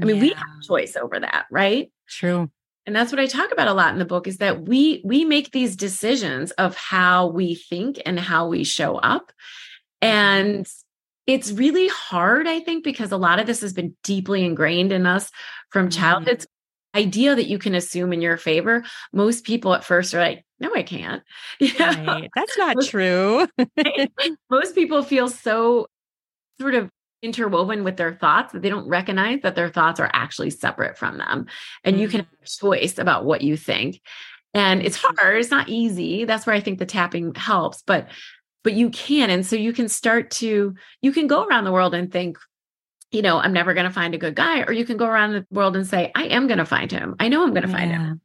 I 0.00 0.04
mean, 0.04 0.16
yeah. 0.16 0.22
we 0.22 0.28
have 0.30 0.62
choice 0.66 0.94
over 0.96 1.18
that, 1.18 1.46
right? 1.50 1.90
True 2.08 2.50
and 2.86 2.94
that's 2.94 3.12
what 3.12 3.20
i 3.20 3.26
talk 3.26 3.52
about 3.52 3.68
a 3.68 3.74
lot 3.74 3.92
in 3.92 3.98
the 3.98 4.04
book 4.04 4.26
is 4.26 4.38
that 4.38 4.62
we 4.62 5.02
we 5.04 5.24
make 5.24 5.50
these 5.50 5.76
decisions 5.76 6.52
of 6.52 6.76
how 6.76 7.26
we 7.26 7.54
think 7.54 8.00
and 8.06 8.18
how 8.18 8.46
we 8.46 8.64
show 8.64 8.96
up 8.96 9.32
and 10.00 10.66
it's 11.26 11.50
really 11.50 11.88
hard 11.88 12.46
i 12.46 12.60
think 12.60 12.84
because 12.84 13.12
a 13.12 13.16
lot 13.16 13.38
of 13.38 13.46
this 13.46 13.60
has 13.60 13.72
been 13.72 13.94
deeply 14.04 14.44
ingrained 14.44 14.92
in 14.92 15.06
us 15.06 15.30
from 15.70 15.88
mm-hmm. 15.88 16.00
childhood. 16.00 16.44
Idea 16.96 17.34
that 17.34 17.48
you 17.48 17.58
can 17.58 17.74
assume 17.74 18.12
in 18.12 18.20
your 18.20 18.36
favor 18.36 18.84
most 19.12 19.44
people 19.44 19.74
at 19.74 19.84
first 19.84 20.14
are 20.14 20.20
like 20.20 20.44
no 20.60 20.74
i 20.74 20.82
can't 20.82 21.22
right. 21.80 22.30
that's 22.34 22.58
not 22.58 22.76
true 22.84 23.46
most 24.50 24.74
people 24.74 25.02
feel 25.02 25.28
so 25.28 25.86
sort 26.58 26.74
of 26.74 26.90
interwoven 27.22 27.84
with 27.84 27.96
their 27.96 28.14
thoughts 28.14 28.52
that 28.52 28.62
they 28.62 28.68
don't 28.68 28.88
recognize 28.88 29.40
that 29.42 29.54
their 29.54 29.68
thoughts 29.68 30.00
are 30.00 30.10
actually 30.12 30.50
separate 30.50 30.96
from 30.96 31.18
them. 31.18 31.46
And 31.84 31.94
mm-hmm. 31.94 32.02
you 32.02 32.08
can 32.08 32.20
mm. 32.22 32.26
have 32.40 32.48
choice 32.48 32.98
about 32.98 33.24
what 33.24 33.42
you 33.42 33.56
think. 33.56 34.00
And 34.54 34.82
it's 34.82 34.96
hard, 34.96 35.38
it's 35.38 35.50
not 35.50 35.68
easy. 35.68 36.24
That's 36.24 36.46
where 36.46 36.56
I 36.56 36.60
think 36.60 36.78
the 36.78 36.86
tapping 36.86 37.34
helps, 37.34 37.82
but 37.86 38.08
but 38.64 38.72
you 38.72 38.90
can 38.90 39.30
and 39.30 39.46
so 39.46 39.54
you 39.54 39.72
can 39.72 39.88
start 39.88 40.30
to 40.32 40.74
you 41.00 41.12
can 41.12 41.28
go 41.28 41.44
around 41.44 41.62
the 41.62 41.72
world 41.72 41.94
and 41.94 42.10
think 42.10 42.36
you 43.16 43.22
know, 43.22 43.38
I'm 43.38 43.54
never 43.54 43.72
going 43.72 43.86
to 43.86 43.92
find 43.92 44.14
a 44.14 44.18
good 44.18 44.34
guy 44.34 44.62
or 44.62 44.72
you 44.72 44.84
can 44.84 44.98
go 44.98 45.06
around 45.06 45.32
the 45.32 45.46
world 45.50 45.74
and 45.74 45.86
say 45.86 46.12
I 46.14 46.24
am 46.24 46.46
going 46.46 46.58
to 46.58 46.66
find 46.66 46.92
him. 46.92 47.16
I 47.18 47.28
know 47.28 47.42
I'm 47.42 47.54
going 47.54 47.62
to 47.62 47.68
find 47.68 47.90
him. 47.90 48.20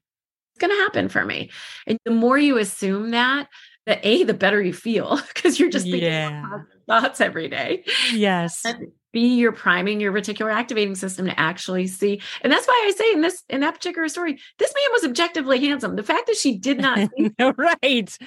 It's 0.52 0.60
going 0.60 0.76
to 0.76 0.84
happen 0.84 1.08
for 1.08 1.24
me. 1.24 1.50
And 1.88 1.98
the 2.04 2.12
more 2.12 2.38
you 2.38 2.58
assume 2.58 3.12
that, 3.12 3.48
the 3.86 4.06
a 4.06 4.26
the 4.26 4.34
better 4.34 4.62
you 4.62 4.74
feel 4.74 5.18
because 5.34 5.60
you're 5.60 5.70
just 5.70 5.86
thinking 5.86 6.04
yeah. 6.04 6.44
thoughts 6.88 7.22
every 7.22 7.48
day. 7.48 7.86
Yes. 8.12 8.66
And 8.66 8.92
B, 9.12 9.36
you're 9.36 9.52
priming 9.52 10.00
your 10.00 10.12
reticular 10.12 10.54
activating 10.54 10.96
system 10.96 11.26
to 11.26 11.40
actually 11.40 11.88
see. 11.88 12.22
And 12.42 12.52
that's 12.52 12.68
why 12.68 12.86
I 12.88 12.92
say 12.92 13.12
in 13.12 13.22
this 13.22 13.44
in 13.50 13.62
that 13.62 13.74
particular 13.74 14.08
story, 14.08 14.40
this 14.58 14.74
man 14.74 14.92
was 14.94 15.04
objectively 15.06 15.60
handsome. 15.60 15.96
The 15.96 16.04
fact 16.04 16.28
that 16.28 16.38
she 16.38 16.58
did 16.58 16.80
not 16.80 16.98
see 17.18 17.32
right. 17.40 18.18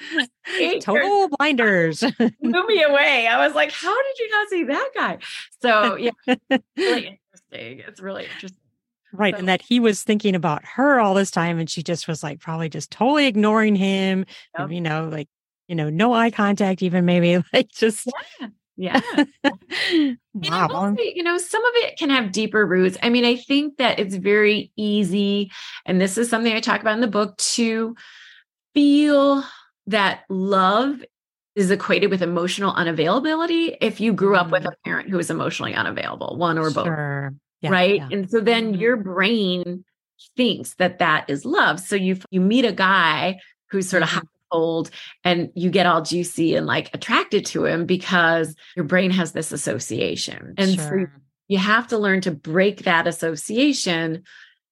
Total 0.81 1.29
blinders. 1.37 1.99
blew 2.41 2.67
me 2.67 2.83
away. 2.83 3.27
I 3.27 3.45
was 3.45 3.55
like, 3.55 3.71
how 3.71 3.95
did 3.95 4.19
you 4.19 4.29
not 4.29 4.49
see 4.49 4.63
that 4.65 4.89
guy? 4.95 5.17
So 5.61 5.95
yeah, 5.95 6.11
really 6.77 7.19
interesting. 7.51 7.83
It's 7.87 8.01
really 8.01 8.25
interesting. 8.25 8.59
Right. 9.13 9.33
So, 9.33 9.39
and 9.39 9.47
that 9.47 9.61
he 9.61 9.79
was 9.79 10.03
thinking 10.03 10.35
about 10.35 10.63
her 10.65 10.99
all 10.99 11.13
this 11.13 11.31
time 11.31 11.57
and 11.57 11.69
she 11.69 11.81
just 11.81 12.07
was 12.07 12.21
like 12.21 12.39
probably 12.41 12.69
just 12.69 12.91
totally 12.91 13.27
ignoring 13.27 13.75
him. 13.75 14.25
Yep. 14.57 14.71
You 14.71 14.81
know, 14.81 15.09
like 15.11 15.29
you 15.67 15.75
know, 15.75 15.89
no 15.89 16.13
eye 16.13 16.31
contact, 16.31 16.83
even 16.83 17.05
maybe 17.05 17.43
like 17.53 17.69
just. 17.69 18.11
Yeah. 18.39 18.49
Yeah. 18.77 18.99
wow. 20.33 20.67
Also, 20.69 21.01
you 21.01 21.23
know, 21.23 21.37
some 21.37 21.63
of 21.63 21.71
it 21.75 21.97
can 21.97 22.09
have 22.09 22.31
deeper 22.31 22.65
roots. 22.65 22.97
I 23.01 23.09
mean, 23.09 23.25
I 23.25 23.35
think 23.35 23.77
that 23.77 23.99
it's 23.99 24.15
very 24.15 24.71
easy, 24.75 25.51
and 25.85 25.99
this 25.99 26.17
is 26.17 26.29
something 26.29 26.53
I 26.53 26.59
talk 26.59 26.81
about 26.81 26.95
in 26.95 27.01
the 27.01 27.07
book, 27.07 27.37
to 27.37 27.95
feel 28.73 29.43
that 29.87 30.23
love 30.29 31.03
is 31.55 31.71
equated 31.71 32.11
with 32.11 32.21
emotional 32.21 32.73
unavailability 32.73 33.77
if 33.79 34.01
you 34.01 34.11
grew 34.11 34.35
up 34.35 34.51
with 34.51 34.63
mm. 34.63 34.73
a 34.73 34.75
parent 34.83 35.09
who 35.09 35.17
was 35.17 35.29
emotionally 35.29 35.73
unavailable, 35.73 36.35
one 36.37 36.57
or 36.57 36.69
sure. 36.69 37.31
both. 37.31 37.39
Yeah, 37.61 37.69
right. 37.69 37.95
Yeah. 37.95 38.09
And 38.11 38.29
so 38.29 38.41
then 38.41 38.73
mm-hmm. 38.73 38.81
your 38.81 38.97
brain 38.97 39.85
thinks 40.35 40.75
that 40.75 40.99
that 40.99 41.29
is 41.29 41.45
love. 41.45 41.79
So 41.79 41.95
you 41.95 42.17
you 42.29 42.41
meet 42.41 42.65
a 42.65 42.73
guy 42.73 43.39
who's 43.69 43.89
sort 43.89 44.03
of 44.03 44.09
mm-hmm 44.09 44.25
cold 44.55 44.89
and 45.23 45.51
you 45.55 45.69
get 45.69 45.85
all 45.85 46.01
juicy 46.01 46.55
and 46.55 46.65
like 46.65 46.89
attracted 46.93 47.45
to 47.47 47.65
him 47.65 47.85
because 47.85 48.55
your 48.75 48.85
brain 48.85 49.11
has 49.11 49.31
this 49.31 49.51
association. 49.51 50.53
And 50.57 50.75
sure. 50.75 51.11
so 51.11 51.21
you 51.47 51.57
have 51.57 51.87
to 51.87 51.97
learn 51.97 52.21
to 52.21 52.31
break 52.31 52.83
that 52.83 53.07
association. 53.07 54.23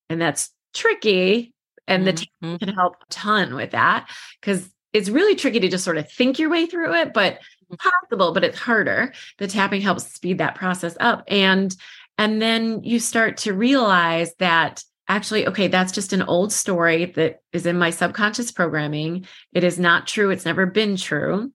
And 0.09 0.21
that's 0.21 0.51
tricky. 0.73 1.53
And 1.87 2.07
the 2.07 2.13
mm-hmm. 2.13 2.55
can 2.55 2.69
help 2.69 2.95
a 3.01 3.05
ton 3.09 3.55
with 3.55 3.71
that 3.71 4.09
because 4.39 4.69
it's 4.93 5.09
really 5.09 5.35
tricky 5.35 5.59
to 5.59 5.69
just 5.69 5.83
sort 5.83 5.97
of 5.97 6.09
think 6.09 6.39
your 6.39 6.49
way 6.49 6.65
through 6.65 6.93
it, 6.95 7.13
but 7.13 7.33
mm-hmm. 7.33 7.75
possible, 7.75 8.31
but 8.31 8.43
it's 8.43 8.57
harder. 8.57 9.13
The 9.37 9.47
tapping 9.47 9.81
helps 9.81 10.11
speed 10.13 10.37
that 10.37 10.55
process 10.55 10.95
up. 10.99 11.23
And 11.27 11.75
and 12.17 12.41
then 12.41 12.83
you 12.83 12.99
start 12.99 13.37
to 13.37 13.53
realize 13.53 14.33
that 14.35 14.83
actually, 15.07 15.47
okay, 15.47 15.67
that's 15.67 15.91
just 15.91 16.13
an 16.13 16.21
old 16.23 16.51
story 16.51 17.05
that 17.05 17.41
is 17.51 17.65
in 17.65 17.77
my 17.77 17.89
subconscious 17.89 18.51
programming. 18.51 19.25
It 19.53 19.63
is 19.63 19.79
not 19.79 20.07
true. 20.07 20.29
It's 20.29 20.45
never 20.45 20.65
been 20.65 20.95
true. 20.97 21.51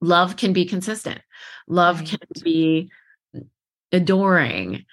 love 0.00 0.36
can 0.36 0.52
be 0.52 0.64
consistent. 0.64 1.20
Love 1.66 1.98
Right. 2.00 2.08
can 2.08 2.18
be 2.44 2.90
adoring. 3.92 4.84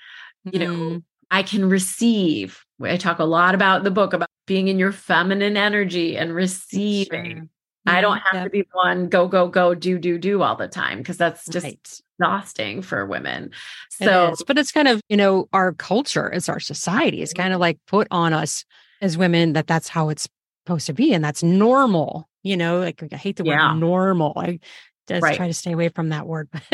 You 0.52 0.60
know, 0.60 0.66
Mm, 0.68 1.04
I 1.32 1.44
can 1.44 1.70
receive. 1.70 2.64
I 2.82 2.98
talk 2.98 3.20
a 3.20 3.24
lot 3.26 3.56
about 3.56 3.84
the 3.84 3.92
book 3.92 4.14
about 4.14 4.30
being 4.48 4.68
in 4.68 4.80
your 4.80 4.92
feminine 4.92 5.58
energy 5.58 6.18
and 6.18 6.34
receiving. 6.34 7.36
sure. 7.36 7.48
I 7.88 8.02
don't 8.02 8.18
Mhm, 8.18 8.22
have 8.22 8.34
yep, 8.34 8.44
to 8.46 8.50
be 8.50 8.64
one 8.72 9.10
go, 9.10 9.28
go, 9.28 9.48
go, 9.48 9.76
do, 9.76 10.00
do, 10.00 10.18
do 10.18 10.42
all 10.42 10.56
the 10.56 10.68
time 10.68 11.00
because 11.00 11.18
that's 11.18 11.46
just 11.48 11.64
right. 11.66 12.02
Exhausting 12.20 12.82
for 12.82 13.06
women. 13.06 13.52
So. 13.90 14.34
But 14.48 14.58
it's 14.58 14.72
kind 14.72 14.88
of, 14.88 15.02
you 15.10 15.18
know, 15.18 15.48
our 15.54 15.74
culture, 15.74 16.28
it's 16.32 16.50
our 16.50 16.60
society. 16.60 17.22
It's 17.22 17.34
kind 17.34 17.54
of 17.54 17.60
like 17.60 17.80
put 17.88 18.08
on 18.12 18.34
us 18.34 18.66
as 19.02 19.18
women 19.18 19.54
that 19.54 19.68
that's 19.68 19.88
how 19.90 20.10
it's 20.10 20.28
supposed 20.66 20.88
to 20.88 20.94
be. 20.94 21.14
And 21.14 21.24
that's 21.24 21.44
normal. 21.44 22.28
You 22.44 22.58
know, 22.58 22.80
like 22.80 23.04
I 23.12 23.16
hate 23.16 23.38
the 23.38 23.44
Yeah. 23.46 23.74
word 23.74 23.80
normal. 23.80 24.34
I 24.36 24.60
just 25.08 25.24
Right. 25.24 25.36
try 25.38 25.48
to 25.48 25.54
stay 25.54 25.72
away 25.72 25.90
from 25.90 26.10
that 26.10 26.28
word. 26.28 26.50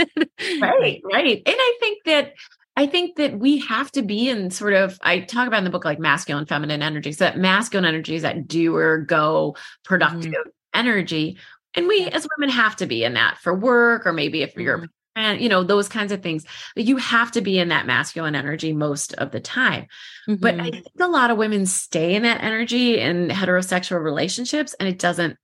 right, 0.61 1.01
right. 1.03 1.41
And 1.45 1.55
I 1.57 1.77
think 1.79 2.03
that 2.05 2.33
I 2.77 2.85
think 2.87 3.17
that 3.17 3.37
we 3.37 3.59
have 3.59 3.91
to 3.91 4.01
be 4.01 4.29
in 4.29 4.49
sort 4.49 4.73
of 4.73 4.97
I 5.01 5.19
talk 5.19 5.45
about 5.47 5.57
in 5.57 5.65
the 5.65 5.69
book 5.69 5.83
like 5.83 5.99
masculine 5.99 6.45
feminine 6.45 6.81
energies. 6.81 7.17
That 7.17 7.37
masculine 7.37 7.85
energy 7.85 8.15
is 8.15 8.21
that 8.21 8.47
do 8.47 8.75
or 8.75 8.99
go, 8.99 9.57
productive 9.83 10.33
energy. 10.73 11.37
And 11.73 11.87
we 11.87 12.07
as 12.07 12.25
women 12.37 12.49
have 12.53 12.77
to 12.77 12.85
be 12.85 13.03
in 13.03 13.13
that 13.15 13.37
for 13.39 13.53
work 13.53 14.07
or 14.07 14.13
maybe 14.13 14.41
if 14.41 14.55
you're 14.55 14.79
Mhm. 14.79 14.87
You 15.15 15.49
know, 15.49 15.63
those 15.63 15.89
kinds 15.89 16.11
of 16.11 16.21
things. 16.21 16.45
You 16.75 16.97
have 16.97 17.31
to 17.33 17.41
be 17.41 17.59
in 17.59 17.69
that 17.69 17.85
masculine 17.85 18.35
energy 18.35 18.73
most 18.73 19.13
of 19.13 19.31
the 19.31 19.39
time. 19.39 19.87
But 20.27 20.59
I 20.59 20.69
Mhm. 20.69 20.71
think 20.71 20.85
a 20.99 21.07
lot 21.07 21.31
of 21.31 21.37
women 21.37 21.65
stay 21.65 22.15
in 22.15 22.23
that 22.23 22.43
energy 22.43 22.99
in 22.99 23.27
heterosexual 23.27 24.01
relationships 24.01 24.73
and 24.79 24.87
it 24.87 24.99
doesn't 24.99 25.37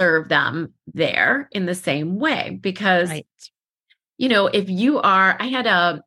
serve 0.00 0.28
them 0.28 0.72
there 0.94 1.48
in 1.52 1.66
the 1.66 1.74
same 1.74 2.18
way 2.18 2.58
because 2.60 3.10
right. 3.10 3.26
you 4.16 4.28
know, 4.28 4.46
if 4.46 4.70
you 4.70 4.98
are, 5.00 5.36
I 5.38 5.46
had 5.48 5.66
a 5.66 6.02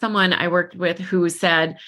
someone 0.00 0.32
I 0.32 0.48
worked 0.48 0.76
with 0.76 0.98
who 0.98 1.28
said 1.28 1.78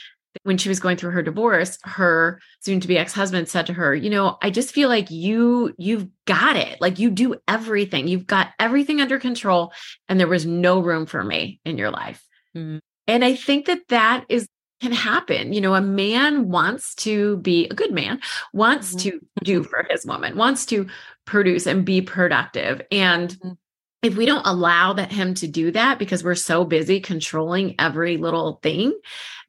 when 0.49 0.57
she 0.57 0.70
was 0.70 0.80
going 0.80 0.96
through 0.96 1.11
her 1.11 1.22
divorce, 1.22 1.78
her 1.84 2.40
soon 2.61 2.80
to 2.80 2.88
be 2.88 2.96
ex-husband 2.96 3.46
said 3.51 3.66
to 3.66 3.74
her, 3.74 3.94
you 3.94 4.09
know, 4.09 4.38
I 4.40 4.49
just 4.49 4.72
feel 4.72 4.88
like 4.88 5.11
you 5.11 5.74
you've 5.76 6.09
got 6.24 6.57
it. 6.57 6.80
Like 6.80 6.99
you 6.99 7.11
do 7.11 7.34
everything. 7.46 8.09
You've 8.09 8.26
got 8.26 8.49
everything 8.59 9.03
under 9.03 9.18
control 9.18 9.74
and 10.09 10.18
there 10.18 10.26
was 10.26 10.46
no 10.46 10.80
room 10.80 11.05
for 11.05 11.22
me 11.22 11.61
in 11.66 11.76
your 11.76 11.90
life. 11.90 12.24
Mm. 12.57 12.80
And 13.07 13.24
I 13.26 13.34
think 13.34 13.66
that 13.66 13.82
that 13.90 14.24
is 14.30 14.49
can 14.80 14.92
happen. 14.92 15.53
You 15.53 15.61
know, 15.61 15.74
a 15.74 15.82
man 15.82 16.49
wants 16.49 16.94
to 16.96 17.36
be 17.38 17.66
a 17.66 17.74
good 17.74 17.92
man, 17.92 18.20
wants 18.55 18.94
Mhm. 18.94 19.01
to 19.03 19.20
do 19.44 19.62
for 19.64 19.86
his 19.90 20.07
woman, 20.07 20.36
wants 20.36 20.64
to 20.66 20.86
produce 21.26 21.66
and 21.66 21.84
be 21.84 22.01
productive. 22.01 22.80
And 22.90 23.30
Mhm. 23.30 23.57
If 24.03 24.16
we 24.16 24.26
don't 24.26 24.46
allow 24.46 24.92
that 24.92 25.11
him 25.12 25.34
to 25.34 25.49
do 25.49 25.70
that 25.72 25.99
because 25.99 26.22
we're 26.22 26.34
so 26.36 26.64
busy 26.64 27.01
controlling 27.01 27.74
every 27.78 28.16
little 28.16 28.61
thing, 28.62 28.99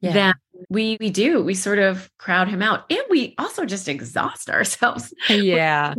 Yeah. 0.00 0.12
then 0.12 0.34
we 0.68 0.96
we 1.00 1.10
do. 1.10 1.42
We 1.42 1.54
sort 1.54 1.78
of 1.78 2.10
crowd 2.18 2.48
him 2.48 2.60
out. 2.62 2.84
And 2.90 3.02
we 3.08 3.34
also 3.38 3.64
just 3.64 3.88
exhaust 3.88 4.50
ourselves 4.50 5.14
yeah. 5.28 5.94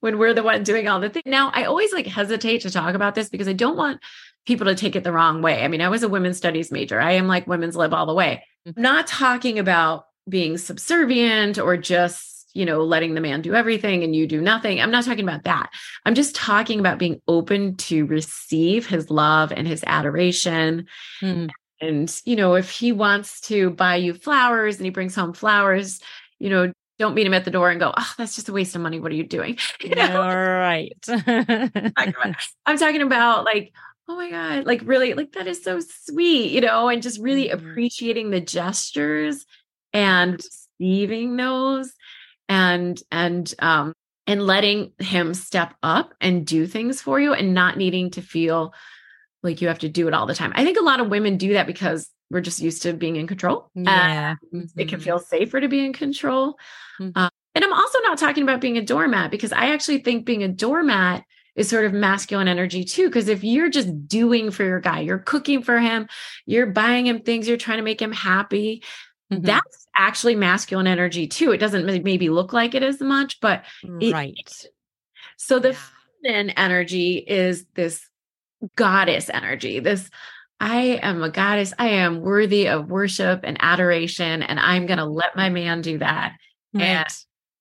when 0.00 0.18
we're 0.18 0.34
the 0.34 0.42
one 0.42 0.62
doing 0.62 0.88
all 0.88 1.00
the 1.00 1.08
things. 1.10 1.24
Now, 1.26 1.50
I 1.54 1.64
always 1.64 1.92
like 1.92 2.06
hesitate 2.06 2.62
to 2.62 2.70
talk 2.70 2.94
about 2.94 3.14
this 3.14 3.28
because 3.28 3.48
I 3.48 3.52
don't 3.54 3.76
want 3.76 4.00
people 4.46 4.66
to 4.66 4.74
take 4.74 4.96
it 4.96 5.04
the 5.04 5.12
wrong 5.12 5.42
way. 5.42 5.62
I 5.64 5.68
mean, 5.68 5.80
I 5.82 5.88
was 5.88 6.02
a 6.02 6.08
women's 6.08 6.36
studies 6.36 6.70
major. 6.72 7.00
I 7.00 7.12
am 7.12 7.26
like 7.28 7.46
women's 7.46 7.76
lib 7.76 7.92
all 7.94 8.06
the 8.06 8.14
way. 8.14 8.44
I'm 8.66 8.74
not 8.76 9.06
talking 9.06 9.58
about 9.58 10.04
being 10.28 10.56
subservient 10.58 11.58
or 11.58 11.76
just, 11.76 12.39
you 12.54 12.64
know, 12.64 12.82
letting 12.82 13.14
the 13.14 13.20
man 13.20 13.42
do 13.42 13.54
everything 13.54 14.02
and 14.02 14.14
you 14.14 14.26
do 14.26 14.40
nothing. 14.40 14.80
I'm 14.80 14.90
not 14.90 15.04
talking 15.04 15.24
about 15.24 15.44
that. 15.44 15.70
I'm 16.04 16.14
just 16.14 16.34
talking 16.34 16.80
about 16.80 16.98
being 16.98 17.20
open 17.28 17.76
to 17.76 18.06
receive 18.06 18.86
his 18.86 19.10
love 19.10 19.52
and 19.52 19.66
his 19.66 19.84
adoration. 19.86 20.86
Mm. 21.22 21.50
And, 21.80 22.22
you 22.24 22.36
know, 22.36 22.54
if 22.54 22.70
he 22.70 22.92
wants 22.92 23.40
to 23.42 23.70
buy 23.70 23.96
you 23.96 24.14
flowers 24.14 24.76
and 24.76 24.84
he 24.84 24.90
brings 24.90 25.14
home 25.14 25.32
flowers, 25.32 26.00
you 26.38 26.50
know, 26.50 26.72
don't 26.98 27.14
meet 27.14 27.26
him 27.26 27.32
at 27.32 27.46
the 27.46 27.50
door 27.50 27.70
and 27.70 27.80
go, 27.80 27.94
oh, 27.96 28.12
that's 28.18 28.34
just 28.34 28.50
a 28.50 28.52
waste 28.52 28.74
of 28.76 28.82
money. 28.82 29.00
What 29.00 29.12
are 29.12 29.14
you 29.14 29.26
doing? 29.26 29.56
You 29.82 29.94
know? 29.94 30.20
All 30.20 30.36
right. 30.36 30.92
I'm 31.08 32.78
talking 32.78 33.00
about 33.00 33.44
like, 33.44 33.72
oh 34.08 34.16
my 34.16 34.28
God, 34.30 34.66
like 34.66 34.82
really, 34.84 35.14
like 35.14 35.32
that 35.32 35.46
is 35.46 35.62
so 35.62 35.80
sweet, 35.80 36.52
you 36.52 36.60
know, 36.60 36.88
and 36.88 37.00
just 37.02 37.20
really 37.20 37.48
Mhm. 37.48 37.54
appreciating 37.54 38.30
the 38.30 38.40
gestures 38.40 39.46
and 39.92 40.42
receiving 40.80 41.36
those 41.36 41.92
and 42.50 43.00
and 43.10 43.54
um 43.60 43.94
and 44.26 44.42
letting 44.46 44.92
him 44.98 45.32
step 45.32 45.74
up 45.82 46.12
and 46.20 46.46
do 46.46 46.66
things 46.66 47.00
for 47.00 47.18
you 47.18 47.32
and 47.32 47.54
not 47.54 47.78
needing 47.78 48.10
to 48.10 48.20
feel 48.22 48.74
like 49.42 49.62
you 49.62 49.68
have 49.68 49.78
to 49.78 49.88
do 49.88 50.06
it 50.08 50.14
all 50.14 50.26
the 50.26 50.34
time. 50.34 50.52
I 50.54 50.64
think 50.64 50.78
a 50.78 50.82
lot 50.84 51.00
of 51.00 51.08
women 51.08 51.38
do 51.38 51.54
that 51.54 51.66
because 51.66 52.10
we're 52.30 52.42
just 52.42 52.60
used 52.60 52.82
to 52.82 52.92
being 52.92 53.16
in 53.16 53.26
control. 53.26 53.70
yeah. 53.74 54.34
It 54.76 54.88
can 54.88 55.00
Mhm. 55.00 55.02
feel 55.02 55.18
safer 55.18 55.60
to 55.60 55.68
be 55.68 55.84
in 55.84 55.92
control. 55.92 56.58
Mhm. 57.00 57.12
Um, 57.16 57.30
and 57.54 57.64
I'm 57.64 57.72
also 57.72 57.98
not 58.02 58.18
talking 58.18 58.42
about 58.44 58.60
being 58.60 58.76
a 58.78 58.84
doormat 58.84 59.30
because 59.32 59.52
I 59.52 59.72
actually 59.72 59.98
think 59.98 60.26
being 60.26 60.42
a 60.44 60.48
doormat 60.48 61.24
is 61.56 61.68
sort 61.68 61.84
of 61.86 61.92
masculine 61.92 62.46
energy 62.46 62.84
too. 62.84 63.06
Because 63.06 63.28
if 63.28 63.42
you're 63.42 63.70
just 63.70 64.06
doing 64.06 64.50
for 64.52 64.62
your 64.64 64.78
guy, 64.80 65.00
you're 65.00 65.18
cooking 65.18 65.62
for 65.62 65.80
him, 65.80 66.08
you're 66.46 66.66
buying 66.66 67.06
him 67.06 67.20
things, 67.22 67.48
you're 67.48 67.56
trying 67.56 67.78
to 67.78 67.84
make 67.84 68.00
him 68.00 68.12
happy, 68.12 68.84
Mhm. 69.32 69.42
that's 69.42 69.88
actually 70.00 70.34
masculine 70.34 70.86
energy 70.86 71.26
too. 71.26 71.52
It 71.52 71.58
doesn't 71.58 71.84
maybe 72.02 72.30
look 72.30 72.52
like 72.52 72.74
it 72.74 72.82
as 72.82 73.00
much, 73.00 73.38
but 73.40 73.64
it- 74.00 74.12
right. 74.12 74.34
so 75.36 75.58
the 75.58 75.70
Yeah. 75.70 75.76
feminine 76.22 76.50
energy 76.50 77.18
is 77.18 77.66
this 77.74 78.08
goddess 78.76 79.28
energy. 79.30 79.78
This 79.80 80.10
I 80.62 80.98
am 81.02 81.22
a 81.22 81.30
goddess. 81.30 81.72
I 81.78 81.88
am 81.88 82.20
worthy 82.20 82.68
of 82.68 82.90
worship 82.90 83.40
and 83.44 83.56
adoration, 83.60 84.42
and 84.42 84.60
I'm 84.60 84.84
going 84.84 84.98
to 84.98 85.06
let 85.06 85.34
my 85.34 85.48
man 85.48 85.80
do 85.80 85.96
that 85.98 86.34
and 86.78 87.06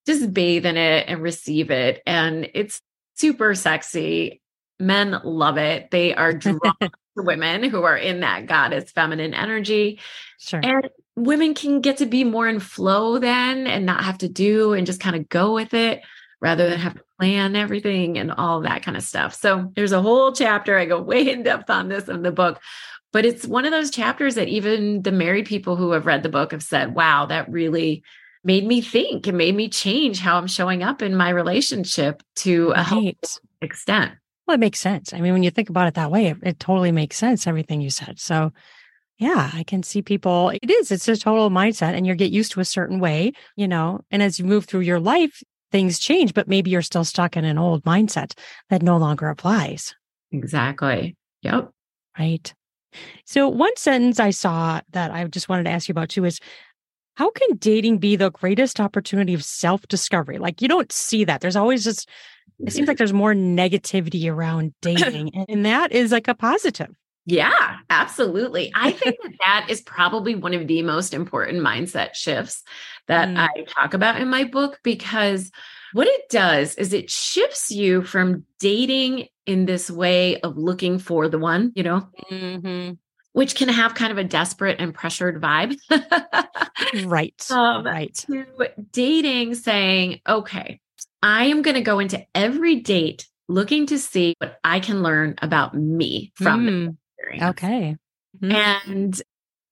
just 0.05 0.33
bathe 0.33 0.65
in 0.65 0.75
it 0.75 1.05
and 1.07 1.21
receive 1.21 1.71
it. 1.71 2.01
And 2.05 2.49
it's 2.53 2.81
super 3.15 3.55
sexy. 3.55 4.41
Men 4.81 5.17
love 5.23 5.57
it. 5.57 5.91
They 5.91 6.13
are 6.13 6.33
drawn 6.33 6.59
to 6.81 6.89
women 7.15 7.63
who 7.63 7.83
are 7.83 7.95
in 7.97 8.19
that 8.19 8.47
goddess 8.47 8.91
feminine 8.91 9.33
energy. 9.33 9.99
Sure. 10.37 10.59
And 10.61 10.89
women 11.19 11.53
can 11.53 11.81
get 11.81 11.97
to 11.97 12.05
be 12.05 12.23
more 12.23 12.47
in 12.47 12.59
flow 12.59 13.19
then 13.19 13.67
and 13.67 13.85
not 13.85 14.03
have 14.03 14.17
to 14.19 14.29
do 14.29 14.73
and 14.73 14.87
just 14.87 14.99
kind 15.01 15.15
of 15.15 15.29
go 15.29 15.53
with 15.53 15.73
it 15.73 16.01
rather 16.41 16.69
than 16.69 16.79
have 16.79 16.95
to 16.95 17.03
plan 17.19 17.55
everything 17.55 18.17
and 18.17 18.31
all 18.31 18.61
that 18.61 18.83
kind 18.83 18.95
of 18.95 19.03
stuff. 19.03 19.33
So 19.33 19.71
there's 19.75 19.91
a 19.91 20.01
whole 20.01 20.31
chapter. 20.31 20.77
I 20.77 20.85
go 20.85 21.01
way 21.01 21.29
in 21.29 21.43
depth 21.43 21.69
on 21.69 21.89
this 21.89 22.07
in 22.07 22.21
the 22.21 22.31
book, 22.31 22.61
but 23.11 23.25
it's 23.25 23.45
one 23.45 23.65
of 23.65 23.71
those 23.71 23.91
chapters 23.91 24.35
that 24.35 24.47
even 24.47 25.01
the 25.01 25.11
married 25.11 25.45
people 25.45 25.75
who 25.75 25.91
have 25.91 26.05
read 26.05 26.23
the 26.23 26.29
book 26.29 26.51
have 26.51 26.63
said, 26.63 26.95
wow, 26.95 27.25
that 27.25 27.51
really 27.51 28.03
made 28.43 28.65
me 28.65 28.81
think 28.81 29.27
and 29.27 29.37
made 29.37 29.55
me 29.55 29.67
change 29.67 30.19
how 30.19 30.37
I'm 30.37 30.47
showing 30.47 30.81
up 30.81 31.01
in 31.01 31.15
my 31.15 31.29
relationship 31.29 32.23
to 32.37 32.71
a 32.75 32.85
Right. 32.89 33.39
extent. 33.61 34.13
Well, 34.47 34.55
it 34.55 34.59
makes 34.59 34.79
sense. 34.79 35.13
I 35.13 35.19
mean, 35.19 35.33
when 35.33 35.43
you 35.43 35.51
think 35.51 35.69
about 35.69 35.87
it 35.87 35.93
that 35.95 36.09
way, 36.09 36.27
it, 36.27 36.37
it 36.41 36.59
totally 36.59 36.91
makes 36.91 37.17
sense, 37.17 37.45
everything 37.45 37.81
you 37.81 37.89
said. 37.89 38.19
So, 38.19 38.51
yeah, 39.19 39.51
I 39.53 39.63
can 39.63 39.83
see 39.83 40.01
people. 40.01 40.49
It 40.49 40.71
is, 40.71 40.91
it's 40.91 41.07
a 41.07 41.17
total 41.17 41.49
mindset, 41.49 41.93
and 41.93 42.07
you 42.07 42.15
get 42.15 42.31
used 42.31 42.53
to 42.53 42.61
a 42.61 42.65
certain 42.65 42.99
way, 42.99 43.33
you 43.57 43.67
know, 43.67 43.99
and 44.09 44.23
as 44.23 44.39
you 44.39 44.45
move 44.45 44.65
through 44.65 44.81
your 44.81 44.99
life, 44.99 45.43
things 45.71 45.99
change, 45.99 46.33
but 46.33 46.47
maybe 46.47 46.71
you're 46.71 46.81
still 46.81 47.03
stuck 47.03 47.35
in 47.35 47.43
an 47.43 47.57
old 47.57 47.83
mindset 47.83 48.33
that 48.69 48.81
no 48.81 48.97
longer 48.97 49.27
applies. 49.27 49.93
Exactly. 50.31 51.17
Yep. 51.41 51.69
Right. 52.17 52.53
So, 53.25 53.49
one 53.49 53.75
sentence 53.75 54.19
I 54.19 54.29
saw 54.29 54.79
that 54.91 55.11
I 55.11 55.25
just 55.25 55.49
wanted 55.49 55.65
to 55.65 55.69
ask 55.69 55.89
you 55.89 55.93
about 55.93 56.09
too 56.09 56.23
is 56.23 56.39
how 57.15 57.29
can 57.29 57.57
dating 57.57 57.97
be 57.97 58.15
the 58.15 58.31
greatest 58.31 58.79
opportunity 58.79 59.33
of 59.33 59.43
self 59.43 59.85
discovery? 59.89 60.37
Like, 60.37 60.61
you 60.61 60.69
don't 60.69 60.91
see 60.91 61.25
that. 61.25 61.41
There's 61.41 61.57
always 61.57 61.83
just, 61.83 62.07
it 62.59 62.71
seems 62.71 62.87
like 62.87 62.97
there's 62.97 63.13
more 63.13 63.33
negativity 63.33 64.31
around 64.31 64.73
dating, 64.81 65.35
and, 65.35 65.45
and 65.49 65.65
that 65.65 65.91
is 65.91 66.13
like 66.13 66.29
a 66.29 66.33
positive. 66.33 66.95
Yeah, 67.29 67.77
absolutely. 67.91 68.71
I 68.73 68.91
think 68.91 69.17
that 69.23 69.33
that 69.45 69.65
is 69.69 69.81
probably 69.81 70.33
one 70.35 70.53
of 70.55 70.67
the 70.67 70.81
most 70.81 71.13
important 71.13 71.59
mindset 71.59 72.15
shifts 72.15 72.63
that 73.07 73.29
Mm. 73.29 73.37
I 73.37 73.63
talk 73.67 73.93
about 73.93 74.19
in 74.19 74.29
my 74.29 74.43
book 74.45 74.79
because 74.83 75.51
what 75.93 76.07
it 76.07 76.21
does 76.29 76.75
is 76.75 76.93
it 76.93 77.09
shifts 77.09 77.71
you 77.71 78.01
from 78.03 78.45
dating 78.59 79.27
in 79.45 79.65
this 79.65 79.89
way 79.91 80.39
of 80.41 80.57
looking 80.57 80.99
for 80.99 81.27
the 81.27 81.39
one, 81.39 81.71
you 81.75 81.83
know, 81.83 82.07
Mm-hmm. 82.31 82.93
which 83.33 83.55
can 83.55 83.69
have 83.69 83.95
kind 83.95 84.11
of 84.11 84.17
a 84.17 84.23
desperate 84.23 84.79
and 84.79 84.93
pressured 84.93 85.41
vibe. 85.41 85.75
Right. 87.05 87.45
Um, 87.51 87.85
right. 87.85 88.13
to 88.27 88.45
dating 88.91 89.53
saying, 89.55 90.21
okay, 90.27 90.79
I 91.21 91.45
am 91.45 91.61
going 91.61 91.75
to 91.75 91.81
go 91.81 91.99
into 91.99 92.25
every 92.33 92.77
date 92.77 93.27
looking 93.47 93.85
to 93.87 93.99
see 93.99 94.35
what 94.39 94.59
I 94.63 94.79
can 94.79 95.03
learn 95.03 95.35
about 95.41 95.75
me 95.75 96.31
from 96.35 96.67
Mm, 96.67 96.97
experience 97.19 97.49
okay. 97.51 97.97
Mhm. 98.41 98.53
and 98.53 99.21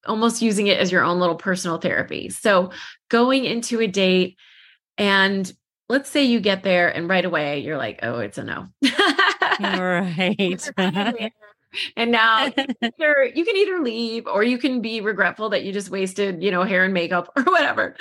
almost 0.06 0.42
using 0.42 0.68
it 0.68 0.80
as 0.80 0.92
your 0.92 1.04
own 1.04 1.20
little 1.20 1.36
personal 1.36 1.78
therapy. 1.78 2.30
So 2.30 2.72
going 3.10 3.46
into 3.46 3.80
a 3.82 3.88
date 3.88 4.38
and 4.98 5.52
let's 5.90 6.10
say 6.10 6.24
you 6.24 6.40
get 6.40 6.64
there 6.64 6.90
and 6.90 7.10
right 7.10 7.26
away 7.26 7.60
you're 7.60 7.78
like, 7.78 8.00
oh, 8.04 8.20
it's 8.20 8.38
a 8.38 8.44
no. 8.44 8.68
right. 9.60 10.70
and 11.98 12.12
now 12.12 12.46
either, 12.82 13.32
you 13.34 13.46
can 13.46 13.56
either 13.58 13.80
leave 13.84 14.28
or 14.28 14.44
you 14.44 14.58
can 14.58 14.82
be 14.82 15.02
regretful 15.02 15.50
that 15.50 15.64
you 15.64 15.74
just 15.74 15.90
wasted, 15.90 16.42
you 16.42 16.52
know, 16.52 16.64
hair 16.64 16.84
and 16.84 16.94
makeup 16.94 17.32
or 17.36 17.44
whatever. 17.44 17.96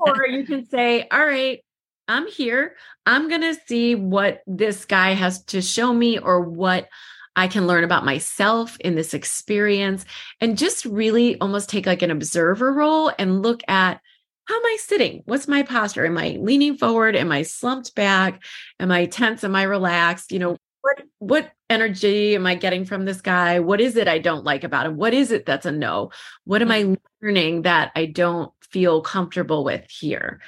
or 0.00 0.26
you 0.26 0.44
can 0.44 0.66
say, 0.66 1.06
all 1.10 1.24
right, 1.24 1.60
I'm 2.06 2.26
here. 2.26 2.76
I'm 3.06 3.28
going 3.28 3.40
to 3.40 3.54
see 3.66 3.94
what 3.94 4.42
this 4.46 4.84
guy 4.84 5.12
has 5.12 5.42
to 5.44 5.62
show 5.62 5.92
me 5.92 6.18
or 6.18 6.40
what 6.40 6.88
I 7.36 7.48
can 7.48 7.66
learn 7.66 7.84
about 7.84 8.04
myself 8.04 8.76
in 8.80 8.94
this 8.94 9.14
experience 9.14 10.04
and 10.40 10.58
just 10.58 10.84
really 10.84 11.38
almost 11.40 11.68
take 11.68 11.86
like 11.86 12.02
an 12.02 12.10
observer 12.10 12.72
role 12.72 13.12
and 13.18 13.42
look 13.42 13.62
at 13.68 14.00
how 14.46 14.56
am 14.56 14.66
I 14.66 14.76
sitting? 14.78 15.22
What's 15.24 15.48
my 15.48 15.62
posture? 15.62 16.04
Am 16.04 16.18
I 16.18 16.36
leaning 16.38 16.76
forward? 16.76 17.16
Am 17.16 17.32
I 17.32 17.42
slumped 17.42 17.94
back? 17.94 18.42
Am 18.78 18.90
I 18.90 19.06
tense? 19.06 19.42
Am 19.42 19.56
I 19.56 19.62
relaxed? 19.62 20.32
You 20.32 20.38
know, 20.38 20.56
what 20.82 21.02
what 21.18 21.52
energy 21.70 22.34
am 22.34 22.46
I 22.46 22.54
getting 22.54 22.84
from 22.84 23.06
this 23.06 23.22
guy? 23.22 23.60
What 23.60 23.80
is 23.80 23.96
it 23.96 24.06
I 24.06 24.18
don't 24.18 24.44
like 24.44 24.62
about 24.62 24.86
him? 24.86 24.96
What 24.96 25.14
is 25.14 25.32
it 25.32 25.46
that's 25.46 25.64
a 25.64 25.72
no? 25.72 26.10
What 26.44 26.60
am 26.60 26.70
I 26.70 26.96
learning 27.22 27.62
that 27.62 27.90
I 27.96 28.04
don't 28.04 28.52
feel 28.70 29.00
comfortable 29.00 29.64
with 29.64 29.88
here? 29.88 30.40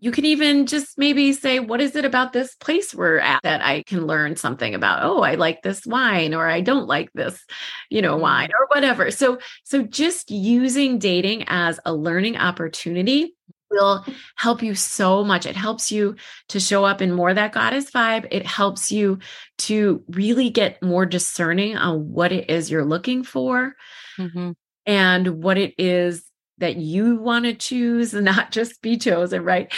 You 0.00 0.10
can 0.10 0.24
even 0.24 0.66
just 0.66 0.96
maybe 0.96 1.32
say, 1.32 1.58
what 1.58 1.80
is 1.80 1.96
it 1.96 2.04
about 2.04 2.32
this 2.32 2.54
place 2.54 2.94
we're 2.94 3.18
at 3.18 3.42
that 3.42 3.62
I 3.62 3.82
can 3.82 4.06
learn 4.06 4.36
something 4.36 4.74
about? 4.74 5.00
Oh, 5.02 5.22
I 5.22 5.34
like 5.34 5.62
this 5.62 5.84
wine, 5.84 6.34
or 6.34 6.48
I 6.48 6.60
don't 6.60 6.86
like 6.86 7.12
this, 7.12 7.44
you 7.88 8.02
know, 8.02 8.16
wine, 8.16 8.50
or 8.58 8.66
whatever. 8.68 9.10
So, 9.10 9.38
so 9.64 9.82
just 9.82 10.30
using 10.30 10.98
dating 10.98 11.44
as 11.48 11.80
a 11.84 11.92
learning 11.92 12.36
opportunity 12.36 13.34
will 13.70 14.04
help 14.36 14.62
you 14.62 14.74
so 14.74 15.24
much. 15.24 15.46
It 15.46 15.56
helps 15.56 15.92
you 15.92 16.16
to 16.48 16.60
show 16.60 16.84
up 16.84 17.00
in 17.00 17.12
more 17.12 17.32
that 17.32 17.52
goddess 17.52 17.90
vibe. 17.90 18.26
It 18.30 18.46
helps 18.46 18.90
you 18.90 19.18
to 19.58 20.02
really 20.08 20.50
get 20.50 20.82
more 20.82 21.06
discerning 21.06 21.76
on 21.76 22.12
what 22.12 22.32
it 22.32 22.50
is 22.50 22.70
you're 22.70 22.84
looking 22.84 23.22
for 23.22 23.74
mm-hmm. 24.18 24.52
and 24.86 25.42
what 25.42 25.58
it 25.58 25.74
is 25.78 26.24
that 26.60 26.76
you 26.76 27.16
want 27.16 27.44
to 27.44 27.54
choose 27.54 28.14
and 28.14 28.24
not 28.26 28.52
just 28.52 28.80
be 28.82 28.96
chosen, 28.96 29.44
right? 29.44 29.72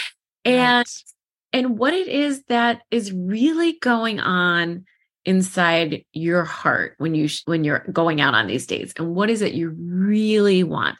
And 0.45 0.85
right. 0.87 1.03
and 1.51 1.77
what 1.77 1.93
it 1.93 2.07
is 2.07 2.43
that 2.43 2.81
is 2.91 3.11
really 3.11 3.77
going 3.79 4.19
on 4.19 4.85
inside 5.25 6.03
your 6.11 6.43
heart 6.43 6.95
when 6.97 7.15
you 7.15 7.29
when 7.45 7.63
you're 7.63 7.85
going 7.91 8.19
out 8.19 8.35
on 8.35 8.45
these 8.45 8.67
dates 8.67 8.93
and 8.97 9.15
what 9.15 9.29
is 9.29 9.41
it 9.41 9.53
you 9.53 9.69
really 9.69 10.63
want 10.63 10.97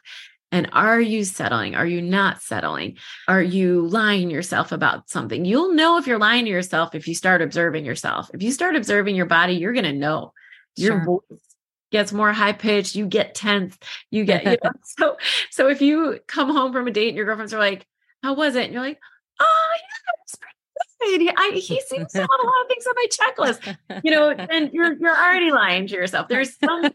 and 0.54 0.70
are 0.72 1.00
you 1.00 1.24
settling? 1.24 1.74
Are 1.74 1.84
you 1.84 2.00
not 2.00 2.40
settling? 2.40 2.96
Are 3.26 3.42
you 3.42 3.88
lying 3.88 4.30
yourself 4.30 4.70
about 4.70 5.10
something? 5.10 5.44
You'll 5.44 5.74
know 5.74 5.98
if 5.98 6.06
you're 6.06 6.16
lying 6.16 6.44
to 6.44 6.50
yourself 6.52 6.94
if 6.94 7.08
you 7.08 7.14
start 7.16 7.42
observing 7.42 7.84
yourself. 7.84 8.30
If 8.32 8.40
you 8.40 8.52
start 8.52 8.76
observing 8.76 9.16
your 9.16 9.26
body, 9.26 9.54
you're 9.54 9.72
going 9.72 9.82
to 9.82 9.92
know. 9.92 10.32
Your 10.76 10.92
sure. 10.92 11.04
voice 11.04 11.40
gets 11.94 12.12
more 12.12 12.32
high 12.32 12.52
pitched, 12.52 12.96
you 12.96 13.06
get 13.06 13.36
tense, 13.36 13.78
you 14.10 14.24
get, 14.24 14.44
you 14.44 14.50
know, 14.64 14.70
so 14.84 15.16
so 15.50 15.68
if 15.68 15.80
you 15.80 16.18
come 16.26 16.50
home 16.50 16.72
from 16.72 16.88
a 16.88 16.90
date 16.90 17.08
and 17.08 17.16
your 17.16 17.24
girlfriends 17.24 17.54
are 17.54 17.60
like, 17.60 17.86
How 18.22 18.34
was 18.34 18.56
it? 18.56 18.64
And 18.64 18.72
you're 18.72 18.82
like, 18.82 18.98
Oh, 19.40 19.70
yeah, 19.76 20.12
it 20.12 20.20
was 20.24 20.36
pretty 20.98 21.24
good. 21.24 21.34
I, 21.36 21.50
he 21.54 21.80
seems 21.80 22.12
to 22.12 22.18
have 22.18 22.28
a 22.28 22.46
lot 22.46 22.62
of 22.62 22.68
things 22.68 22.86
on 22.86 22.94
my 22.96 23.06
checklist. 23.06 24.02
You 24.02 24.10
know, 24.10 24.30
and 24.30 24.72
you're 24.72 24.92
you're 24.94 25.16
already 25.16 25.52
lying 25.52 25.86
to 25.86 25.94
yourself. 25.94 26.26
There's 26.26 26.58
some 26.58 26.90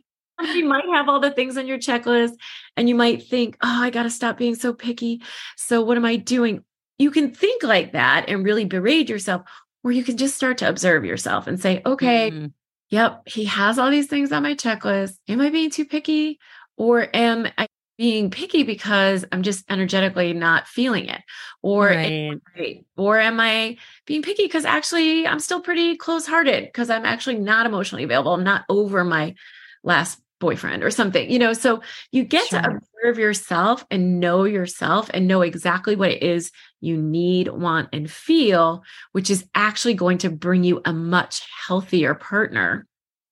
you 0.53 0.65
might 0.65 0.85
have 0.93 1.07
all 1.07 1.19
the 1.19 1.31
things 1.31 1.57
on 1.57 1.67
your 1.67 1.77
checklist 1.77 2.33
and 2.77 2.87
you 2.87 2.95
might 2.95 3.23
think, 3.23 3.57
oh, 3.61 3.81
I 3.83 3.89
got 3.89 4.03
to 4.03 4.09
stop 4.09 4.37
being 4.37 4.55
so 4.55 4.73
picky. 4.73 5.21
So, 5.55 5.81
what 5.81 5.97
am 5.97 6.05
I 6.05 6.17
doing? 6.17 6.63
You 6.97 7.11
can 7.11 7.33
think 7.33 7.63
like 7.63 7.93
that 7.93 8.25
and 8.27 8.43
really 8.43 8.65
berate 8.65 9.07
yourself, 9.07 9.43
or 9.83 9.91
you 9.91 10.03
can 10.03 10.17
just 10.17 10.35
start 10.35 10.57
to 10.57 10.67
observe 10.67 11.05
yourself 11.05 11.47
and 11.47 11.59
say, 11.59 11.81
okay, 11.85 12.31
mm-hmm. 12.31 12.47
Yep, 12.89 13.21
he 13.25 13.45
has 13.45 13.79
all 13.79 13.89
these 13.89 14.07
things 14.07 14.31
on 14.31 14.43
my 14.43 14.55
checklist. 14.55 15.15
Am 15.27 15.41
I 15.41 15.49
being 15.49 15.69
too 15.69 15.85
picky? 15.85 16.39
Or 16.77 17.07
am 17.13 17.47
I 17.57 17.67
being 17.97 18.31
picky 18.31 18.63
because 18.63 19.25
I'm 19.31 19.43
just 19.43 19.69
energetically 19.69 20.33
not 20.33 20.67
feeling 20.67 21.05
it? 21.07 21.21
Or, 21.61 21.87
right. 21.87 22.39
am, 22.57 22.85
or 22.95 23.19
am 23.19 23.39
I 23.39 23.77
being 24.05 24.21
picky 24.21 24.43
because 24.43 24.65
actually 24.65 25.27
I'm 25.27 25.39
still 25.39 25.61
pretty 25.61 25.97
close 25.97 26.25
hearted 26.25 26.63
because 26.63 26.89
I'm 26.89 27.05
actually 27.05 27.39
not 27.39 27.65
emotionally 27.65 28.05
available? 28.05 28.33
I'm 28.33 28.45
not 28.45 28.63
over 28.69 29.03
my 29.03 29.35
last 29.83 30.21
boyfriend 30.39 30.83
or 30.83 30.91
something, 30.91 31.29
you 31.29 31.39
know. 31.39 31.53
So 31.53 31.81
you 32.11 32.23
get 32.23 32.47
sure. 32.47 32.61
to 32.61 32.69
observe 32.69 33.19
yourself 33.19 33.85
and 33.91 34.19
know 34.19 34.43
yourself 34.45 35.09
and 35.13 35.27
know 35.27 35.41
exactly 35.41 35.95
what 35.95 36.11
it 36.11 36.23
is 36.23 36.51
you 36.81 36.97
need, 36.97 37.49
want, 37.49 37.89
and 37.93 38.09
feel, 38.09 38.83
which 39.11 39.29
is 39.29 39.45
actually 39.53 39.93
going 39.93 40.17
to 40.19 40.29
bring 40.29 40.63
you 40.63 40.81
a 40.85 40.93
much 40.93 41.45
healthier 41.67 42.15
partner. 42.15 42.85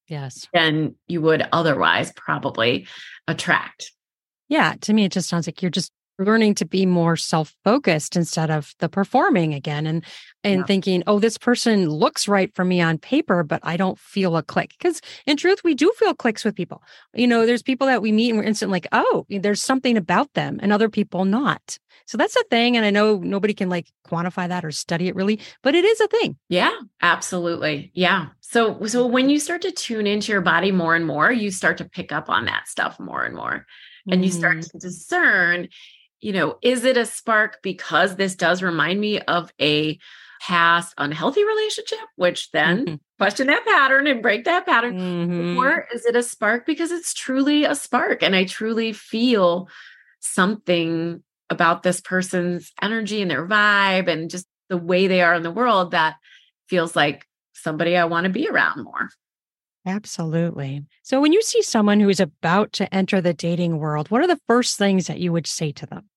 Yes. 0.08 0.48
Than 0.54 0.96
you 1.08 1.22
would 1.22 1.48
otherwise 1.52 2.14
probably 2.14 2.88
attract. 3.28 3.92
Yeah. 4.48 4.76
To 4.82 4.94
me, 4.94 5.06
it 5.06 5.12
just 5.12 5.28
sounds 5.28 5.48
like 5.48 5.62
you're 5.62 5.72
just 5.72 5.92
learning 6.20 6.56
to 6.56 6.66
be 6.66 6.86
more 6.86 7.16
self-focused 7.16 8.16
instead 8.16 8.50
of 8.50 8.74
the 8.80 8.90
performing 8.90 9.54
again 9.54 9.86
and 9.86 10.04
and 10.44 10.60
yeah. 10.60 10.66
thinking 10.66 11.04
oh 11.08 11.20
this 11.20 11.38
person 11.38 11.90
looks 11.90 12.28
right 12.28 12.54
for 12.56 12.66
me 12.66 12.82
on 12.82 12.98
paper 12.98 13.44
but 13.44 13.60
i 13.64 13.78
don't 13.78 14.00
feel 14.00 14.36
a 14.38 14.44
click. 14.44 14.74
Because 14.78 15.02
in 15.26 15.38
truth 15.38 15.64
we 15.64 15.76
do 15.76 15.92
feel 15.98 16.14
clicks 16.14 16.44
with 16.44 16.56
people. 16.56 16.82
You 17.14 17.28
know 17.28 17.46
there's 17.46 17.62
people 17.62 17.88
that 17.88 18.02
we 18.02 18.12
meet 18.12 18.30
and 18.30 18.40
we're 18.40 18.46
instant 18.46 18.72
like 18.72 18.88
oh 18.92 19.26
there's 19.30 19.62
something 19.62 19.98
about 19.98 20.34
them 20.34 20.60
and 20.62 20.72
other 20.72 20.90
people 20.90 21.26
not. 21.26 21.78
So 22.06 22.18
that's 22.18 22.36
a 22.36 22.44
thing 22.50 22.78
and 22.78 22.86
i 22.86 22.90
know 22.90 23.18
nobody 23.18 23.54
can 23.54 23.70
like 23.70 23.92
quantify 24.08 24.48
that 24.48 24.64
or 24.64 24.72
study 24.72 25.08
it 25.08 25.16
really 25.16 25.40
but 25.62 25.76
it 25.76 25.86
is 25.86 26.02
a 26.02 26.08
thing. 26.08 26.38
Yeah 26.50 26.74
absolutely. 27.02 27.92
Yeah. 27.94 28.28
So 28.40 28.86
so 28.86 29.06
when 29.06 29.30
you 29.30 29.40
start 29.40 29.62
to 29.64 29.72
tune 29.72 30.08
into 30.08 30.32
your 30.32 30.42
body 30.42 30.72
more 30.72 30.96
and 30.96 31.06
more 31.06 31.32
you 31.32 31.52
start 31.52 31.78
to 31.78 31.86
pick 31.86 32.12
up 32.12 32.30
on 32.30 32.46
that 32.46 32.68
stuff 32.68 33.00
more 33.00 33.24
and 33.24 33.36
more 33.36 33.66
and 34.10 34.24
you 34.24 34.32
start 34.32 34.58
mm-hmm. 34.58 34.78
to 34.78 34.88
discern 34.88 35.68
you 36.20 36.34
know, 36.34 36.58
is 36.62 36.84
it 36.84 36.98
a 36.98 37.06
spark 37.06 37.60
because 37.62 38.16
this 38.16 38.36
does 38.36 38.64
remind 38.64 39.00
me 39.00 39.20
of 39.22 39.52
a 39.62 40.00
past 40.42 40.94
unhealthy 40.98 41.44
relationship, 41.44 42.00
which 42.16 42.52
then 42.52 42.86
mm-hmm. 42.86 42.96
question 43.20 43.48
that 43.48 43.66
pattern 43.66 44.08
and 44.08 44.22
break 44.22 44.46
that 44.46 44.66
pattern? 44.66 44.98
Mm-hmm. 44.98 45.58
Or 45.58 45.88
is 45.94 46.06
it 46.06 46.16
a 46.16 46.24
spark 46.24 46.66
because 46.66 46.92
it's 46.92 47.14
truly 47.14 47.66
a 47.66 47.76
spark 47.76 48.24
and 48.24 48.36
I 48.36 48.46
truly 48.46 48.94
feel 48.94 49.70
something 50.20 51.24
about 51.50 51.84
this 51.84 52.02
person's 52.02 52.72
energy 52.82 53.22
and 53.22 53.32
their 53.32 53.48
vibe 53.48 54.08
and 54.08 54.30
just 54.30 54.48
the 54.70 54.78
way 54.78 55.08
they 55.08 55.22
are 55.22 55.34
in 55.34 55.44
the 55.44 55.52
world 55.52 55.92
that 55.92 56.16
feels 56.68 56.96
like 56.96 57.26
somebody 57.54 57.96
I 57.96 58.06
want 58.06 58.26
to 58.26 58.30
be 58.30 58.48
around 58.48 58.84
more? 58.84 59.10
Absolutely. 59.88 60.84
So, 61.02 61.22
when 61.22 61.32
you 61.32 61.42
see 61.42 61.62
someone 61.62 62.02
who 62.02 62.10
is 62.10 62.20
about 62.20 62.74
to 62.74 62.94
enter 62.94 63.22
the 63.22 63.34
dating 63.34 63.80
world, 63.80 64.12
what 64.12 64.22
are 64.22 64.28
the 64.28 64.40
first 64.46 64.78
things 64.78 65.08
that 65.08 65.20
you 65.20 65.32
would 65.32 65.48
say 65.48 65.72
to 65.72 65.86
them? 65.86 66.10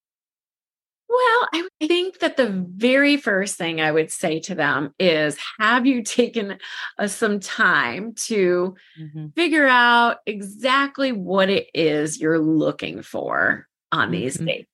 Well, 1.09 1.49
I 1.53 1.68
think 1.87 2.18
that 2.18 2.37
the 2.37 2.49
very 2.49 3.16
first 3.16 3.57
thing 3.57 3.81
I 3.81 3.93
would 3.93 4.11
say 4.11 4.41
to 4.41 4.57
them 4.57 4.93
is 4.99 5.39
have 5.61 5.87
you 5.87 6.03
taken 6.03 6.59
uh, 6.99 7.07
some 7.07 7.39
time 7.39 8.14
to 8.27 8.75
mm-hmm. 9.01 9.27
figure 9.37 9.68
out 9.68 10.18
exactly 10.27 11.12
what 11.12 11.49
it 11.49 11.68
is 11.73 12.21
you're 12.21 12.41
looking 12.41 13.03
for 13.03 13.68
on 13.93 14.11
these 14.11 14.37
mm-hmm. 14.37 14.47
dates? 14.47 14.71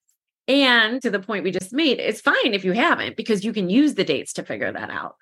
And 0.49 1.03
to 1.03 1.11
the 1.11 1.21
point 1.21 1.45
we 1.45 1.51
just 1.51 1.73
made, 1.73 1.99
it's 1.99 2.21
fine 2.23 2.55
if 2.55 2.65
you 2.65 2.73
haven't 2.73 3.17
because 3.17 3.45
you 3.45 3.53
can 3.53 3.69
use 3.69 3.95
the 3.95 4.05
dates 4.05 4.33
to 4.35 4.43
figure 4.43 4.73
that 4.73 4.91
out. 4.91 5.17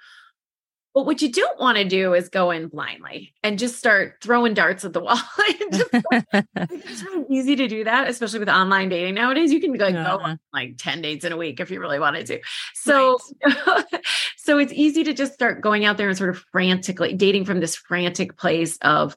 But 0.95 1.07
what 1.07 1.21
you 1.21 1.33
don't 1.33 1.59
want 1.59 1.77
to 1.77 1.85
do 1.85 2.15
is 2.15 2.29
go 2.29 2.53
in 2.53 2.69
blindly 2.69 3.35
and 3.43 3.59
just 3.59 3.77
start 3.77 4.19
throwing 4.23 4.55
darts 4.55 4.85
at 4.85 4.93
the 4.93 5.01
wall. 5.01 5.19
it's 5.39 7.03
really 7.03 7.27
easy 7.29 7.57
to 7.57 7.67
do 7.67 7.83
that, 7.83 8.09
especially 8.09 8.39
with 8.39 8.49
online 8.49 8.91
dating 8.91 9.17
nowadays. 9.17 9.53
You 9.53 9.61
can 9.61 9.73
like 9.73 9.95
yeah. 9.95 10.05
go 10.05 10.19
on 10.19 10.39
like 10.53 10.77
10 10.79 11.03
dates 11.03 11.25
in 11.25 11.33
a 11.33 11.37
week 11.37 11.59
if 11.59 11.73
you 11.73 11.81
really 11.81 11.99
wanted 11.99 12.27
to. 12.27 12.41
So, 12.75 13.19
right. 13.45 13.85
so 14.37 14.59
it's 14.59 14.73
easy 14.73 15.03
to 15.03 15.13
just 15.13 15.35
start 15.35 15.61
going 15.61 15.85
out 15.85 15.97
there 15.97 16.09
and 16.09 16.17
sort 16.17 16.31
of 16.31 16.45
frantically 16.53 17.13
dating 17.15 17.45
from 17.45 17.59
this 17.59 17.75
frantic 17.75 18.37
place 18.37 18.79
of 18.81 19.17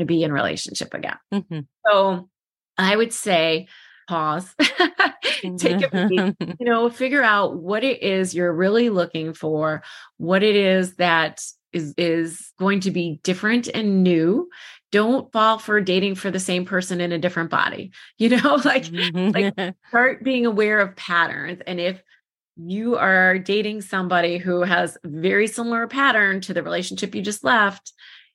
to 0.00 0.04
be 0.04 0.24
in 0.24 0.32
relationship 0.32 0.92
again. 0.92 1.18
Mm-hmm. 1.32 1.60
So 1.86 2.28
I 2.76 2.96
would 2.96 3.12
say 3.12 3.68
pause, 4.08 4.54
take 5.58 5.82
a 5.92 6.08
beat, 6.08 6.36
you 6.58 6.66
know, 6.66 6.90
figure 6.90 7.22
out 7.22 7.56
what 7.56 7.84
it 7.84 8.02
is 8.02 8.34
you're 8.34 8.52
really 8.52 8.90
looking 8.90 9.34
for, 9.34 9.82
what 10.18 10.42
it 10.42 10.56
is 10.56 10.96
that 10.96 11.40
is 11.72 11.94
is 11.96 12.52
going 12.58 12.80
to 12.80 12.90
be 12.90 13.20
different 13.22 13.68
and 13.68 14.02
new. 14.02 14.48
Don't 14.90 15.32
fall 15.32 15.58
for 15.58 15.80
dating 15.80 16.16
for 16.16 16.30
the 16.30 16.38
same 16.38 16.66
person 16.66 17.00
in 17.00 17.12
a 17.12 17.18
different 17.18 17.50
body. 17.50 17.92
You 18.18 18.36
know, 18.36 18.60
like 18.64 18.86
like 18.92 19.54
start 19.88 20.22
being 20.22 20.46
aware 20.46 20.80
of 20.80 20.96
patterns 20.96 21.60
and 21.66 21.80
if 21.80 22.02
you 22.56 22.96
are 22.96 23.38
dating 23.38 23.80
somebody 23.80 24.36
who 24.38 24.62
has 24.62 24.98
very 25.04 25.46
similar 25.46 25.86
pattern 25.86 26.40
to 26.42 26.54
the 26.54 26.62
relationship 26.62 27.14
you 27.14 27.22
just 27.22 27.42
left, 27.42 27.92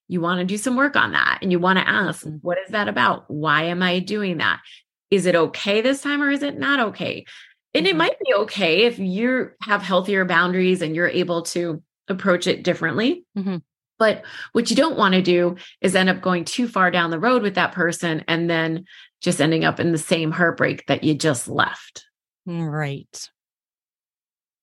you 0.07 0.22
want 0.22 0.39
to 0.39 0.45
do 0.45 0.57
some 0.57 0.76
work 0.76 0.95
on 0.95 1.11
that 1.11 1.39
and 1.41 1.51
you 1.51 1.59
want 1.59 1.78
to 1.80 1.88
ask, 1.88 2.26
mm-hmm. 2.26 2.38
what 2.38 2.57
is 2.65 2.72
that 2.72 2.88
about? 2.88 3.26
Why 3.28 3.63
am 3.63 3.84
I 3.84 3.99
doing 3.99 4.38
that? 4.38 4.61
Is 5.10 5.26
it 5.26 5.36
okay 5.36 5.82
this 5.82 6.01
time 6.01 6.22
or 6.22 6.30
is 6.30 6.43
it 6.43 6.58
not 6.58 6.80
okay? 6.80 7.26
And 7.74 7.86
mm-hmm. 7.86 7.95
it 7.95 7.97
might 7.97 8.20
be 8.20 8.34
okay 8.34 8.84
if 8.84 8.99
you 8.99 9.51
have 9.62 9.82
healthier 9.82 10.26
boundaries 10.26 10.82
and 10.82 10.95
you're 10.95 11.08
able 11.08 11.43
to 11.43 11.82
approach 12.08 12.47
it 12.47 12.64
differently. 12.64 13.26
Mm-hmm. 13.38 13.58
But 13.99 14.24
what 14.51 14.70
you 14.70 14.76
don't 14.76 14.97
want 14.97 15.16
to 15.16 15.22
do 15.22 15.55
is 15.82 15.95
end 15.95 16.10
up 16.10 16.22
going 16.22 16.45
too 16.45 16.68
far 16.68 16.91
down 16.91 17.10
the 17.10 17.20
road 17.20 17.41
with 17.41 17.55
that 17.55 17.72
person 17.72 18.24
and 18.28 18.49
then 18.49 18.86
just 19.22 19.41
ending 19.41 19.66
up 19.66 19.80
in 19.80 19.91
the 19.91 19.97
same 19.97 20.32
heartbreak 20.32 20.86
that 20.86 21.03
you 21.03 21.16
just 21.16 21.47
left. 21.47 22.05
Right. 22.45 23.30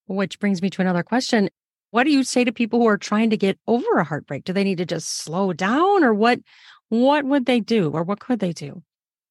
Which 0.06 0.38
brings 0.38 0.62
me 0.62 0.70
to 0.70 0.82
another 0.82 1.02
question. 1.02 1.50
What 1.90 2.04
do 2.04 2.10
you 2.10 2.22
say 2.22 2.44
to 2.44 2.52
people 2.52 2.80
who 2.80 2.88
are 2.88 2.98
trying 2.98 3.30
to 3.30 3.36
get 3.36 3.58
over 3.66 3.98
a 3.98 4.04
heartbreak? 4.04 4.44
Do 4.44 4.52
they 4.52 4.64
need 4.64 4.78
to 4.78 4.86
just 4.86 5.08
slow 5.08 5.52
down 5.52 6.04
or 6.04 6.14
what 6.14 6.40
what 6.88 7.24
would 7.24 7.46
they 7.46 7.60
do 7.60 7.90
or 7.90 8.02
what 8.02 8.20
could 8.20 8.38
they 8.38 8.52
do? 8.52 8.82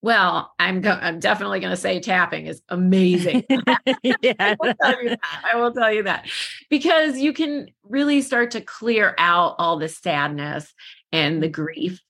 Well, 0.03 0.51
I'm 0.59 0.81
go- 0.81 0.99
I'm 1.01 1.19
definitely 1.19 1.61
going 1.61 1.71
to 1.71 1.77
say 1.77 2.01
tapping 2.01 2.47
is 2.47 2.61
amazing. 2.67 3.45
yeah. 4.03 4.33
I, 4.37 4.57
will 4.59 5.15
I 5.53 5.55
will 5.55 5.71
tell 5.71 5.93
you 5.93 6.03
that 6.03 6.27
because 6.69 7.19
you 7.19 7.31
can 7.31 7.69
really 7.83 8.21
start 8.21 8.51
to 8.51 8.59
clear 8.59 9.15
out 9.17 9.55
all 9.59 9.79
the 9.79 9.87
sadness 9.87 10.73
and 11.13 11.41
the 11.41 11.47
grief. 11.47 12.01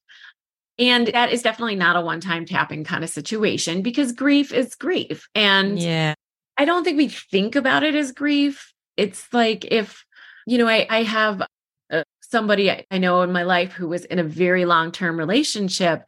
And 0.79 1.05
that 1.09 1.31
is 1.31 1.43
definitely 1.43 1.75
not 1.75 1.95
a 1.95 2.01
one-time 2.01 2.47
tapping 2.47 2.83
kind 2.83 3.03
of 3.03 3.11
situation 3.11 3.83
because 3.83 4.11
grief 4.11 4.51
is 4.51 4.73
grief. 4.73 5.27
And 5.35 5.79
yeah. 5.79 6.15
I 6.57 6.65
don't 6.65 6.83
think 6.83 6.97
we 6.97 7.09
think 7.09 7.55
about 7.55 7.83
it 7.83 7.93
as 7.93 8.11
grief. 8.11 8.73
It's 8.97 9.31
like 9.31 9.65
if, 9.71 10.03
you 10.47 10.57
know, 10.57 10.67
I, 10.67 10.87
I 10.89 11.03
have 11.03 11.43
uh, 11.91 12.03
somebody 12.21 12.71
I 12.89 12.97
know 12.97 13.21
in 13.21 13.31
my 13.31 13.43
life 13.43 13.73
who 13.73 13.87
was 13.87 14.03
in 14.05 14.17
a 14.17 14.23
very 14.23 14.65
long 14.65 14.91
term 14.91 15.15
relationship 15.15 16.01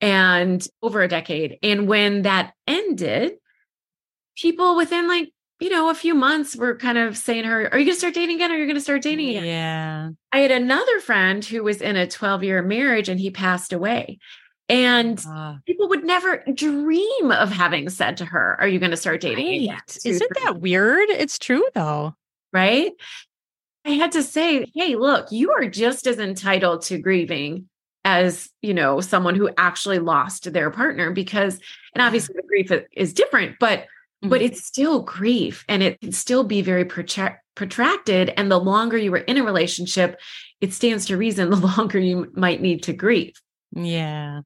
and 0.00 0.66
over 0.82 1.02
a 1.02 1.08
decade. 1.08 1.58
And 1.62 1.88
when 1.88 2.22
that 2.22 2.52
ended, 2.66 3.34
people 4.36 4.76
within 4.76 5.08
like, 5.08 5.32
you 5.58 5.70
know, 5.70 5.88
a 5.88 5.94
few 5.94 6.14
months 6.14 6.54
were 6.54 6.76
kind 6.76 6.98
of 6.98 7.16
saying 7.16 7.44
her, 7.44 7.72
Are 7.72 7.78
you 7.78 7.86
going 7.86 7.94
to 7.94 7.98
start 7.98 8.14
dating 8.14 8.36
again? 8.36 8.50
Or 8.50 8.54
are 8.54 8.58
you 8.58 8.66
going 8.66 8.76
to 8.76 8.80
start 8.80 9.02
dating 9.02 9.30
again? 9.30 9.44
Yeah. 9.44 10.10
I 10.32 10.40
had 10.40 10.50
another 10.50 11.00
friend 11.00 11.44
who 11.44 11.62
was 11.62 11.80
in 11.80 11.96
a 11.96 12.06
12 12.06 12.44
year 12.44 12.62
marriage 12.62 13.08
and 13.08 13.18
he 13.18 13.30
passed 13.30 13.72
away. 13.72 14.18
And 14.68 15.22
uh, 15.26 15.54
people 15.64 15.88
would 15.88 16.04
never 16.04 16.42
dream 16.52 17.30
of 17.30 17.50
having 17.50 17.88
said 17.88 18.16
to 18.18 18.24
her, 18.26 18.56
Are 18.60 18.68
you 18.68 18.78
going 18.78 18.90
to 18.90 18.96
start 18.96 19.20
dating? 19.20 19.70
Right. 19.70 19.98
Isn't 20.04 20.32
that 20.42 20.60
weird? 20.60 21.08
It's 21.08 21.38
true 21.38 21.66
though. 21.74 22.14
Right. 22.52 22.92
I 23.84 23.90
had 23.90 24.12
to 24.12 24.22
say, 24.22 24.66
Hey, 24.74 24.96
look, 24.96 25.30
you 25.30 25.52
are 25.52 25.66
just 25.66 26.06
as 26.06 26.18
entitled 26.18 26.82
to 26.82 26.98
grieving 26.98 27.68
as 28.06 28.48
you 28.62 28.72
know 28.72 29.00
someone 29.00 29.34
who 29.34 29.50
actually 29.58 29.98
lost 29.98 30.50
their 30.52 30.70
partner 30.70 31.10
because 31.10 31.58
and 31.92 32.00
obviously 32.00 32.36
the 32.36 32.46
grief 32.46 32.70
is 32.92 33.12
different 33.12 33.56
but 33.58 33.80
mm-hmm. 33.80 34.28
but 34.28 34.40
it's 34.40 34.64
still 34.64 35.02
grief 35.02 35.64
and 35.68 35.82
it 35.82 36.00
can 36.00 36.12
still 36.12 36.44
be 36.44 36.62
very 36.62 36.84
protra- 36.84 37.38
protracted. 37.56 38.32
And 38.36 38.50
the 38.50 38.60
longer 38.60 38.96
you 38.96 39.10
were 39.10 39.18
in 39.18 39.36
a 39.36 39.44
relationship 39.44 40.20
it 40.60 40.72
stands 40.72 41.06
to 41.06 41.16
reason 41.16 41.50
the 41.50 41.56
longer 41.56 41.98
you 41.98 42.32
might 42.34 42.62
need 42.62 42.84
to 42.84 42.92
grieve. 42.92 43.34
Yeah 43.72 44.40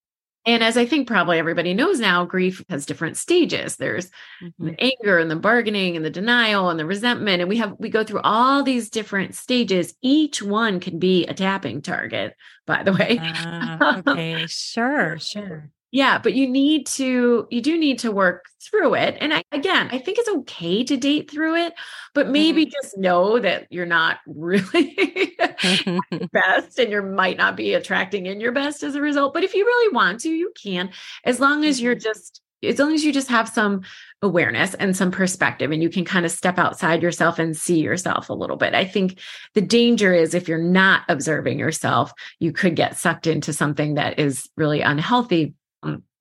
and 0.47 0.63
as 0.65 0.77
I 0.77 0.87
think 0.87 1.07
probably 1.07 1.39
everybody 1.39 1.75
knows 1.75 2.01
now, 2.01 2.25
grief 2.25 2.65
has 2.71 2.87
different 2.87 3.17
stages. 3.17 3.77
There's 3.77 4.11
mm-hmm. 4.43 4.67
the 4.67 4.77
anger 4.83 5.19
and 5.19 5.31
the 5.31 5.37
bargaining 5.37 5.97
and 5.97 6.05
the 6.05 6.11
denial 6.11 6.71
and 6.71 6.81
the 6.81 6.87
resentment. 6.87 7.43
And 7.43 7.49
we 7.49 7.59
have, 7.59 7.77
we 7.79 7.91
go 7.91 8.05
through 8.05 8.21
all 8.21 8.63
these 8.63 8.89
different 8.89 9.35
stages. 9.35 9.95
Each 10.01 10.43
one 10.43 10.81
can 10.81 10.99
be 10.99 11.27
a 11.27 11.35
tapping 11.35 11.83
target, 11.83 12.35
by 12.67 12.83
the 12.83 12.93
way. 12.93 13.19
Uh, 13.21 14.03
okay. 14.07 14.47
sure. 14.49 15.19
Sure. 15.19 15.71
Yeah, 15.93 16.19
but 16.19 16.35
you 16.35 16.49
need 16.49 16.87
to, 16.89 17.49
you 17.51 17.61
do 17.61 17.77
need 17.77 17.99
to 18.01 18.13
work 18.13 18.45
through 18.63 18.95
it. 18.95 19.17
And 19.21 19.35
I, 19.35 19.43
again, 19.51 19.89
I 19.91 19.99
think 19.99 20.19
it's 20.19 20.29
okay 20.29 20.85
to 20.85 20.97
date 20.97 21.31
through 21.31 21.57
it, 21.57 21.73
but 22.15 22.29
maybe 22.29 22.65
mm-hmm. 22.65 22.71
just 22.71 22.97
know 22.97 23.41
that 23.41 23.67
you're 23.71 23.87
not 23.87 24.19
really 24.27 25.37
best 26.33 26.79
and 26.79 26.93
you 26.93 27.03
might 27.03 27.37
not 27.37 27.57
be 27.57 27.75
attracting 27.75 28.27
in 28.27 28.41
your 28.41 28.53
best 28.53 28.83
as 28.85 28.95
a 28.95 29.01
result. 29.01 29.35
But 29.35 29.43
if 29.43 29.55
you 29.55 29.65
really 29.65 29.95
want 29.95 30.21
to, 30.21 30.31
you 30.31 30.53
can, 30.61 30.91
as 31.25 31.41
long 31.41 31.65
as 31.65 31.81
you're 31.81 31.97
mm-hmm. 31.97 32.09
just, 32.09 32.41
as 32.63 32.79
long 32.79 32.93
as 32.93 33.03
you 33.03 33.11
just 33.11 33.29
have 33.29 33.49
some 33.49 33.81
awareness 34.21 34.75
and 34.75 34.95
some 34.95 35.11
perspective 35.11 35.73
and 35.73 35.83
you 35.83 35.89
can 35.89 36.05
kind 36.05 36.27
of 36.27 36.31
step 36.31 36.59
outside 36.59 37.03
yourself 37.03 37.39
and 37.39 37.57
see 37.57 37.81
yourself 37.81 38.29
a 38.29 38.35
little 38.35 38.57
bit. 38.57 38.75
I 38.75 38.85
think 38.85 39.19
the 39.55 39.63
danger 39.63 40.13
is 40.13 40.35
if 40.35 40.47
you're 40.47 40.59
not 40.59 41.03
observing 41.09 41.59
yourself, 41.59 42.13
you 42.39 42.53
could 42.53 42.77
get 42.77 42.99
sucked 42.99 43.27
into 43.27 43.55
something 43.55 43.95
that 43.95 44.19
is 44.19 44.49
really 44.59 44.83
unhealthy 44.83 45.55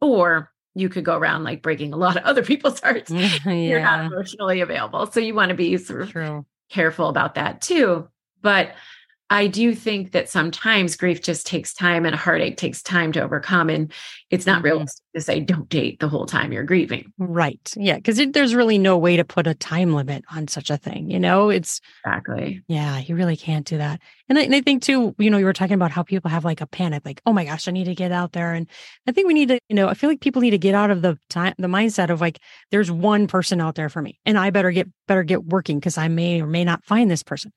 or 0.01 0.51
you 0.75 0.89
could 0.89 1.03
go 1.03 1.17
around 1.17 1.43
like 1.43 1.61
breaking 1.61 1.93
a 1.93 1.97
lot 1.97 2.17
of 2.17 2.23
other 2.23 2.43
people's 2.43 2.79
hearts. 2.83 3.11
yeah. 3.11 3.37
You're 3.51 3.81
not 3.81 4.05
emotionally 4.05 4.61
available. 4.61 5.05
So 5.07 5.19
you 5.19 5.33
want 5.33 5.49
to 5.49 5.55
be 5.55 5.77
sort 5.77 6.01
of 6.03 6.11
True. 6.11 6.45
careful 6.69 7.09
about 7.09 7.35
that 7.35 7.61
too. 7.61 8.07
But 8.41 8.71
I 9.32 9.45
do 9.45 9.75
think 9.75 10.11
that 10.13 10.27
sometimes 10.27 10.95
grief 10.95 11.21
just 11.21 11.45
takes 11.45 11.71
time 11.71 12.05
and 12.05 12.15
heartache 12.15 12.57
takes 12.57 12.82
time 12.82 13.11
to 13.11 13.21
overcome. 13.21 13.69
And 13.69 13.93
it's 14.32 14.47
not 14.47 14.57
mm-hmm. 14.57 14.65
realistic 14.65 15.05
to 15.15 15.21
say, 15.21 15.39
don't 15.39 15.69
date 15.69 15.99
the 15.99 16.09
whole 16.09 16.25
time 16.25 16.51
you're 16.51 16.63
grieving. 16.63 17.13
Right. 17.19 17.71
Yeah. 17.75 17.97
Because 17.97 18.17
there's 18.32 18.55
really 18.55 18.80
no 18.80 18.97
way 18.97 19.17
to 19.17 19.23
put 19.23 19.45
a 19.45 19.53
time 19.53 19.93
limit 19.93 20.25
on 20.32 20.47
such 20.47 20.71
a 20.71 20.77
thing. 20.77 21.11
You 21.11 21.19
know, 21.19 21.49
it's 21.51 21.80
exactly. 22.03 22.63
Yeah. 22.67 22.97
You 22.97 23.15
really 23.15 23.38
can't 23.38 23.67
do 23.67 23.77
that. 23.77 24.01
And 24.30 24.39
I, 24.39 24.41
and 24.41 24.55
I 24.55 24.61
think 24.61 24.82
too, 24.82 25.13
you 25.19 25.30
know, 25.30 25.38
you 25.38 25.45
were 25.45 25.53
talking 25.53 25.75
about 25.75 25.91
how 25.91 26.01
people 26.01 26.32
have 26.32 26.43
like 26.43 26.61
a 26.61 26.67
panic, 26.67 27.03
like, 27.05 27.21
oh 27.27 27.34
my 27.34 27.45
gosh, 27.45 27.67
I 27.67 27.71
need 27.71 27.86
to 27.86 27.95
get 27.95 28.11
out 28.11 28.32
there. 28.32 28.53
And 28.53 28.67
I 29.07 29.11
think 29.11 29.27
we 29.27 29.36
need 29.36 29.49
to, 29.49 29.59
you 29.69 29.75
know, 29.75 29.88
I 29.88 29.93
feel 29.93 30.09
like 30.09 30.21
people 30.21 30.41
need 30.41 30.51
to 30.51 30.57
get 30.57 30.73
out 30.73 30.89
of 30.89 31.03
the 31.03 31.19
time, 31.30 31.53
the 31.59 31.67
mindset 31.67 32.09
of 32.09 32.19
like, 32.19 32.39
there's 32.71 32.89
one 32.89 33.27
person 33.27 33.61
out 33.61 33.75
there 33.75 33.89
for 33.89 34.01
me 34.01 34.19
and 34.25 34.39
I 34.39 34.49
better 34.49 34.71
get, 34.71 34.88
better 35.07 35.23
get 35.23 35.45
working 35.45 35.77
because 35.77 35.99
I 35.99 36.07
may 36.07 36.41
or 36.41 36.47
may 36.47 36.63
not 36.63 36.84
find 36.84 37.11
this 37.11 37.21
person 37.21 37.51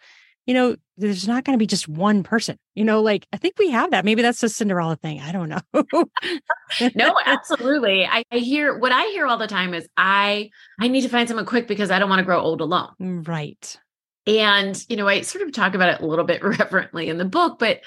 you 0.46 0.54
know, 0.54 0.76
there's 0.96 1.26
not 1.26 1.44
going 1.44 1.54
to 1.54 1.58
be 1.58 1.66
just 1.66 1.88
one 1.88 2.22
person. 2.22 2.56
You 2.74 2.84
know, 2.84 3.00
like 3.00 3.26
I 3.32 3.36
think 3.36 3.58
we 3.58 3.70
have 3.70 3.90
that. 3.90 4.04
Maybe 4.04 4.22
that's 4.22 4.42
a 4.42 4.48
Cinderella 4.48 4.96
thing. 4.96 5.20
I 5.20 5.32
don't 5.32 5.48
know. 5.48 5.60
no, 6.94 7.16
absolutely. 7.24 8.04
I, 8.06 8.24
I, 8.30 8.38
hear 8.38 8.76
what 8.76 8.92
I 8.92 9.04
hear 9.10 9.26
all 9.26 9.38
the 9.38 9.46
time 9.46 9.74
is 9.74 9.88
I 9.96 10.50
I 10.80 10.88
need 10.88 11.02
to 11.02 11.08
find 11.08 11.28
someone 11.28 11.46
quick 11.46 11.68
because 11.68 11.90
I 11.90 11.98
don't 11.98 12.08
want 12.08 12.20
to 12.20 12.24
grow 12.24 12.40
old 12.40 12.60
alone. 12.60 12.90
Mm, 13.00 13.28
right. 13.28 13.78
And 14.26 14.84
you 14.88 14.96
know, 14.96 15.08
I 15.08 15.22
sort 15.22 15.44
of 15.44 15.52
talk 15.52 15.74
about 15.74 15.94
it 15.94 16.00
a 16.00 16.06
little 16.06 16.24
bit 16.24 16.42
reverently 16.44 17.08
in 17.08 17.18
the 17.18 17.24
book, 17.24 17.58
but 17.58 17.80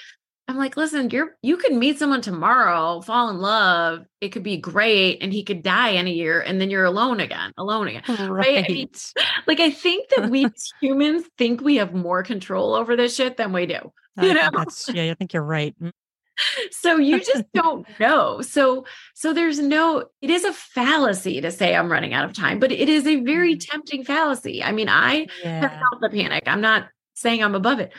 I'm 0.47 0.57
like, 0.57 0.77
listen, 0.77 1.09
you're 1.09 1.37
you 1.41 1.57
could 1.57 1.73
meet 1.73 1.97
someone 1.97 2.21
tomorrow, 2.21 3.01
fall 3.01 3.29
in 3.29 3.39
love, 3.39 4.05
it 4.21 4.29
could 4.29 4.43
be 4.43 4.57
great, 4.57 5.17
and 5.21 5.33
he 5.33 5.43
could 5.43 5.63
die 5.63 5.89
in 5.89 6.07
a 6.07 6.11
year, 6.11 6.39
and 6.39 6.61
then 6.61 6.69
you're 6.69 6.85
alone 6.85 7.19
again, 7.19 7.51
alone 7.57 7.87
again. 7.87 8.03
Right. 8.07 8.29
right? 8.29 8.65
I 8.69 8.71
mean, 8.71 8.89
like 9.47 9.59
I 9.59 9.71
think 9.71 10.09
that 10.09 10.29
we 10.29 10.47
humans 10.79 11.25
think 11.37 11.61
we 11.61 11.77
have 11.77 11.93
more 11.93 12.21
control 12.21 12.75
over 12.75 12.95
this 12.95 13.15
shit 13.15 13.37
than 13.37 13.53
we 13.53 13.65
do. 13.65 13.91
You 14.21 14.33
know? 14.33 14.49
yeah, 14.93 15.11
I 15.11 15.13
think 15.15 15.33
you're 15.33 15.43
right. 15.43 15.75
Mm. 15.77 15.91
so 16.71 16.97
you 16.97 17.19
just 17.19 17.43
don't 17.53 17.87
know. 17.99 18.41
So 18.41 18.85
so 19.13 19.33
there's 19.33 19.59
no 19.59 20.05
it 20.21 20.29
is 20.29 20.43
a 20.43 20.53
fallacy 20.53 21.41
to 21.41 21.51
say 21.51 21.75
I'm 21.75 21.91
running 21.91 22.13
out 22.13 22.25
of 22.25 22.33
time, 22.33 22.59
but 22.59 22.71
it 22.71 22.89
is 22.89 23.05
a 23.07 23.21
very 23.21 23.55
mm. 23.55 23.67
tempting 23.69 24.03
fallacy. 24.03 24.63
I 24.63 24.71
mean, 24.71 24.89
I 24.89 25.27
yeah. 25.43 25.61
have 25.61 25.71
felt 25.71 26.01
the 26.01 26.09
panic. 26.09 26.43
I'm 26.47 26.61
not 26.61 26.87
saying 27.13 27.43
I'm 27.43 27.55
above 27.55 27.79
it. 27.79 27.93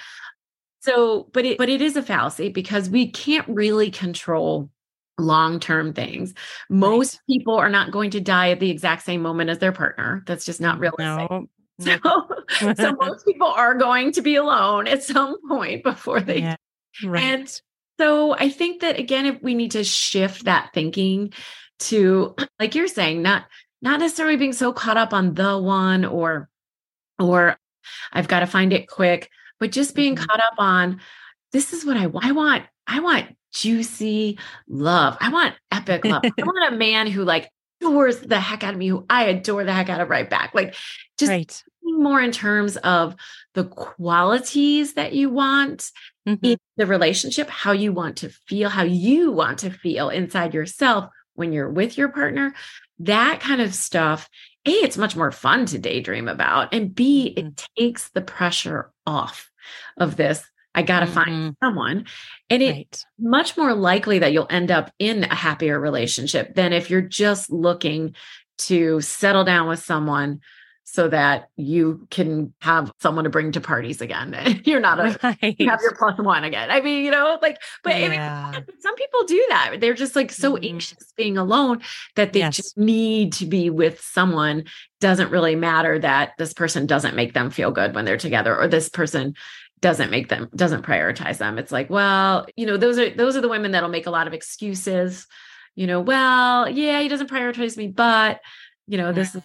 So, 0.87 1.29
but 1.33 1.45
it 1.45 1.59
but 1.59 1.69
it 1.69 1.83
is 1.83 1.97
a 1.97 2.03
fallacy 2.03 2.49
because 2.49 2.89
we 2.89 3.11
can't 3.11 3.47
really 3.49 3.91
control 3.91 4.71
long-term 5.19 5.95
things. 5.95 6.33
Most 6.71 7.15
right. 7.15 7.35
people 7.35 7.57
are 7.57 7.69
not 7.69 7.91
going 7.91 8.11
to 8.11 8.21
die 8.21 8.51
at 8.51 8.61
the 8.61 8.71
exact 8.71 9.03
same 9.03 9.21
moment 9.21 9.51
as 9.51 9.59
their 9.59 9.73
partner. 9.73 10.23
That's 10.27 10.45
just 10.45 10.61
not 10.61 10.79
realistic. 10.79 11.31
No. 11.31 11.47
So, 12.49 12.73
so 12.75 12.93
most 12.93 13.27
people 13.27 13.49
are 13.49 13.75
going 13.75 14.13
to 14.13 14.23
be 14.23 14.37
alone 14.37 14.87
at 14.87 15.03
some 15.03 15.37
point 15.47 15.83
before 15.83 16.21
they 16.21 16.39
yeah. 16.39 16.57
right. 17.05 17.23
and 17.23 17.61
so 17.99 18.35
I 18.35 18.49
think 18.49 18.81
that 18.81 18.99
again, 18.99 19.27
if 19.27 19.43
we 19.43 19.55
need 19.55 19.73
to 19.73 19.85
shift 19.85 20.45
that 20.45 20.71
thinking 20.73 21.35
to 21.81 22.35
like 22.61 22.77
you're 22.77 22.87
saying, 22.87 23.21
not 23.21 23.45
not 23.83 24.01
necessarily 24.01 24.37
being 24.37 24.55
so 24.55 24.73
caught 24.73 24.97
up 24.97 25.13
on 25.13 25.35
the 25.35 25.59
one 25.59 26.05
or 26.07 26.49
or 27.19 27.59
I've 28.13 28.29
got 28.29 28.41
to 28.41 28.47
find 28.47 28.73
it 28.73 28.89
quick 28.89 29.29
but 29.61 29.73
just 29.73 29.95
being 29.95 30.15
mm-hmm. 30.15 30.25
caught 30.25 30.41
up 30.41 30.55
on 30.59 31.01
this 31.53 31.73
is 31.73 31.85
what 31.85 31.97
I 31.97 32.07
want. 32.07 32.27
I 32.27 32.33
want, 32.33 32.65
I 32.87 33.01
want 33.01 33.37
juicy 33.53 34.39
love. 34.69 35.17
I 35.21 35.31
want 35.31 35.55
epic 35.71 36.05
love. 36.05 36.23
I 36.25 36.33
want 36.43 36.75
a 36.75 36.77
man 36.77 37.07
who 37.07 37.25
like 37.25 37.51
adores 37.81 38.21
the 38.21 38.41
heck 38.41 38.65
out 38.65 38.75
of 38.75 38.79
me, 38.79 38.89
who 38.89 39.07
I 39.09 39.25
adore 39.25 39.65
the 39.65 39.73
heck 39.73 39.89
out 39.89 40.01
of 40.01 40.11
right 40.11 40.29
back. 40.29 40.55
Like 40.55 40.75
just 41.19 41.31
right. 41.31 41.63
more 41.83 42.21
in 42.21 42.33
terms 42.33 42.77
of 42.79 43.17
the 43.55 43.65
qualities 43.65 44.95
that 44.95 45.13
you 45.13 45.31
want 45.31 45.91
mm-hmm. 46.29 46.45
in 46.45 46.59
the 46.77 46.87
relationship, 46.87 47.49
how 47.49 47.73
you 47.73 47.93
want 47.93 48.19
to 48.19 48.29
feel, 48.29 48.69
how 48.69 48.83
you 48.83 49.33
want 49.33 49.61
to 49.61 49.71
feel 49.71 50.11
inside 50.11 50.55
yourself 50.55 51.11
when 51.35 51.53
you're 51.53 51.71
with 51.71 51.97
your 51.97 52.09
partner. 52.09 52.55
That 52.99 53.41
kind 53.41 53.61
of 53.61 53.75
stuff 53.75 54.29
a, 54.67 54.71
it's 54.71 54.99
much 54.99 55.17
more 55.17 55.33
fun 55.33 55.67
to 55.67 55.79
daydream 55.79 56.29
about. 56.29 56.75
And 56.75 56.95
B, 56.95 57.35
mm-hmm. 57.37 57.49
it 57.49 57.69
takes 57.77 58.09
the 58.11 58.21
pressure 58.21 58.91
off 59.07 59.51
of 59.97 60.17
this. 60.17 60.45
I 60.75 60.83
got 60.83 61.01
to 61.01 61.07
mm-hmm. 61.07 61.15
find 61.15 61.57
someone. 61.63 62.07
And 62.51 62.63
it's 62.63 63.05
right. 63.19 63.31
much 63.31 63.57
more 63.57 63.75
likely 63.75 64.19
that 64.19 64.33
you'll 64.33 64.47
end 64.51 64.71
up 64.71 64.93
in 64.99 65.25
a 65.25 65.35
happier 65.35 65.81
relationship 65.81 66.55
than 66.55 66.73
if 66.73 66.91
you're 66.91 67.01
just 67.01 67.51
looking 67.51 68.15
to 68.59 69.01
settle 69.01 69.45
down 69.45 69.69
with 69.69 69.81
someone 69.81 70.41
so 70.89 71.09
that 71.09 71.49
you 71.57 72.07
can 72.11 72.55
have 72.61 72.93
someone 73.01 73.25
to 73.25 73.31
bring 73.31 73.51
to 73.51 73.61
parties 73.61 74.01
again. 74.01 74.61
You're 74.65 74.79
not 74.81 75.01
a 75.01 75.19
right. 75.43 75.57
you 75.59 75.69
have 75.69 75.81
your 75.83 75.97
plus 75.97 76.17
one 76.17 76.45
again. 76.45 76.71
I 76.71 76.81
mean, 76.81 77.05
you 77.05 77.11
know, 77.11 77.39
like, 77.43 77.59
but 77.83 77.99
yeah. 77.99 78.07
I 78.07 78.53
mean, 78.53 78.65
some 78.81 78.95
people 78.95 79.25
do 79.25 79.45
that. 79.49 79.77
They're 79.81 79.95
just 79.95 80.15
like 80.15 80.31
so 80.31 80.53
Mhm. 80.55 80.71
anxious 80.71 81.13
being 81.17 81.37
alone 81.37 81.83
that 82.15 82.33
they 82.33 82.39
Yes. 82.39 82.55
just 82.57 82.79
need 82.79 83.33
to 83.35 83.47
be 83.47 83.69
with 83.69 84.01
someone. 84.01 84.63
Doesn't 85.01 85.31
really 85.31 85.57
matter 85.57 85.99
that 85.99 86.33
this 86.39 86.55
person 86.55 86.87
doesn't 86.87 87.17
make 87.17 87.35
them 87.35 87.51
feel 87.51 87.73
good 87.73 87.93
when 87.95 88.05
they're 88.05 88.17
together 88.17 88.57
or 88.57 88.69
this 88.69 88.89
person 88.89 89.35
doesn't 89.81 90.11
make 90.11 90.29
them 90.29 90.49
doesn't 90.55 90.87
prioritize 90.87 91.39
them. 91.39 91.59
It's 91.59 91.73
like, 91.73 91.91
well, 91.91 92.47
you 92.57 92.65
know, 92.65 92.77
those 92.77 92.97
are 92.99 93.11
those 93.11 93.37
are 93.37 93.41
the 93.41 93.49
women 93.49 93.73
that'll 93.73 93.89
make 93.91 94.07
a 94.07 94.11
lot 94.11 94.29
of 94.29 94.33
excuses. 94.33 95.27
You 95.75 95.89
know, 95.89 96.01
well, 96.01 96.69
yeah, 96.71 97.01
he 97.01 97.09
doesn't 97.09 97.29
prioritize 97.29 97.77
me, 97.77 97.89
but 97.89 98.41
you 98.87 98.97
know, 98.99 99.13
this 99.13 99.35
is 99.35 99.43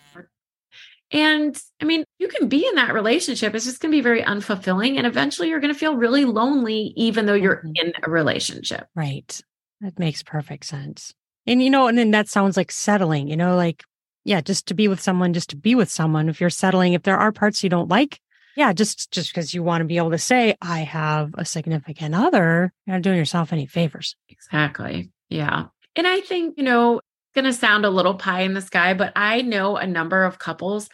and 1.12 1.58
I 1.82 1.86
mean, 1.86 2.04
you 2.20 2.28
can 2.28 2.48
be 2.48 2.66
in 2.66 2.76
that 2.76 2.94
relationship. 2.94 3.54
It's 3.56 3.66
just 3.66 3.80
going 3.82 3.92
to 3.92 3.98
be 3.98 4.02
very 4.02 4.22
unfulfilling. 4.24 4.98
And 4.98 5.06
eventually 5.06 5.50
you're 5.50 5.60
going 5.60 5.74
to 5.74 5.80
feel 5.80 5.96
really 5.98 6.26
lonely, 6.26 6.94
even 6.96 7.26
though 7.26 7.34
you're 7.34 7.64
Mhm. 7.66 7.72
in 7.76 7.94
a 8.04 8.10
relationship. 8.10 8.88
Right. 8.96 9.40
That 9.82 10.00
makes 10.00 10.24
perfect 10.24 10.66
sense. 10.66 11.14
And 11.48 11.62
you 11.62 11.70
know, 11.70 11.88
and 11.88 11.98
then 11.98 12.12
that 12.12 12.28
sounds 12.30 12.56
like 12.56 12.72
settling, 12.72 13.28
you 13.28 13.36
know, 13.36 13.56
like, 13.56 13.84
yeah, 14.24 14.42
just 14.42 14.68
to 14.68 14.74
be 14.76 14.88
with 14.88 15.02
someone, 15.02 15.34
just 15.34 15.50
to 15.50 15.56
be 15.56 15.74
with 15.76 15.90
someone. 15.90 16.30
If 16.30 16.40
you're 16.40 16.52
settling, 16.52 16.94
if 16.94 17.04
there 17.04 17.18
are 17.18 17.32
parts 17.32 17.64
you 17.64 17.70
don't 17.70 17.90
like, 17.90 18.20
yeah, 18.56 18.72
just 18.74 19.12
just 19.12 19.34
because 19.34 19.54
you 19.54 19.64
want 19.64 19.82
to 19.82 19.86
be 19.86 19.98
able 19.98 20.12
to 20.12 20.18
say, 20.20 20.56
I 20.62 20.80
have 20.82 21.34
a 21.38 21.46
significant 21.46 22.14
other, 22.14 22.72
you're 22.86 22.96
not 22.98 23.02
doing 23.02 23.18
yourself 23.18 23.52
any 23.52 23.66
favors. 23.66 24.16
Exactly. 24.30 25.10
Yeah. 25.30 25.68
And 25.96 26.06
I 26.06 26.20
think, 26.22 26.56
you 26.58 26.64
know, 26.64 27.02
going 27.34 27.46
to 27.46 27.54
sound 27.54 27.86
a 27.86 27.90
little 27.90 28.16
pie 28.16 28.42
in 28.42 28.54
the 28.54 28.62
sky, 28.62 28.94
but 28.94 29.14
I 29.16 29.42
know 29.42 29.78
a 29.78 29.88
number 29.88 30.24
of 30.24 30.40
couples 30.40 30.90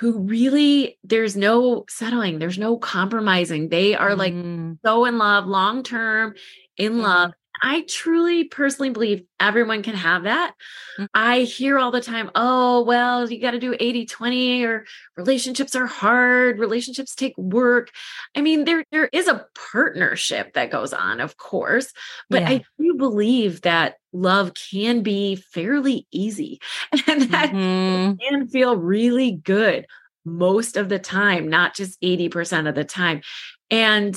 who 0.00 0.20
really, 0.20 0.98
there's 1.04 1.36
no 1.36 1.84
settling, 1.88 2.38
there's 2.38 2.58
no 2.58 2.76
compromising. 2.76 3.68
They 3.68 3.94
are 3.94 4.16
like 4.16 4.32
Mm, 4.32 4.78
so 4.84 5.04
in 5.04 5.18
love, 5.18 5.46
long 5.46 5.82
term, 5.82 6.34
in 6.76 7.00
love. 7.00 7.32
I 7.64 7.82
truly 7.88 8.44
personally 8.44 8.90
believe 8.90 9.22
everyone 9.38 9.82
can 9.84 9.94
have 9.94 10.24
that. 10.24 10.54
Mhm. 10.98 11.06
I 11.14 11.40
hear 11.42 11.78
all 11.78 11.92
the 11.92 12.00
time, 12.00 12.30
oh, 12.34 12.82
well, 12.82 13.30
you 13.30 13.40
got 13.40 13.52
to 13.52 13.60
do 13.60 13.76
80 13.78 14.04
20 14.04 14.64
or 14.64 14.84
relationships 15.16 15.76
are 15.76 15.86
hard, 15.86 16.58
relationships 16.58 17.14
take 17.14 17.38
work. 17.38 17.90
I 18.36 18.40
mean, 18.40 18.64
there 18.64 18.84
there 18.90 19.08
is 19.12 19.28
a 19.28 19.46
partnership 19.70 20.54
that 20.54 20.70
goes 20.72 20.92
on, 20.92 21.20
of 21.20 21.36
course, 21.36 21.92
but 22.28 22.42
Yeah. 22.42 22.48
I 22.50 22.64
do 22.80 22.94
believe 22.94 23.62
that 23.62 23.94
love 24.12 24.52
can 24.54 25.02
be 25.02 25.36
fairly 25.36 26.06
easy 26.10 26.60
and 27.06 27.22
that 27.30 27.50
mhm. 27.52 28.18
can 28.20 28.48
feel 28.48 28.76
really 28.76 29.32
good 29.32 29.86
most 30.24 30.76
of 30.76 30.88
the 30.88 30.98
time, 30.98 31.48
not 31.48 31.74
just 31.74 31.98
80% 32.02 32.68
of 32.68 32.74
the 32.74 32.84
time. 32.84 33.22
And 33.70 34.16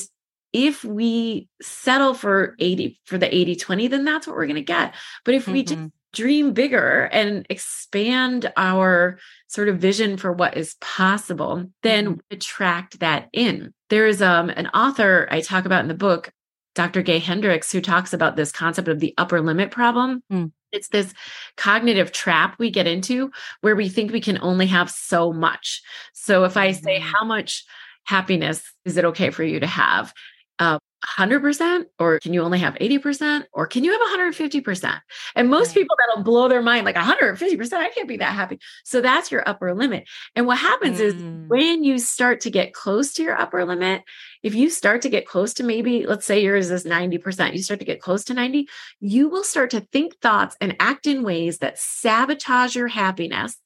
if 0.55 0.85
we 0.85 1.49
settle 1.61 2.13
for 2.13 2.55
80 2.59 2.97
for 3.05 3.17
the 3.17 3.33
80 3.35 3.57
20, 3.57 3.87
then 3.89 4.05
that's 4.05 4.25
what 4.25 4.37
we're 4.37 4.45
going 4.45 4.55
to 4.55 4.61
get. 4.61 4.93
But 5.25 5.35
if 5.35 5.49
we 5.49 5.63
just 5.63 5.79
Mhm. 5.81 5.91
dream 6.13 6.53
bigger 6.53 7.09
and 7.11 7.45
expand 7.49 8.49
our 8.55 9.19
sort 9.47 9.67
of 9.67 9.79
vision 9.79 10.15
for 10.15 10.31
what 10.31 10.55
is 10.55 10.75
possible, 10.79 11.69
then 11.83 12.05
Mhm. 12.07 12.15
we 12.15 12.37
attract 12.37 12.99
that 13.01 13.27
in. 13.33 13.73
There's 13.89 14.21
um, 14.21 14.49
an 14.49 14.67
author 14.67 15.27
I 15.29 15.41
talk 15.41 15.65
about 15.65 15.81
in 15.81 15.89
the 15.89 15.93
book, 15.93 16.31
Dr. 16.73 17.01
Gay 17.01 17.19
Hendricks, 17.19 17.69
who 17.73 17.81
talks 17.81 18.13
about 18.13 18.37
this 18.37 18.53
concept 18.53 18.87
of 18.87 19.01
the 19.01 19.13
upper 19.17 19.41
limit 19.41 19.71
problem. 19.71 20.23
Mm. 20.31 20.53
It's 20.71 20.87
this 20.87 21.13
cognitive 21.57 22.13
trap 22.13 22.55
we 22.59 22.69
get 22.71 22.87
into 22.87 23.29
where 23.59 23.75
we 23.75 23.89
think 23.89 24.11
we 24.13 24.21
can 24.21 24.39
only 24.41 24.67
have 24.67 24.89
so 24.89 25.33
much. 25.33 25.81
So 26.13 26.45
if 26.45 26.55
I 26.55 26.71
say, 26.71 26.99
Mhm. 26.99 27.11
how 27.13 27.25
much 27.25 27.65
happiness 28.05 28.61
is 28.85 28.97
it 28.97 29.03
okay 29.05 29.31
for 29.31 29.43
you 29.43 29.59
to 29.59 29.67
have? 29.67 30.13
Uh, 30.59 30.79
100% 31.19 31.85
or 31.99 32.19
can 32.19 32.33
you 32.33 32.41
only 32.41 32.57
have 32.57 32.73
80% 32.75 33.43
or 33.53 33.67
can 33.67 33.83
you 33.83 33.91
have 33.91 34.01
150% 34.01 34.99
and 35.35 35.49
most 35.49 35.67
Right. 35.67 35.75
people 35.75 35.95
that'll 35.99 36.23
blow 36.23 36.47
their 36.47 36.63
mind 36.63 36.83
like 36.85 36.95
150% 36.95 37.73
i 37.73 37.89
can't 37.89 38.07
be 38.07 38.17
that 38.17 38.33
happy 38.33 38.57
so 38.83 39.01
that's 39.01 39.31
your 39.31 39.47
upper 39.47 39.75
limit 39.75 40.05
and 40.35 40.47
what 40.47 40.57
happens 40.57 40.99
is 40.99 41.13
Mm. 41.13 41.47
when 41.47 41.83
you 41.83 41.99
start 41.99 42.39
to 42.41 42.49
get 42.49 42.73
close 42.73 43.13
to 43.13 43.23
your 43.23 43.39
upper 43.39 43.63
limit 43.65 44.01
if 44.41 44.55
you 44.55 44.69
start 44.71 45.03
to 45.03 45.09
get 45.09 45.27
close 45.27 45.53
to 45.55 45.63
maybe 45.63 46.07
let's 46.07 46.25
say 46.25 46.41
yours 46.41 46.71
is 46.71 46.85
90% 46.85 47.53
you 47.53 47.61
start 47.61 47.79
to 47.81 47.85
get 47.85 48.01
close 48.01 48.23
to 48.25 48.33
90 48.33 48.67
you 48.99 49.29
will 49.29 49.43
start 49.43 49.69
to 49.71 49.81
think 49.81 50.17
thoughts 50.21 50.55
and 50.59 50.75
act 50.79 51.05
in 51.05 51.21
ways 51.21 51.59
that 51.59 51.77
sabotage 51.77 52.75
your 52.75 52.87
happiness 52.87 53.57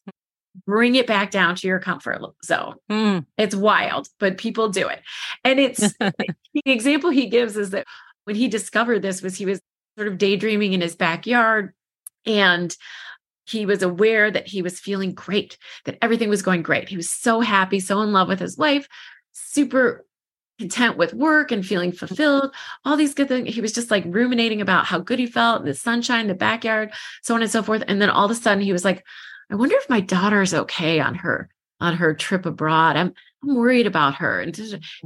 bring 0.66 0.96
it 0.96 1.08
back 1.08 1.32
down 1.32 1.56
to 1.56 1.68
your 1.68 1.80
comfort 1.80 2.22
zone 2.44 2.76
Mm. 2.90 3.26
it's 3.38 3.56
wild, 3.56 4.08
but 4.20 4.38
people 4.38 4.70
do 4.70 4.88
it. 4.88 5.02
And 5.44 5.60
it's 5.60 5.94
the 6.00 6.14
example 6.66 7.10
he 7.10 7.28
gives 7.28 7.58
is 7.58 7.72
that 7.72 7.86
when 8.26 8.36
he 8.36 8.48
discovered 8.48 9.02
this 9.02 9.22
was 9.22 9.36
he 9.38 9.46
was 9.46 9.60
sort 9.98 10.08
of 10.08 10.18
daydreaming 10.18 10.74
in 10.74 10.82
his 10.82 10.96
backyard 10.96 11.74
and 12.26 12.76
he 13.46 13.66
was 13.66 13.82
aware 13.82 14.30
that 14.30 14.48
he 14.48 14.62
was 14.62 14.80
feeling 14.80 15.14
great, 15.14 15.58
that 15.86 15.98
everything 16.02 16.30
was 16.30 16.44
going 16.44 16.62
great. 16.62 16.88
He 16.88 16.98
was 16.98 17.10
so 17.10 17.40
happy, 17.42 17.80
so 17.80 18.02
in 18.02 18.14
love 18.14 18.28
with 18.28 18.40
his 18.40 18.58
wife, 18.58 18.88
super 19.32 20.06
content 20.60 20.98
with 20.98 21.14
work 21.14 21.52
and 21.52 21.66
feeling 21.66 21.92
fulfilled, 21.92 22.54
all 22.86 22.98
these 22.98 23.14
good 23.14 23.28
things. 23.30 23.56
He 23.56 23.62
was 23.62 23.72
just 23.72 23.90
like 23.90 24.04
ruminating 24.06 24.62
about 24.62 24.86
how 24.86 25.00
good 25.00 25.18
he 25.18 25.26
felt, 25.26 25.66
the 25.66 25.74
sunshine, 25.74 26.28
the 26.28 26.36
backyard, 26.36 26.92
so 27.24 27.34
on 27.34 27.42
and 27.42 27.50
so 27.50 27.64
forth. 27.64 27.84
And 27.88 28.02
then 28.02 28.10
all 28.10 28.26
of 28.26 28.32
a 28.32 28.36
sudden 28.36 28.62
he 28.64 28.74
was 28.74 28.86
like, 28.86 29.04
I 29.52 29.56
wonder 29.56 29.76
if 29.78 29.90
my 29.90 30.00
daughter's 30.00 30.54
okay 30.54 31.00
on 31.00 31.16
her 31.16 31.50
on 31.82 31.96
her 31.96 32.14
trip 32.14 32.46
abroad. 32.46 32.96
I'm 32.98 33.14
I'm 33.44 33.56
worried 33.56 33.88
about 33.88 34.16
her. 34.16 34.42
And, 34.42 34.58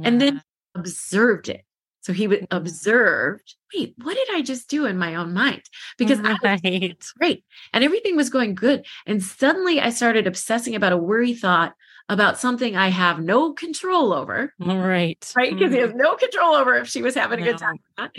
and 0.02 0.20
then 0.20 0.42
observed 0.74 1.48
it. 1.48 1.64
So 2.00 2.12
he 2.12 2.26
would 2.28 2.40
Mhm. 2.40 2.46
observed, 2.50 3.54
wait, 3.74 3.94
what 4.02 4.14
did 4.14 4.28
I 4.34 4.42
just 4.42 4.68
do 4.68 4.84
in 4.84 4.98
my 4.98 5.14
own 5.14 5.32
mind? 5.32 5.62
Because 5.96 6.18
I 6.20 6.32
was 6.42 6.60
right. 6.64 7.04
great 7.18 7.44
and 7.72 7.82
everything 7.84 8.16
was 8.16 8.28
going 8.28 8.54
good. 8.54 8.84
And 9.06 9.22
suddenly 9.22 9.80
I 9.80 9.90
started 9.90 10.26
obsessing 10.26 10.74
about 10.74 10.92
a 10.92 10.96
worry 10.98 11.32
thought 11.34 11.74
about 12.10 12.38
something 12.38 12.76
I 12.76 12.88
have 12.88 13.20
no 13.20 13.54
control 13.54 14.12
over. 14.12 14.52
All 14.60 14.76
right. 14.76 15.32
Right. 15.34 15.50
Because 15.56 15.72
he 15.72 15.78
Mm. 15.78 15.86
has 15.86 15.94
no 15.94 16.16
control 16.16 16.54
over 16.54 16.74
if 16.74 16.88
she 16.88 17.00
was 17.00 17.14
having 17.14 17.40
a 17.40 17.44
good 17.44 17.56
time. 17.56 17.76
or 17.98 18.02
not. 18.02 18.16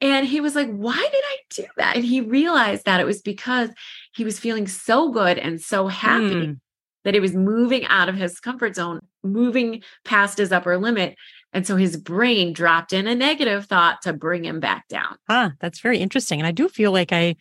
And 0.00 0.24
he 0.26 0.40
was 0.40 0.54
like, 0.54 0.70
why 0.70 0.96
did 0.96 1.24
I 1.24 1.36
do 1.50 1.66
that? 1.78 1.96
And 1.96 2.04
he 2.04 2.20
realized 2.20 2.84
that 2.84 3.00
it 3.00 3.06
was 3.06 3.22
because 3.22 3.70
he 4.14 4.24
was 4.24 4.38
feeling 4.38 4.66
so 4.66 5.10
good 5.10 5.38
and 5.38 5.60
so 5.60 5.88
happy 5.88 6.24
Mm. 6.24 6.60
that 7.04 7.14
it 7.14 7.20
was 7.20 7.34
moving 7.34 7.84
out 7.86 8.08
of 8.08 8.14
his 8.14 8.40
comfort 8.40 8.74
zone, 8.76 9.00
moving 9.22 9.82
past 10.04 10.38
his 10.38 10.52
upper 10.52 10.78
limit. 10.78 11.16
And 11.52 11.66
so 11.66 11.76
his 11.76 11.96
brain 11.96 12.52
dropped 12.52 12.92
in 12.92 13.06
a 13.06 13.14
negative 13.14 13.66
thought 13.66 14.02
to 14.02 14.12
bring 14.12 14.44
him 14.44 14.58
back 14.60 14.88
down. 14.88 15.16
Huh, 15.28 15.50
that's 15.60 15.80
very 15.80 15.98
interesting. 15.98 16.40
And 16.40 16.46
I 16.46 16.50
do 16.52 16.68
feel 16.68 16.90
like 16.92 17.12
I, 17.12 17.36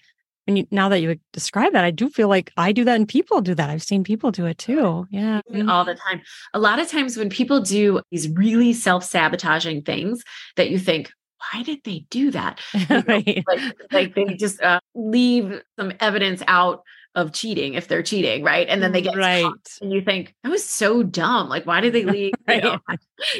when 0.45 0.57
you, 0.57 0.67
now 0.69 0.89
that 0.89 0.99
you 0.99 1.17
describe 1.31 1.73
that, 1.73 1.85
I 1.85 1.91
do 1.91 2.09
feel 2.09 2.27
like 2.27 2.51
I 2.57 2.73
do 2.73 2.83
that 2.83 2.95
and 2.95 3.07
people 3.07 3.41
do 3.41 3.55
that. 3.55 3.69
I've 3.69 3.81
seen 3.81 4.03
people 4.03 4.29
do 4.31 4.45
it 4.45 4.57
too. 4.57 5.07
Yeah. 5.09 5.41
all 5.69 5.85
the 5.85 5.95
time. 5.95 6.21
A 6.53 6.59
lot 6.59 6.79
of 6.79 6.89
times 6.89 7.15
when 7.17 7.29
people 7.29 7.61
do 7.61 8.01
these 8.11 8.27
really 8.29 8.73
self-sabotaging 8.73 9.83
things 9.83 10.23
that 10.57 10.69
you 10.69 10.77
think, 10.77 11.11
why 11.51 11.63
did 11.63 11.83
they 11.83 12.05
do 12.09 12.31
that? 12.31 12.59
right. 13.07 13.43
Like, 13.47 13.75
like 13.91 14.15
they 14.15 14.25
just 14.39 14.61
uh, 14.61 14.79
leave 14.95 15.61
some 15.77 15.93
evidence 15.99 16.41
out 16.47 16.83
of 17.15 17.31
cheating 17.31 17.75
if 17.75 17.87
they're 17.87 18.01
cheating, 18.01 18.43
right? 18.43 18.67
And 18.67 18.81
then 18.81 18.91
they 18.91 19.01
get 19.01 19.15
right. 19.15 19.45
and 19.81 19.91
you 19.91 20.01
think 20.01 20.33
that 20.43 20.49
was 20.49 20.67
so 20.67 21.03
dumb. 21.03 21.47
Like, 21.47 21.65
why 21.65 21.79
did 21.79 21.93
they 21.93 22.05
leave 22.05 22.33
you 22.47 22.61
know, 22.61 22.79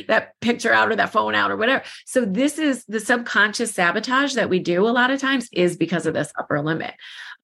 that 0.08 0.40
picture 0.42 0.72
out 0.72 0.92
or 0.92 0.96
that 0.96 1.12
phone 1.12 1.34
out 1.34 1.50
or 1.50 1.58
whatever? 1.58 1.84
So 2.06 2.24
this 2.24 2.60
is 2.60 2.86
the 2.86 3.00
subconscious 3.00 3.74
sabotage 3.74 4.36
that 4.36 4.50
we 4.50 4.60
do 4.60 4.88
a 4.88 4.92
lot 4.92 5.10
of 5.10 5.20
times 5.20 5.50
is 5.52 5.76
because 5.76 6.06
of 6.06 6.14
this 6.14 6.32
upper 6.38 6.62
limit. 6.62 6.94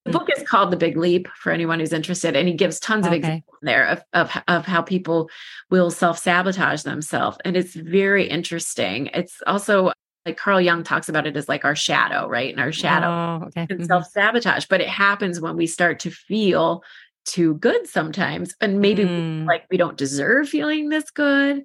The 0.05 0.11
book 0.11 0.29
is 0.35 0.47
called 0.47 0.71
The 0.71 0.77
Big 0.77 0.97
Leap 0.97 1.27
for 1.35 1.51
anyone 1.51 1.79
who's 1.79 1.93
interested, 1.93 2.35
and 2.35 2.47
he 2.47 2.53
gives 2.53 2.79
tons 2.79 3.05
of 3.05 3.13
examples 3.13 3.57
there 3.61 3.85
of, 3.85 4.03
of 4.13 4.31
of 4.47 4.65
how 4.65 4.81
people 4.81 5.29
will 5.69 5.91
self 5.91 6.17
sabotage 6.17 6.83
themselves, 6.83 7.37
and 7.43 7.57
it's 7.57 7.75
very 7.75 8.27
interesting. 8.27 9.07
It's 9.13 9.37
also 9.45 9.91
like 10.29 10.37
Carl 10.37 10.61
Jung 10.61 10.83
talks 10.83 11.09
about 11.09 11.25
it 11.27 11.35
as 11.35 11.49
like 11.49 11.65
our 11.65 11.75
shadow, 11.75 12.27
right? 12.27 12.51
And 12.51 12.61
our 12.61 12.71
shadow 12.71 13.07
Oh, 13.41 13.47
okay. 13.47 13.65
and 13.69 13.79
Mhm. 13.81 13.85
self 13.87 14.05
sabotage, 14.11 14.65
but 14.69 14.81
it 14.81 14.87
happens 14.87 15.39
when 15.41 15.55
we 15.57 15.65
start 15.67 15.99
to 16.01 16.11
feel 16.11 16.83
too 17.25 17.55
good 17.55 17.87
sometimes, 17.87 18.55
and 18.61 18.79
maybe 18.79 19.03
Mm. 19.03 19.45
like 19.47 19.65
we 19.69 19.77
don't 19.77 19.97
deserve 19.97 20.47
feeling 20.49 20.89
this 20.89 21.09
good, 21.11 21.63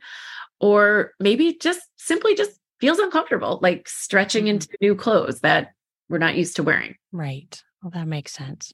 or 0.61 1.13
maybe 1.21 1.57
just 1.61 1.83
simply 1.97 2.35
just 2.35 2.59
feels 2.81 2.99
uncomfortable, 2.99 3.59
like 3.63 3.89
stretching 3.89 4.45
Mhm. 4.45 4.49
into 4.51 4.69
new 4.81 4.95
clothes 4.95 5.41
that 5.41 5.73
we're 6.09 6.19
not 6.19 6.35
used 6.37 6.57
to 6.57 6.63
wearing. 6.63 6.97
Right. 7.13 7.63
Well, 7.83 7.91
that 7.91 8.07
makes 8.09 8.33
sense. 8.33 8.73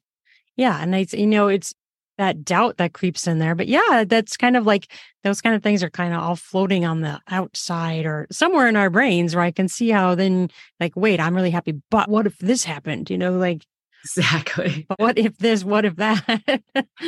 Yeah. 0.56 0.80
And 0.80 0.94
it's, 0.94 1.12
you 1.12 1.26
know, 1.26 1.48
it's 1.48 1.74
that 2.20 2.44
doubt 2.44 2.76
that 2.76 2.92
creeps 2.94 3.26
in 3.26 3.38
there. 3.40 3.54
But 3.56 3.68
yeah, 3.68 4.04
that's 4.06 4.36
kind 4.36 4.56
of 4.56 4.66
like 4.66 4.92
those 5.24 5.40
kind 5.40 5.56
of 5.56 5.62
things 5.62 5.82
are 5.82 5.90
kind 5.90 6.14
of 6.14 6.20
all 6.22 6.36
floating 6.36 6.84
on 6.84 7.00
the 7.00 7.20
outside 7.28 8.06
or 8.06 8.26
somewhere 8.30 8.68
in 8.68 8.76
our 8.76 8.90
brains 8.90 9.34
where 9.34 9.44
I 9.44 9.50
can 9.50 9.68
see 9.68 9.90
how 9.90 10.14
then, 10.14 10.50
like, 10.80 10.94
wait, 10.96 11.20
I'm 11.20 11.34
really 11.34 11.50
happy. 11.50 11.80
But 11.90 12.08
what 12.08 12.26
if 12.26 12.38
this 12.38 12.64
happened? 12.64 13.10
You 13.10 13.18
know, 13.18 13.32
like, 13.32 13.66
Exactly. 14.04 14.86
But 14.88 14.98
what 15.00 15.18
if 15.18 15.36
this? 15.38 15.64
What 15.64 15.84
if 15.84 15.96
that? 15.96 16.24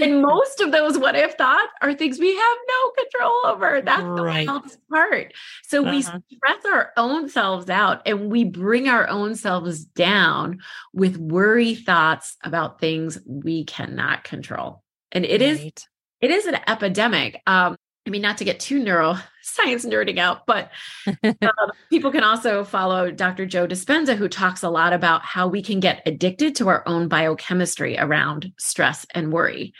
and 0.00 0.22
most 0.22 0.60
of 0.60 0.72
those 0.72 0.96
what 0.98 1.14
if 1.14 1.34
thoughts 1.34 1.72
are 1.82 1.94
things 1.94 2.18
we 2.18 2.34
have 2.34 2.56
no 2.68 2.90
control 3.02 3.40
over. 3.46 3.82
That's 3.84 4.02
Right. 4.02 4.46
the 4.46 4.52
wildest 4.52 4.78
part. 4.90 5.34
So 5.64 5.82
we 5.82 6.02
Uh-huh. 6.02 6.20
stress 6.32 6.64
our 6.72 6.92
own 6.96 7.28
selves 7.28 7.68
out 7.70 8.02
and 8.06 8.30
we 8.30 8.44
bring 8.44 8.88
our 8.88 9.08
own 9.08 9.34
selves 9.34 9.84
down 9.84 10.60
with 10.92 11.16
worry 11.16 11.74
thoughts 11.74 12.36
about 12.44 12.80
things 12.80 13.18
we 13.26 13.64
cannot 13.64 14.24
control. 14.24 14.82
And 15.12 15.24
it 15.24 15.42
is 15.42 15.60
Right. 15.60 15.86
it 16.20 16.30
is 16.30 16.46
an 16.46 16.56
epidemic. 16.66 17.40
Um, 17.46 17.76
I 18.06 18.10
mean, 18.10 18.22
not 18.22 18.38
to 18.38 18.44
get 18.44 18.58
too 18.58 18.82
neuroscience 18.82 19.22
nerding 19.86 20.18
out, 20.18 20.46
but 20.46 20.70
um, 21.24 21.70
people 21.90 22.10
can 22.10 22.24
also 22.24 22.64
follow 22.64 23.10
Dr. 23.12 23.46
Joe 23.46 23.66
Dispenza, 23.66 24.16
who 24.16 24.28
talks 24.28 24.62
a 24.62 24.70
lot 24.70 24.92
about 24.92 25.22
how 25.24 25.46
we 25.46 25.62
can 25.62 25.78
get 25.80 26.02
addicted 26.06 26.56
to 26.56 26.68
our 26.68 26.82
own 26.88 27.06
biochemistry 27.08 27.96
around 27.98 28.52
stress 28.58 29.06
and 29.14 29.32
worry. 29.32 29.72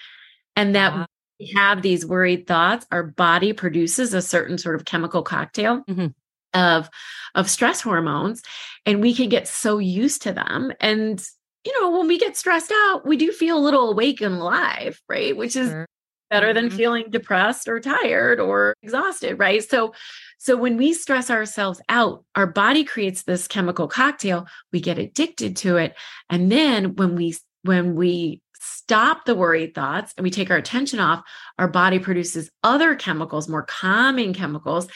And 0.55 0.75
that 0.77 0.93
Wow. 0.93 1.07
we 1.41 1.53
have 1.57 1.83
these 1.83 2.07
worried 2.07 2.47
thoughts, 2.47 2.87
our 2.93 3.03
body 3.03 3.53
produces 3.53 4.15
a 4.15 4.23
certain 4.23 4.59
sort 4.59 4.77
of 4.77 4.85
chemical 4.85 5.23
cocktail 5.23 5.83
Mhm. 5.89 6.15
of, 6.55 6.89
of 7.35 7.51
stress 7.51 7.81
hormones, 7.81 8.43
and 8.87 9.01
we 9.01 9.15
can 9.15 9.29
get 9.29 9.49
so 9.49 9.79
used 9.79 10.23
to 10.23 10.33
them. 10.33 10.73
And 10.81 11.25
you 11.65 11.81
know, 11.81 11.91
when 11.91 12.09
we 12.09 12.19
get 12.19 12.37
stressed 12.37 12.73
out, 12.87 13.07
we 13.07 13.17
do 13.17 13.33
feel 13.33 13.57
a 13.59 13.61
little 13.61 13.91
awake 13.91 14.21
and 14.21 14.35
alive, 14.37 15.01
right? 15.09 15.37
Which 15.37 15.57
is 15.57 15.71
Sure. 15.71 15.87
better 16.31 16.53
than 16.55 16.71
Mhm. 16.71 16.73
feeling 16.73 17.05
depressed 17.11 17.69
or 17.69 17.79
tired 17.81 18.41
or 18.41 18.75
exhausted 18.83 19.39
right 19.39 19.63
so 19.69 19.93
so 20.39 20.57
when 20.57 20.77
we 20.79 20.93
stress 20.95 21.31
ourselves 21.31 21.81
out 21.91 22.25
our 22.37 22.47
body 22.47 22.85
creates 22.85 23.23
this 23.25 23.47
chemical 23.47 23.87
cocktail 23.87 24.47
we 24.73 24.81
get 24.81 24.99
addicted 24.99 25.57
to 25.57 25.77
it 25.77 25.95
and 26.31 26.51
then 26.51 26.97
when 26.97 27.15
we 27.17 27.37
when 27.65 27.95
we 27.95 28.42
stop 28.65 29.25
the 29.25 29.35
worried 29.35 29.75
thoughts 29.75 30.15
and 30.17 30.23
we 30.25 30.31
take 30.31 30.51
our 30.51 30.57
attention 30.57 31.01
off 31.01 31.23
our 31.59 31.67
body 31.69 31.99
produces 31.99 32.49
other 32.63 32.95
chemicals 32.95 33.49
more 33.49 33.65
calming 33.65 34.33
chemicals 34.33 34.87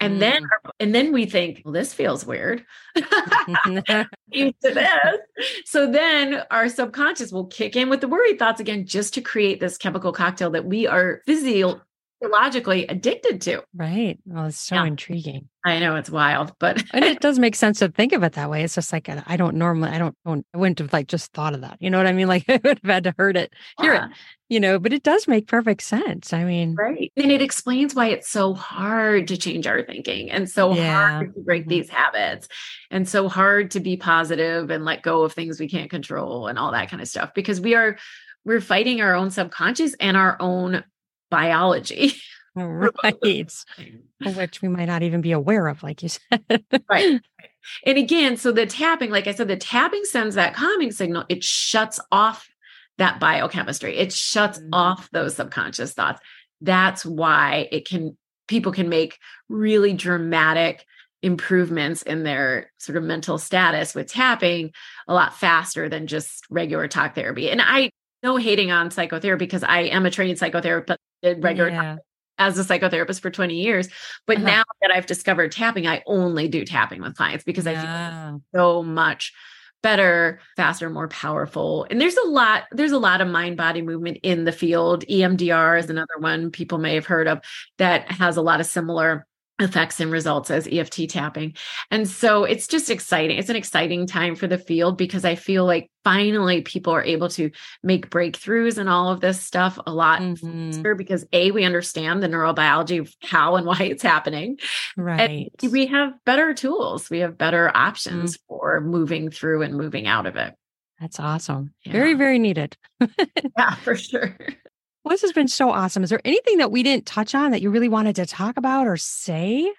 and 0.00 0.20
then 0.20 0.42
Mm. 0.42 0.48
our- 0.64 0.72
and 0.80 0.94
then 0.94 1.12
we 1.12 1.26
think 1.26 1.62
well 1.64 1.72
this 1.72 1.94
feels 1.94 2.26
weird 2.26 2.64
used 4.30 4.56
to 4.64 4.74
this. 4.74 5.18
So 5.66 5.90
then 5.90 6.42
our 6.50 6.68
subconscious 6.68 7.32
will 7.32 7.46
kick 7.46 7.76
in 7.76 7.88
with 7.90 8.00
the 8.00 8.08
worried 8.08 8.38
thoughts 8.38 8.60
again, 8.60 8.86
just 8.86 9.14
to 9.14 9.20
create 9.20 9.60
this 9.60 9.78
chemical 9.78 10.12
cocktail 10.12 10.50
that 10.50 10.64
we 10.64 10.86
are 10.86 11.22
physiologically 12.22 12.86
addicted 12.86 13.40
to. 13.42 13.62
right. 13.74 14.18
Well, 14.24 14.46
it's 14.46 14.58
so 14.58 14.76
Yeah. 14.76 14.84
intriguing. 14.86 15.48
I 15.64 15.78
know 15.78 15.94
it's 15.96 16.10
wild, 16.10 16.52
but 16.58 16.82
and 16.94 17.04
it 17.04 17.20
does 17.20 17.38
make 17.38 17.54
sense 17.54 17.78
to 17.80 17.88
think 17.88 18.12
of 18.12 18.22
it 18.24 18.32
that 18.32 18.50
way. 18.50 18.64
It's 18.64 18.74
just 18.74 18.92
like 18.92 19.08
I 19.08 19.36
don't 19.36 19.56
normally, 19.56 19.90
I 19.90 19.98
don't, 19.98 20.16
I 20.26 20.56
wouldn't 20.56 20.78
have 20.80 20.92
like 20.92 21.06
just 21.08 21.32
thought 21.32 21.54
of 21.54 21.60
that. 21.60 21.76
You 21.80 21.90
know 21.90 21.98
what 21.98 22.06
I 22.06 22.12
mean? 22.12 22.28
Like 22.32 22.44
I 22.48 22.60
would 22.64 22.80
have 22.82 22.90
had 22.90 23.04
to 23.04 23.14
heard 23.18 23.36
it, 23.36 23.52
hear 23.80 23.92
Yeah, 23.94 24.06
it, 24.06 24.10
you 24.48 24.58
know. 24.60 24.78
But 24.78 24.92
it 24.94 25.02
does 25.02 25.28
make 25.28 25.46
perfect 25.46 25.82
sense. 25.82 26.32
I 26.32 26.44
mean, 26.44 26.74
right. 26.74 27.12
And 27.16 27.30
it 27.30 27.42
explains 27.42 27.94
why 27.94 28.08
it's 28.08 28.28
so 28.30 28.54
hard 28.54 29.28
to 29.28 29.36
change 29.36 29.66
our 29.66 29.82
thinking 29.84 30.30
and 30.30 30.48
so 30.50 30.74
Yeah. 30.74 31.08
hard 31.18 31.34
to 31.34 31.40
break 31.42 31.66
Mhm. 31.66 31.68
these 31.68 31.88
habits 31.90 32.48
and 32.90 33.06
so 33.08 33.28
hard 33.28 33.70
to 33.72 33.80
be 33.80 33.96
positive 33.96 34.70
and 34.70 34.84
let 34.84 35.02
go 35.02 35.22
of 35.22 35.32
things 35.32 35.60
we 35.60 35.68
can't 35.68 35.90
control 35.90 36.46
and 36.48 36.58
all 36.58 36.72
that 36.72 36.88
kind 36.90 37.02
of 37.02 37.08
stuff 37.08 37.32
because 37.34 37.60
we 37.60 37.74
are 37.74 37.98
we're 38.44 38.60
fighting 38.60 39.00
our 39.00 39.14
own 39.14 39.30
subconscious 39.30 39.94
and 40.00 40.16
our 40.16 40.36
own 40.40 40.82
biology. 41.32 42.12
right, 42.54 43.50
which 44.36 44.62
we 44.62 44.68
might 44.68 44.84
not 44.84 45.02
even 45.02 45.20
be 45.22 45.32
aware 45.32 45.66
of, 45.68 45.82
like 45.82 46.02
you 46.02 46.10
said. 46.10 46.64
Right. 46.88 47.20
And 47.86 47.96
again, 47.96 48.36
so 48.36 48.50
the 48.50 48.66
tapping, 48.66 49.10
like 49.12 49.28
I 49.28 49.32
said, 49.32 49.46
the 49.46 49.56
tapping 49.56 50.04
sends 50.04 50.34
that 50.34 50.52
calming 50.52 50.90
signal. 50.90 51.24
It 51.28 51.44
shuts 51.44 52.00
off 52.10 52.48
that 52.98 53.20
biochemistry. 53.20 53.96
It 53.96 54.12
shuts 54.12 54.58
Mhm. 54.58 54.70
off 54.72 55.08
those 55.12 55.36
subconscious 55.36 55.92
thoughts. 55.94 56.20
That's 56.60 57.06
why 57.06 57.68
it 57.70 57.86
can 57.88 58.18
people 58.48 58.72
can 58.72 58.88
make 58.88 59.16
really 59.48 59.92
dramatic 59.92 60.84
improvements 61.22 62.02
in 62.02 62.24
their 62.24 62.72
sort 62.78 62.98
of 62.98 63.04
mental 63.04 63.38
status 63.38 63.94
with 63.94 64.08
tapping 64.10 64.72
a 65.06 65.14
lot 65.14 65.38
faster 65.38 65.88
than 65.88 66.08
just 66.08 66.44
regular 66.50 66.88
talk 66.88 67.14
therapy. 67.14 67.48
And 67.48 67.62
I 67.62 67.92
no 68.22 68.36
hating 68.36 68.70
on 68.70 68.90
psychotherapy 68.90 69.44
because 69.44 69.62
I 69.62 69.80
am 69.80 70.06
a 70.06 70.10
trained 70.10 70.38
psychotherapist, 70.38 70.96
did 71.22 71.42
regular 71.42 71.70
yeah. 71.70 71.96
as 72.38 72.58
a 72.58 72.64
psychotherapist 72.64 73.20
for 73.20 73.30
20 73.30 73.54
years. 73.54 73.88
But 74.26 74.38
Uh-huh. 74.38 74.46
now 74.46 74.64
that 74.80 74.90
I've 74.90 75.06
discovered 75.06 75.52
tapping, 75.52 75.86
I 75.86 76.02
only 76.06 76.48
do 76.48 76.64
tapping 76.64 77.02
with 77.02 77.16
clients 77.16 77.44
because 77.44 77.66
I 77.66 77.74
feel 77.74 78.42
so 78.54 78.82
much 78.82 79.32
better, 79.82 80.40
faster, 80.56 80.88
more 80.88 81.08
powerful. 81.08 81.86
And 81.90 82.00
there's 82.00 82.16
a 82.16 82.28
lot, 82.28 82.64
there's 82.70 82.92
a 82.92 82.98
lot 82.98 83.20
of 83.20 83.28
mind 83.28 83.56
body 83.56 83.82
movement 83.82 84.18
in 84.22 84.44
the 84.44 84.52
field. 84.52 85.04
EMDR 85.08 85.78
is 85.78 85.90
another 85.90 86.18
one 86.18 86.50
people 86.52 86.78
may 86.78 86.94
have 86.94 87.06
heard 87.06 87.26
of 87.26 87.40
that 87.78 88.10
has 88.10 88.36
a 88.36 88.42
lot 88.42 88.60
of 88.60 88.66
similar 88.66 89.26
effects 89.62 90.00
and 90.00 90.10
results 90.10 90.50
as 90.50 90.66
EFT 90.70 91.08
tapping. 91.08 91.54
And 91.90 92.08
so 92.08 92.44
it's 92.44 92.66
just 92.66 92.90
exciting. 92.90 93.38
It's 93.38 93.48
an 93.48 93.56
exciting 93.56 94.06
time 94.06 94.34
for 94.36 94.46
the 94.46 94.58
field 94.58 94.96
because 94.98 95.24
I 95.24 95.34
feel 95.34 95.64
like 95.64 95.90
finally 96.04 96.62
people 96.62 96.92
are 96.92 97.04
able 97.04 97.28
to 97.30 97.50
make 97.82 98.10
breakthroughs 98.10 98.78
and 98.78 98.88
all 98.88 99.10
of 99.10 99.20
this 99.20 99.40
stuff 99.40 99.78
a 99.86 99.92
lot 99.92 100.20
Mhm. 100.20 100.72
faster 100.74 100.94
because 100.94 101.24
A, 101.32 101.50
we 101.52 101.64
understand 101.64 102.22
the 102.22 102.28
neurobiology 102.28 103.00
of 103.00 103.14
how 103.22 103.56
and 103.56 103.66
why 103.66 103.78
it's 103.82 104.02
happening. 104.02 104.58
Right. 104.96 105.52
And 105.62 105.72
we 105.72 105.86
have 105.86 106.12
better 106.24 106.54
tools. 106.54 107.08
We 107.08 107.20
have 107.20 107.38
better 107.38 107.68
Mm. 107.72 107.76
options 107.78 108.38
for 108.48 108.80
moving 108.80 109.30
through 109.30 109.62
and 109.62 109.74
moving 109.74 110.06
out 110.06 110.26
of 110.26 110.36
it. 110.36 110.54
That's 111.00 111.18
awesome. 111.20 111.74
Very, 111.86 112.14
very 112.14 112.38
needed. 112.38 112.76
Yeah, 113.58 113.74
for 113.76 113.96
sure. 113.96 114.36
Well, 115.04 115.10
this 115.10 115.22
has 115.22 115.32
been 115.32 115.48
so 115.48 115.70
awesome. 115.70 116.04
Is 116.04 116.10
there 116.10 116.20
anything 116.24 116.58
that 116.58 116.70
we 116.70 116.82
didn't 116.82 117.06
touch 117.06 117.34
on 117.34 117.50
that 117.50 117.60
you 117.62 117.70
really 117.70 117.88
wanted 117.88 118.16
to 118.16 118.26
talk 118.26 118.56
about 118.56 118.86
or 118.86 118.96
say? 118.96 119.72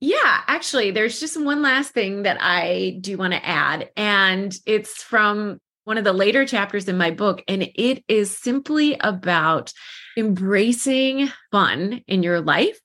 Yeah, 0.00 0.42
actually, 0.46 0.90
there's 0.90 1.20
just 1.20 1.40
one 1.40 1.62
last 1.62 1.92
thing 1.92 2.22
that 2.24 2.36
I 2.40 2.98
do 3.00 3.16
want 3.16 3.32
to 3.32 3.44
add, 3.44 3.90
and 3.96 4.54
it's 4.66 5.02
from 5.02 5.58
one 5.84 5.96
of 5.96 6.04
the 6.04 6.12
later 6.12 6.44
chapters 6.44 6.86
in 6.88 6.98
my 6.98 7.10
book, 7.10 7.42
and 7.48 7.62
it 7.74 8.04
is 8.08 8.36
simply 8.36 8.96
about 9.00 9.72
embracing 10.16 11.30
fun 11.50 12.02
in 12.06 12.22
your 12.22 12.40
life. 12.40 12.78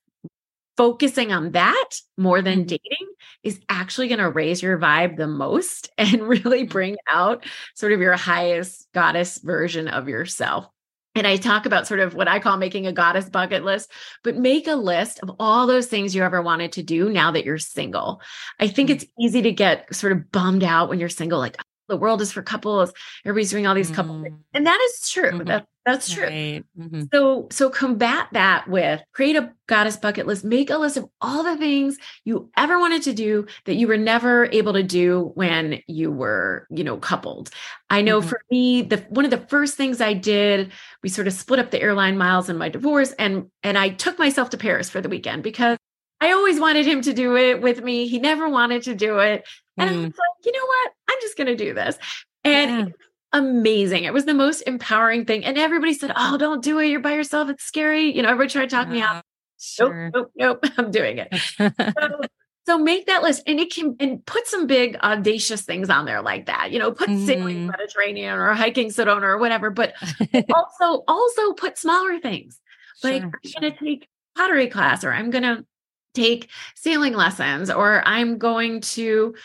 Focusing 0.78 1.32
on 1.34 1.52
that 1.54 1.89
more 2.18 2.41
than 2.41 2.64
Mhm. 2.64 2.68
dating 2.68 3.08
is 3.43 3.62
actually 3.70 4.08
going 4.10 4.20
to 4.20 4.30
raise 4.30 4.62
your 4.64 4.80
vibe 4.80 5.18
the 5.18 5.28
most 5.28 5.91
and 5.99 6.24
really 6.28 6.66
Mhm. 6.66 6.70
bring 6.70 6.97
out 7.08 7.45
sort 7.76 7.93
of 7.93 7.99
your 8.02 8.16
highest 8.18 8.88
goddess 8.93 9.39
version 9.39 9.88
of 9.89 10.10
yourself. 10.10 10.68
And 11.16 11.28
I 11.28 11.36
talk 11.36 11.66
about 11.66 11.88
sort 11.88 11.99
of 11.99 12.14
what 12.14 12.30
I 12.30 12.39
call 12.39 12.55
making 12.57 12.88
a 12.88 12.93
goddess 12.93 13.30
bucket 13.30 13.66
list, 13.66 13.91
but 14.24 14.38
make 14.38 14.68
a 14.68 14.76
list 14.76 15.20
of 15.22 15.32
all 15.39 15.68
those 15.68 15.88
things 15.88 16.16
you 16.16 16.24
ever 16.24 16.41
wanted 16.41 16.72
to 16.74 16.84
do 16.84 17.09
now 17.09 17.32
that 17.32 17.43
you're 17.43 17.57
single. 17.57 18.22
I 18.59 18.68
think 18.70 18.89
Mm. 18.89 18.93
it's 18.93 19.05
easy 19.20 19.41
to 19.41 19.51
get 19.51 19.93
sort 19.93 20.14
of 20.14 20.32
bummed 20.32 20.64
out 20.64 20.88
when 20.88 20.99
you're 20.99 21.09
single, 21.09 21.39
like 21.39 21.57
"Oh, 21.59 21.64
the 21.91 21.97
world 21.97 22.21
is 22.21 22.31
for 22.31 22.41
couples. 22.41 22.91
Everybody's 23.25 23.51
doing 23.51 23.67
all 23.67 23.75
these 23.75 23.91
couple 23.91 24.23
things. 24.23 24.35
Mm, 24.35 24.43
And 24.53 24.65
that 24.67 24.79
is 24.89 25.09
true. 25.09 25.31
Mhm. 25.31 25.45
That, 25.45 25.67
that's 25.85 26.11
true. 26.13 26.23
Right. 26.23 26.63
Mhm. 26.79 27.09
So, 27.13 27.47
so 27.51 27.69
combat 27.69 28.29
that 28.31 28.67
with 28.69 29.01
create 29.13 29.35
a 29.35 29.51
goddess 29.67 29.97
bucket 29.97 30.25
list, 30.27 30.45
make 30.45 30.69
a 30.69 30.77
list 30.77 30.95
of 30.97 31.09
all 31.19 31.43
the 31.43 31.57
things 31.57 31.97
you 32.23 32.49
ever 32.55 32.79
wanted 32.79 33.01
to 33.03 33.13
do 33.13 33.45
that 33.65 33.75
you 33.75 33.87
were 33.87 33.97
never 33.97 34.45
able 34.51 34.73
to 34.73 34.83
do 34.83 35.31
when 35.35 35.81
you 35.87 36.11
were, 36.11 36.65
you 36.69 36.83
know, 36.83 36.97
coupled. 36.97 37.49
I 37.89 38.01
know 38.01 38.21
Mhm. 38.21 38.25
for 38.29 38.41
me, 38.49 38.81
the 38.83 38.97
one 39.09 39.25
of 39.25 39.31
the 39.31 39.37
first 39.47 39.75
things 39.75 39.99
I 39.99 40.13
did, 40.13 40.71
we 41.03 41.09
sort 41.09 41.27
of 41.27 41.33
split 41.33 41.59
up 41.59 41.71
the 41.71 41.81
airline 41.81 42.17
miles 42.17 42.47
in 42.49 42.57
my 42.57 42.69
divorce 42.69 43.11
and 43.19 43.47
and 43.63 43.77
I 43.77 43.89
took 43.89 44.17
myself 44.17 44.49
to 44.51 44.57
Paris 44.57 44.89
for 44.89 45.01
the 45.01 45.09
weekend 45.09 45.43
because 45.43 45.77
I 46.22 46.32
always 46.32 46.59
wanted 46.59 46.86
him 46.86 47.01
to 47.01 47.13
do 47.13 47.36
it 47.36 47.61
with 47.61 47.84
me. 47.84 48.07
He 48.07 48.19
never 48.19 48.47
wanted 48.47 48.84
to 48.84 48.95
do 48.95 49.19
it. 49.19 49.43
And 49.78 49.89
I 49.89 49.93
was 49.93 50.01
Mm. 50.01 50.05
like, 50.05 50.45
you 50.45 50.51
know 50.51 50.65
what? 50.65 50.91
I'm 51.09 51.17
just 51.22 51.36
going 51.38 51.47
to 51.47 51.55
do 51.55 51.74
this. 51.74 51.97
And 52.43 52.88
Yeah. 52.88 52.93
amazing. 53.34 54.03
It 54.03 54.13
was 54.13 54.26
the 54.26 54.34
most 54.34 54.61
empowering 54.61 55.26
thing. 55.26 55.43
And 55.43 55.57
everybody 55.57 55.93
said, 55.93 56.11
oh, 56.15 56.38
don't 56.38 56.63
do 56.63 56.80
it. 56.80 56.88
You're 56.88 56.99
by 56.99 57.13
yourself. 57.13 57.49
It's 57.49 57.63
scary. 57.63 58.15
You 58.15 58.22
know, 58.22 58.30
everybody 58.30 58.49
tried 58.51 58.69
to 58.69 58.76
talk 58.76 58.88
me 58.89 59.01
out. 59.01 59.24
Sure. 59.59 60.11
Nope, 60.13 60.32
nope, 60.38 60.59
nope. 60.63 60.74
I'm 60.78 60.91
doing 60.91 61.17
it. 61.17 61.34
So, 61.57 61.69
so 62.67 62.78
make 62.78 63.07
that 63.07 63.24
list 63.24 63.43
and 63.47 63.59
it 63.59 63.74
can 63.74 63.95
and 63.99 64.26
put 64.26 64.47
some 64.47 64.67
big 64.67 64.97
audacious 65.01 65.61
things 65.63 65.89
on 65.89 66.05
there 66.05 66.22
like 66.22 66.45
that. 66.47 66.72
You 66.72 66.80
know, 66.80 66.91
put 66.91 67.09
sailing 67.09 67.67
Mhm. 67.67 67.72
Mediterranean 67.72 68.38
or 68.38 68.53
hiking 68.53 68.89
Sedona 68.89 69.24
or 69.24 69.38
whatever, 69.38 69.69
but 69.72 69.93
also 70.53 71.03
also 71.07 71.53
put 71.53 71.78
smaller 71.78 72.19
things. 72.19 72.59
Like 73.03 73.22
Sure, 73.22 73.32
I'm 73.32 73.49
sure. 73.49 73.61
gonna 73.61 73.76
take 73.84 74.07
pottery 74.38 74.67
class 74.67 75.03
or 75.03 75.11
I'm 75.13 75.30
gonna 75.32 75.65
take 76.14 76.49
sailing 76.76 77.14
lessons 77.14 77.70
or 77.70 78.03
I'm 78.05 78.38
going 78.38 78.82
to, 78.82 79.36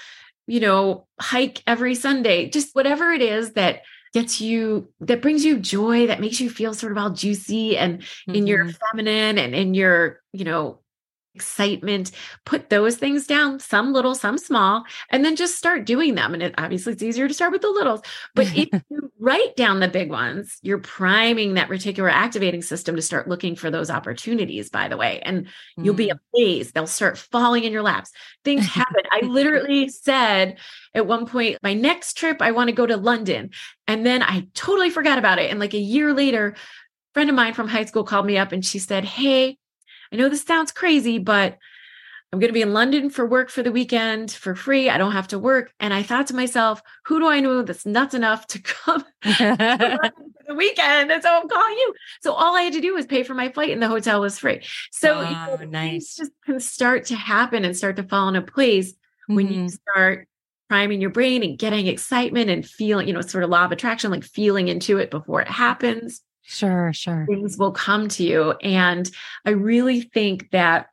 you 0.47 0.61
know, 0.61 1.07
hike 1.21 1.63
every 1.67 1.95
Sunday. 1.95 2.49
Just 2.51 2.75
whatever 2.75 3.13
it 3.13 3.23
is 3.23 3.53
that 3.53 3.83
gets 4.13 4.41
you 4.41 4.89
that 5.01 5.21
brings 5.21 5.45
you 5.45 5.59
joy, 5.59 6.07
that 6.07 6.21
makes 6.21 6.41
you 6.41 6.49
feel 6.49 6.73
sort 6.73 6.93
of 6.93 6.99
all 6.99 7.11
juicy 7.11 7.77
and 7.77 8.03
in 8.27 8.47
your 8.47 8.65
mm-hmm. 8.65 8.77
feminine 8.91 9.39
and 9.39 9.55
in 9.55 9.75
your, 9.75 10.23
you 10.33 10.45
know, 10.45 10.81
excitement, 11.37 12.11
put 12.47 12.71
those 12.71 12.97
things 12.97 13.27
down, 13.27 13.61
some 13.61 13.93
little, 13.93 14.15
some 14.15 14.39
small, 14.39 14.85
and 15.11 15.23
then 15.23 15.37
just 15.37 15.59
start 15.59 15.85
doing 15.85 16.15
them. 16.15 16.33
And 16.33 16.43
it 16.43 16.55
obviously 16.57 16.95
it's 16.95 17.03
easier 17.03 17.29
to 17.29 17.35
start 17.35 17.53
with 17.53 17.61
the 17.61 17.71
littles. 17.71 18.01
But 18.35 18.47
if 18.57 18.69
you 18.91 19.13
write 19.21 19.55
down 19.55 19.81
the 19.81 19.89
big 19.89 20.11
ones, 20.11 20.57
you're 20.63 20.79
priming 20.79 21.55
that 21.55 21.69
reticular 21.69 22.11
activating 22.11 22.63
system 22.63 22.97
to 22.97 23.03
start 23.03 23.29
looking 23.29 23.55
for 23.55 23.71
those 23.71 23.91
opportunities, 23.91 24.71
by 24.71 24.89
the 24.89 24.97
way. 24.97 25.21
And 25.21 25.45
mm-hmm. 25.45 25.85
you'll 25.85 25.95
be 25.95 26.09
mm. 26.09 26.19
amazed. 26.35 26.73
They'll 26.73 26.87
start 26.87 27.19
falling 27.19 27.65
in 27.65 27.73
your 27.73 27.83
laps. 27.83 28.11
Things 28.45 28.67
happen. 28.67 29.03
I 29.13 29.21
literally 29.27 29.89
said 29.91 30.59
at 30.95 31.07
one 31.07 31.27
point, 31.27 31.59
my 31.63 31.75
next 31.75 32.17
trip, 32.17 32.41
I 32.41 32.53
want 32.53 32.69
to 32.69 32.75
go 32.75 32.87
to 32.87 32.97
London. 32.97 33.51
And 33.87 34.05
then 34.05 34.23
I 34.23 34.47
totally 34.55 34.91
forgot 34.91 35.19
about 35.19 35.39
it. 35.39 35.51
And 35.51 35.61
like 35.61 35.75
a 35.75 35.79
year 35.79 36.15
later, 36.15 36.49
a 36.49 36.55
friend 37.15 37.29
of 37.29 37.37
mine 37.37 37.55
from 37.55 37.69
high 37.69 37.85
school 37.85 38.05
called 38.05 38.27
me 38.27 38.39
up 38.39 38.53
and 38.53 38.65
she 38.65 38.79
said, 38.79 39.05
Hey, 39.05 39.59
I 40.17 40.19
know 40.19 40.31
this 40.31 40.45
sounds 40.45 40.73
crazy, 40.73 41.19
but 41.19 41.59
I'm 42.33 42.39
going 42.39 42.49
to 42.49 42.55
be 42.55 42.63
in 42.63 42.73
London 42.73 43.11
for 43.11 43.27
work 43.27 43.51
for 43.51 43.63
the 43.63 43.71
weekend 43.71 44.33
for 44.33 44.55
free. 44.55 44.89
I 44.89 44.97
don't 44.97 45.13
have 45.13 45.29
to 45.29 45.39
work. 45.39 45.75
And 45.79 45.93
I 45.93 46.03
thought 46.03 46.29
to 46.29 46.35
myself, 46.35 46.81
who 47.05 47.21
do 47.21 47.29
I 47.29 47.41
know 47.41 47.61
that's 47.61 47.85
nuts 47.85 48.15
enough 48.15 48.47
to 48.49 48.59
come 48.63 49.03
for 49.23 49.31
the 50.47 50.55
weekend? 50.57 51.13
And 51.13 51.23
so 51.23 51.29
I'm 51.31 51.47
calling 51.47 51.77
you. 51.77 51.95
So 52.23 52.33
all 52.33 52.57
I 52.57 52.63
had 52.63 52.73
to 52.73 52.81
do 52.81 52.95
was 52.95 53.05
pay 53.05 53.25
for 53.25 53.35
my 53.35 53.51
flight 53.51 53.73
and 53.73 53.83
the 53.83 53.89
hotel 53.89 54.23
was 54.23 54.39
free. 54.39 54.63
So 54.91 55.19
oh, 55.19 55.23
you 55.29 55.67
know, 55.67 55.71
nice. 55.71 56.17
just 56.17 56.33
can 56.47 56.61
start 56.61 57.05
to 57.07 57.15
happen 57.15 57.67
and 57.67 57.77
start 57.77 57.97
to 57.97 58.03
fall 58.03 58.29
into 58.29 58.41
place 58.41 58.93
mm-hmm. 58.93 59.35
when 59.35 59.49
you 59.49 59.61
mm-hmm. 59.65 59.91
start 59.93 60.29
priming 60.71 61.03
your 61.03 61.11
brain 61.11 61.43
and 61.43 61.59
getting 61.59 61.89
excitement 61.89 62.49
and 62.49 62.67
feeling, 62.67 63.07
you 63.07 63.13
know, 63.13 63.21
sort 63.21 63.45
of 63.45 63.51
law 63.51 63.67
of 63.67 63.73
attraction, 63.73 64.11
like 64.11 64.25
feeling 64.25 64.69
into 64.69 64.97
it 64.97 65.11
before 65.11 65.43
it 65.43 65.49
happens. 65.49 66.23
Sure, 66.47 66.93
sure. 66.93 67.27
Things 67.29 67.59
will 67.59 67.73
come 67.73 68.09
to 68.09 68.23
you. 68.23 68.53
And 68.63 69.11
I 69.45 69.51
really 69.51 70.01
think 70.01 70.51
that 70.53 70.87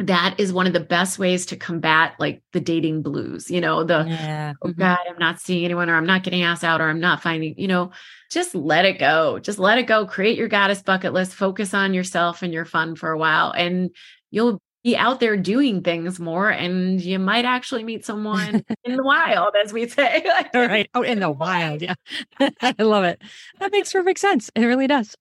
that 0.00 0.36
is 0.38 0.52
one 0.52 0.66
of 0.66 0.72
the 0.72 0.80
best 0.80 1.18
ways 1.18 1.46
to 1.46 1.56
combat 1.56 2.14
like 2.20 2.42
the 2.52 2.60
dating 2.60 3.02
blues, 3.02 3.50
you 3.50 3.60
know, 3.60 3.82
the, 3.82 4.04
yeah. 4.06 4.52
oh 4.62 4.68
mm-hmm. 4.68 4.80
God, 4.80 4.98
I'm 5.08 5.18
not 5.18 5.40
seeing 5.40 5.64
anyone 5.64 5.90
or 5.90 5.96
I'm 5.96 6.06
not 6.06 6.22
getting 6.22 6.42
asked 6.42 6.62
out 6.62 6.80
or 6.80 6.88
I'm 6.88 7.00
not 7.00 7.22
finding, 7.22 7.58
you 7.58 7.66
know, 7.66 7.90
just 8.30 8.54
let 8.54 8.84
it 8.84 8.98
go. 8.98 9.38
Just 9.40 9.58
let 9.58 9.78
it 9.78 9.88
go. 9.88 10.06
Create 10.06 10.38
your 10.38 10.46
goddess 10.46 10.82
bucket 10.82 11.14
list, 11.14 11.32
focus 11.32 11.74
on 11.74 11.94
yourself 11.94 12.42
and 12.42 12.52
your 12.52 12.64
fun 12.64 12.94
for 12.94 13.10
a 13.10 13.18
while. 13.18 13.50
And 13.50 13.90
you'll 14.30 14.60
be 14.84 14.96
out 14.96 15.20
there 15.20 15.36
doing 15.36 15.82
things 15.82 16.20
more 16.20 16.50
and 16.50 17.00
you 17.00 17.18
might 17.18 17.44
actually 17.44 17.84
meet 17.84 18.04
someone 18.04 18.64
in 18.84 18.96
the 18.96 19.02
wild 19.02 19.54
as 19.62 19.72
we 19.72 19.88
say. 19.88 20.24
All 20.54 20.66
right. 20.66 20.88
Out 20.94 21.06
in 21.06 21.20
the 21.20 21.30
wild 21.38 21.82
yeah. 21.82 21.94
I 22.40 22.74
love 22.78 23.04
it. 23.04 23.20
That 23.58 23.72
makes 23.72 23.92
perfect 23.92 24.20
sense. 24.20 24.50
It 24.54 24.64
really 24.64 24.86
does. 24.86 25.16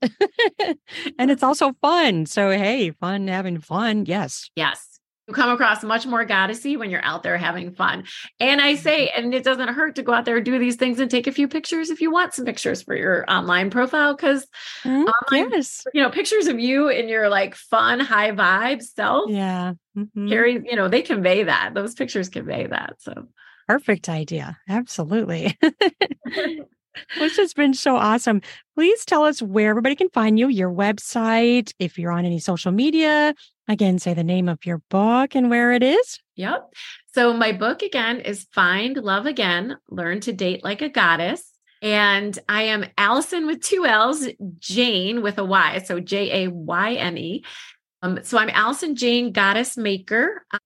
And 1.19 1.31
it's 1.31 1.43
also 1.43 1.73
fun. 1.81 2.25
So 2.25 2.51
hey 2.51 2.91
fun 2.91 3.27
having 3.27 3.59
fun. 3.59 4.05
Yes. 4.05 4.49
Yes 4.55 4.96
you 5.27 5.33
come 5.33 5.49
across 5.49 5.83
much 5.83 6.05
more 6.05 6.25
goddessy 6.25 6.77
when 6.77 6.89
you're 6.89 7.03
out 7.03 7.23
there 7.23 7.37
having 7.37 7.73
fun. 7.73 8.05
And 8.39 8.61
I 8.61 8.75
say, 8.75 9.07
mm-hmm. 9.07 9.25
and 9.25 9.33
it 9.33 9.43
doesn't 9.43 9.67
hurt 9.69 9.95
to 9.95 10.03
go 10.03 10.13
out 10.13 10.25
there 10.25 10.37
and 10.37 10.45
do 10.45 10.57
these 10.57 10.75
things 10.75 10.99
and 10.99 11.11
take 11.11 11.27
a 11.27 11.31
few 11.31 11.47
pictures 11.47 11.89
if 11.89 12.01
you 12.01 12.11
want 12.11 12.33
some 12.33 12.45
pictures 12.45 12.81
for 12.81 12.95
your 12.95 13.25
online 13.29 13.69
profile. 13.69 14.15
because 14.15 14.47
mm, 14.83 15.05
yes. 15.31 15.85
you 15.93 16.01
know, 16.01 16.09
pictures 16.09 16.47
of 16.47 16.59
you 16.59 16.89
in 16.89 17.09
your 17.09 17.29
like 17.29 17.55
fun, 17.55 17.99
high 17.99 18.31
vibe 18.31 18.81
self. 18.81 19.29
Yeah. 19.29 19.73
Mm-hmm. 19.97 20.29
Carry, 20.29 20.53
you 20.63 20.75
know, 20.75 20.87
they 20.87 21.01
convey 21.01 21.43
that. 21.43 21.73
Those 21.73 21.93
pictures 21.93 22.29
convey 22.29 22.67
that. 22.67 22.95
So 22.99 23.27
perfect 23.67 24.07
idea. 24.09 24.57
Absolutely. 24.69 25.57
This 27.19 27.37
has 27.37 27.53
been 27.53 27.73
so 27.73 27.95
awesome. 27.95 28.41
Please 28.75 29.05
tell 29.05 29.23
us 29.23 29.41
where 29.41 29.69
everybody 29.69 29.95
can 29.95 30.09
find 30.09 30.39
you, 30.39 30.47
your 30.47 30.71
website, 30.71 31.71
if 31.79 31.97
you're 31.97 32.11
on 32.11 32.25
any 32.25 32.39
social 32.39 32.71
media. 32.71 33.33
Again, 33.67 33.99
say 33.99 34.13
the 34.13 34.23
name 34.23 34.47
of 34.47 34.65
your 34.65 34.81
book 34.89 35.35
and 35.35 35.49
where 35.49 35.73
it 35.73 35.83
is. 35.83 36.19
Yep. 36.35 36.73
So, 37.13 37.33
my 37.33 37.51
book 37.51 37.81
again 37.81 38.21
is 38.21 38.47
Find 38.53 38.95
Love 38.95 39.25
Again 39.25 39.77
Learn 39.89 40.21
to 40.21 40.33
Date 40.33 40.63
Like 40.63 40.81
a 40.81 40.89
Goddess. 40.89 41.43
And 41.81 42.37
I 42.47 42.63
am 42.63 42.85
Allison 42.97 43.45
with 43.45 43.61
two 43.61 43.85
L's, 43.85 44.27
Jane 44.57 45.21
with 45.21 45.37
a 45.37 45.43
Y. 45.43 45.79
So, 45.79 45.99
J 45.99 46.45
A 46.45 46.49
Y 46.49 46.93
N 46.93 47.17
E. 47.17 47.43
Um, 48.01 48.19
so, 48.23 48.37
I'm 48.37 48.49
Allison 48.49 48.95
Jayne, 48.95 49.33
Goddess 49.33 49.75
Maker. 49.75 50.45
On 50.53 50.59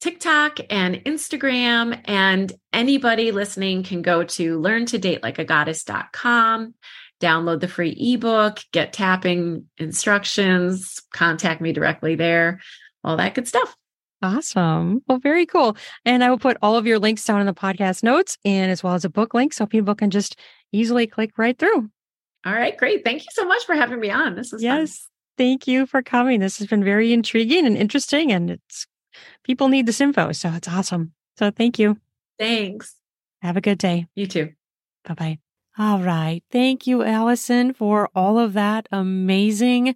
TikTok 0.00 0.58
and 0.70 0.96
Instagram. 1.04 2.00
And 2.06 2.50
anybody 2.72 3.32
listening 3.32 3.82
can 3.82 4.00
go 4.02 4.24
to 4.24 4.58
learntodatelikeagoddess.com, 4.58 6.74
download 7.20 7.60
the 7.60 7.68
free 7.68 7.94
ebook, 7.98 8.60
get 8.72 8.92
tapping 8.92 9.66
instructions, 9.78 11.00
contact 11.12 11.60
me 11.60 11.72
directly 11.72 12.14
there, 12.14 12.60
all 13.04 13.16
that 13.16 13.34
good 13.34 13.46
stuff. 13.46 13.76
Awesome. 14.22 15.02
Well, 15.06 15.18
very 15.18 15.46
cool. 15.46 15.76
And 16.04 16.22
I 16.22 16.28
will 16.28 16.38
put 16.38 16.58
all 16.60 16.76
of 16.76 16.86
your 16.86 16.98
links 16.98 17.24
down 17.24 17.40
in 17.40 17.46
the 17.46 17.54
podcast 17.54 18.02
notes 18.02 18.36
and 18.44 18.70
as 18.70 18.82
well 18.82 18.94
as 18.94 19.04
a 19.04 19.10
book 19.10 19.32
link 19.32 19.52
so 19.52 19.64
people 19.64 19.94
can 19.94 20.10
just 20.10 20.38
easily 20.72 21.06
click 21.06 21.38
right 21.38 21.58
through. 21.58 21.90
All 22.44 22.52
right, 22.52 22.76
great. 22.76 23.04
Thank 23.04 23.22
you 23.22 23.28
so 23.32 23.46
much 23.46 23.64
for 23.64 23.74
having 23.74 24.00
me 24.00 24.10
on. 24.10 24.34
This 24.34 24.52
was 24.52 24.62
yes. 24.62 24.98
Fun. 24.98 25.06
Thank 25.38 25.66
you 25.66 25.86
for 25.86 26.02
coming. 26.02 26.40
This 26.40 26.58
has 26.58 26.66
been 26.66 26.84
very 26.84 27.12
intriguing 27.12 27.66
and 27.66 27.76
interesting, 27.76 28.30
and 28.30 28.50
it's 28.50 28.86
people 29.42 29.68
need 29.68 29.86
this 29.86 30.00
info. 30.00 30.32
So 30.32 30.50
it's 30.50 30.68
awesome. 30.68 31.12
So 31.38 31.50
thank 31.50 31.78
you. 31.78 31.98
Thanks. 32.38 32.94
Have 33.40 33.56
a 33.56 33.62
good 33.62 33.78
day. 33.78 34.06
You 34.14 34.26
too. 34.26 34.52
Bye 35.04 35.14
bye. 35.14 35.38
All 35.78 36.00
right. 36.00 36.42
Thank 36.50 36.86
you, 36.86 37.02
Allison, 37.02 37.72
for 37.72 38.10
all 38.14 38.38
of 38.38 38.52
that 38.54 38.88
amazing, 38.92 39.94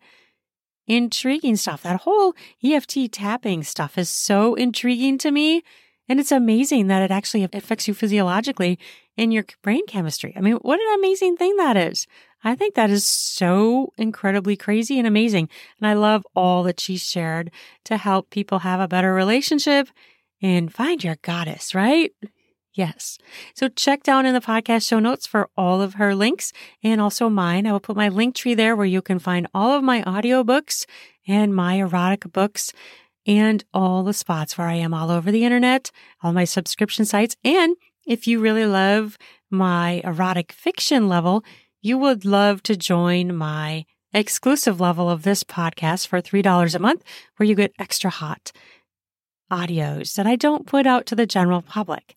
intriguing 0.86 1.56
stuff. 1.56 1.82
That 1.82 2.02
whole 2.02 2.34
EFT 2.62 3.12
tapping 3.12 3.62
stuff 3.62 3.98
is 3.98 4.08
so 4.08 4.54
intriguing 4.54 5.18
to 5.18 5.30
me. 5.30 5.62
And 6.08 6.20
it's 6.20 6.32
amazing 6.32 6.88
that 6.88 7.02
it 7.02 7.10
actually 7.10 7.44
affects 7.52 7.88
you 7.88 7.94
physiologically 7.94 8.78
in 9.16 9.30
your 9.32 9.44
brain 9.62 9.86
chemistry. 9.86 10.34
I 10.36 10.40
mean, 10.40 10.56
what 10.56 10.80
an 10.80 10.98
amazing 10.98 11.36
thing 11.36 11.56
that 11.56 11.76
is. 11.76 12.06
I 12.44 12.54
think 12.54 12.74
that 12.74 12.90
is 12.90 13.06
so 13.06 13.92
incredibly 13.96 14.56
crazy 14.56 14.98
and 14.98 15.06
amazing. 15.08 15.48
And 15.80 15.88
I 15.88 15.94
love 15.94 16.26
all 16.36 16.62
that 16.64 16.78
she 16.80 16.98
shared 16.98 17.50
to 17.84 17.96
help 17.96 18.30
people 18.30 18.60
have 18.60 18.80
a 18.80 18.88
better 18.88 19.14
relationship 19.14 19.88
and 20.42 20.72
find 20.72 21.02
your 21.02 21.16
goddess, 21.22 21.74
right? 21.74 22.12
Yes. 22.74 23.18
So 23.54 23.68
check 23.68 24.02
down 24.02 24.26
in 24.26 24.34
the 24.34 24.40
podcast 24.40 24.88
show 24.88 24.98
notes 24.98 25.28
for 25.28 25.48
all 25.56 25.80
of 25.80 25.94
her 25.94 26.12
links 26.12 26.52
and 26.82 27.00
also 27.00 27.28
mine. 27.28 27.66
I 27.66 27.72
will 27.72 27.78
put 27.78 27.96
my 27.96 28.10
Linktree 28.10 28.56
there 28.56 28.74
where 28.74 28.84
you 28.84 29.00
can 29.00 29.20
find 29.20 29.46
all 29.54 29.70
of 29.70 29.84
my 29.84 30.02
audiobooks 30.02 30.84
and 31.26 31.54
my 31.54 31.74
erotic 31.74 32.32
books 32.32 32.72
and 33.26 33.64
all 33.72 34.02
the 34.02 34.12
spots 34.12 34.58
where 34.58 34.66
I 34.66 34.74
am 34.74 34.92
all 34.92 35.10
over 35.10 35.30
the 35.30 35.44
internet, 35.44 35.92
all 36.20 36.32
my 36.32 36.44
subscription 36.44 37.04
sites. 37.04 37.36
And 37.44 37.76
if 38.06 38.26
you 38.26 38.40
really 38.40 38.66
love 38.66 39.16
my 39.50 40.00
erotic 40.02 40.50
fiction 40.50 41.08
level, 41.08 41.44
you 41.80 41.96
would 41.96 42.24
love 42.24 42.62
to 42.64 42.76
join 42.76 43.36
my 43.36 43.84
exclusive 44.12 44.80
level 44.80 45.08
of 45.08 45.22
this 45.22 45.44
podcast 45.44 46.08
for 46.08 46.20
$3 46.20 46.74
a 46.74 46.78
month, 46.78 47.02
where 47.36 47.46
you 47.46 47.54
get 47.54 47.72
extra 47.78 48.10
hot 48.10 48.52
audios 49.50 50.14
that 50.14 50.26
I 50.26 50.36
don't 50.36 50.66
put 50.66 50.86
out 50.86 51.06
to 51.06 51.14
the 51.14 51.26
general 51.26 51.62
public. 51.62 52.16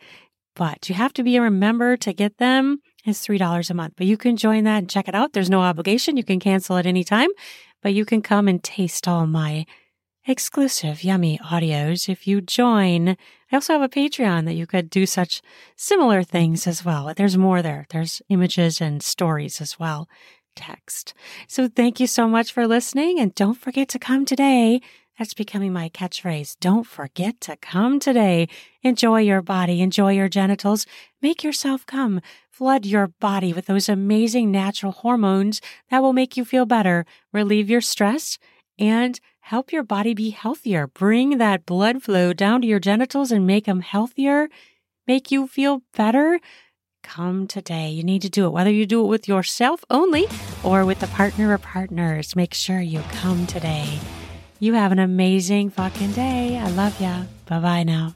But 0.57 0.89
you 0.89 0.95
have 0.95 1.13
to 1.13 1.23
be 1.23 1.37
a 1.37 1.51
member 1.51 1.95
to 1.97 2.13
get 2.13 2.39
them. 2.39 2.79
It's 3.05 3.25
$3 3.25 3.69
a 3.69 3.73
month, 3.75 3.93
but 3.95 4.07
you 4.07 4.17
can 4.17 4.35
join 4.35 4.63
that 4.63 4.79
and 4.79 4.89
check 4.89 5.07
it 5.07 5.13
out. 5.13 5.33
There's 5.33 5.51
no 5.51 5.61
obligation. 5.61 6.17
You 6.17 6.23
can 6.23 6.39
cancel 6.39 6.77
at 6.77 6.87
any 6.87 7.03
time, 7.03 7.29
but 7.83 7.93
you 7.93 8.05
can 8.05 8.23
come 8.23 8.47
and 8.47 8.61
taste 8.63 9.07
all 9.07 9.27
my 9.27 9.67
exclusive 10.25 11.03
yummy 11.03 11.37
audios 11.37 12.09
if 12.09 12.27
you 12.27 12.41
join. 12.41 13.09
I 13.09 13.55
also 13.55 13.73
have 13.73 13.83
a 13.83 13.87
Patreon 13.87 14.45
that 14.45 14.55
you 14.55 14.65
could 14.65 14.89
do 14.89 15.05
such 15.05 15.43
similar 15.75 16.23
things 16.23 16.65
as 16.65 16.83
well. 16.83 17.13
There's 17.15 17.37
more 17.37 17.61
there. 17.61 17.85
There's 17.91 18.21
images 18.27 18.81
and 18.81 19.01
stories 19.03 19.61
as 19.61 19.79
well. 19.79 20.09
Text. 20.55 21.13
So 21.47 21.69
thank 21.69 21.99
you 21.99 22.07
so 22.07 22.27
much 22.27 22.51
for 22.51 22.65
listening 22.65 23.19
and 23.19 23.33
don't 23.35 23.61
forget 23.61 23.89
to 23.89 23.99
come 23.99 24.25
today. 24.25 24.81
That's 25.17 25.33
becoming 25.33 25.73
my 25.73 25.89
catchphrase. 25.89 26.57
Don't 26.59 26.85
forget 26.85 27.41
to 27.41 27.55
come 27.57 27.99
today. 27.99 28.47
Enjoy 28.83 29.19
your 29.19 29.41
body. 29.41 29.81
Enjoy 29.81 30.11
your 30.11 30.29
genitals. 30.29 30.85
Make 31.21 31.43
yourself 31.43 31.87
come. 31.87 32.21
Flood 32.51 32.85
your 32.85 33.07
body 33.07 33.51
with 33.51 33.65
those 33.65 33.89
amazing 33.89 34.51
natural 34.51 34.91
hormones 34.91 35.59
that 35.89 36.03
will 36.03 36.13
make 36.13 36.37
you 36.37 36.45
feel 36.45 36.67
better, 36.67 37.05
relieve 37.33 37.69
your 37.69 37.81
stress, 37.81 38.37
and 38.77 39.19
help 39.39 39.71
your 39.71 39.83
body 39.83 40.13
be 40.13 40.29
healthier. 40.29 40.85
Bring 40.85 41.39
that 41.39 41.65
blood 41.65 42.03
flow 42.03 42.31
down 42.31 42.61
to 42.61 42.67
your 42.67 42.79
genitals 42.79 43.31
and 43.31 43.47
make 43.47 43.65
them 43.65 43.81
healthier, 43.81 44.49
make 45.07 45.31
you 45.31 45.47
feel 45.47 45.81
better. 45.95 46.39
Come 47.01 47.47
today. 47.47 47.89
You 47.89 48.03
need 48.03 48.21
to 48.23 48.29
do 48.29 48.45
it, 48.45 48.51
whether 48.51 48.69
you 48.69 48.85
do 48.85 49.01
it 49.01 49.07
with 49.07 49.27
yourself 49.27 49.83
only 49.89 50.27
or 50.63 50.83
with 50.83 51.01
a 51.01 51.07
partner 51.07 51.53
or 51.53 51.57
partners. 51.57 52.35
Make 52.35 52.53
sure 52.53 52.81
you 52.81 52.99
come 53.13 53.47
today. 53.47 53.99
You 54.59 54.73
have 54.73 54.91
an 54.91 54.99
amazing 54.99 55.69
fucking 55.69 56.13
day. 56.13 56.57
I 56.57 56.67
love 56.69 56.99
ya. 56.99 57.23
Bye 57.45 57.59
bye 57.59 57.83
now. 57.83 58.15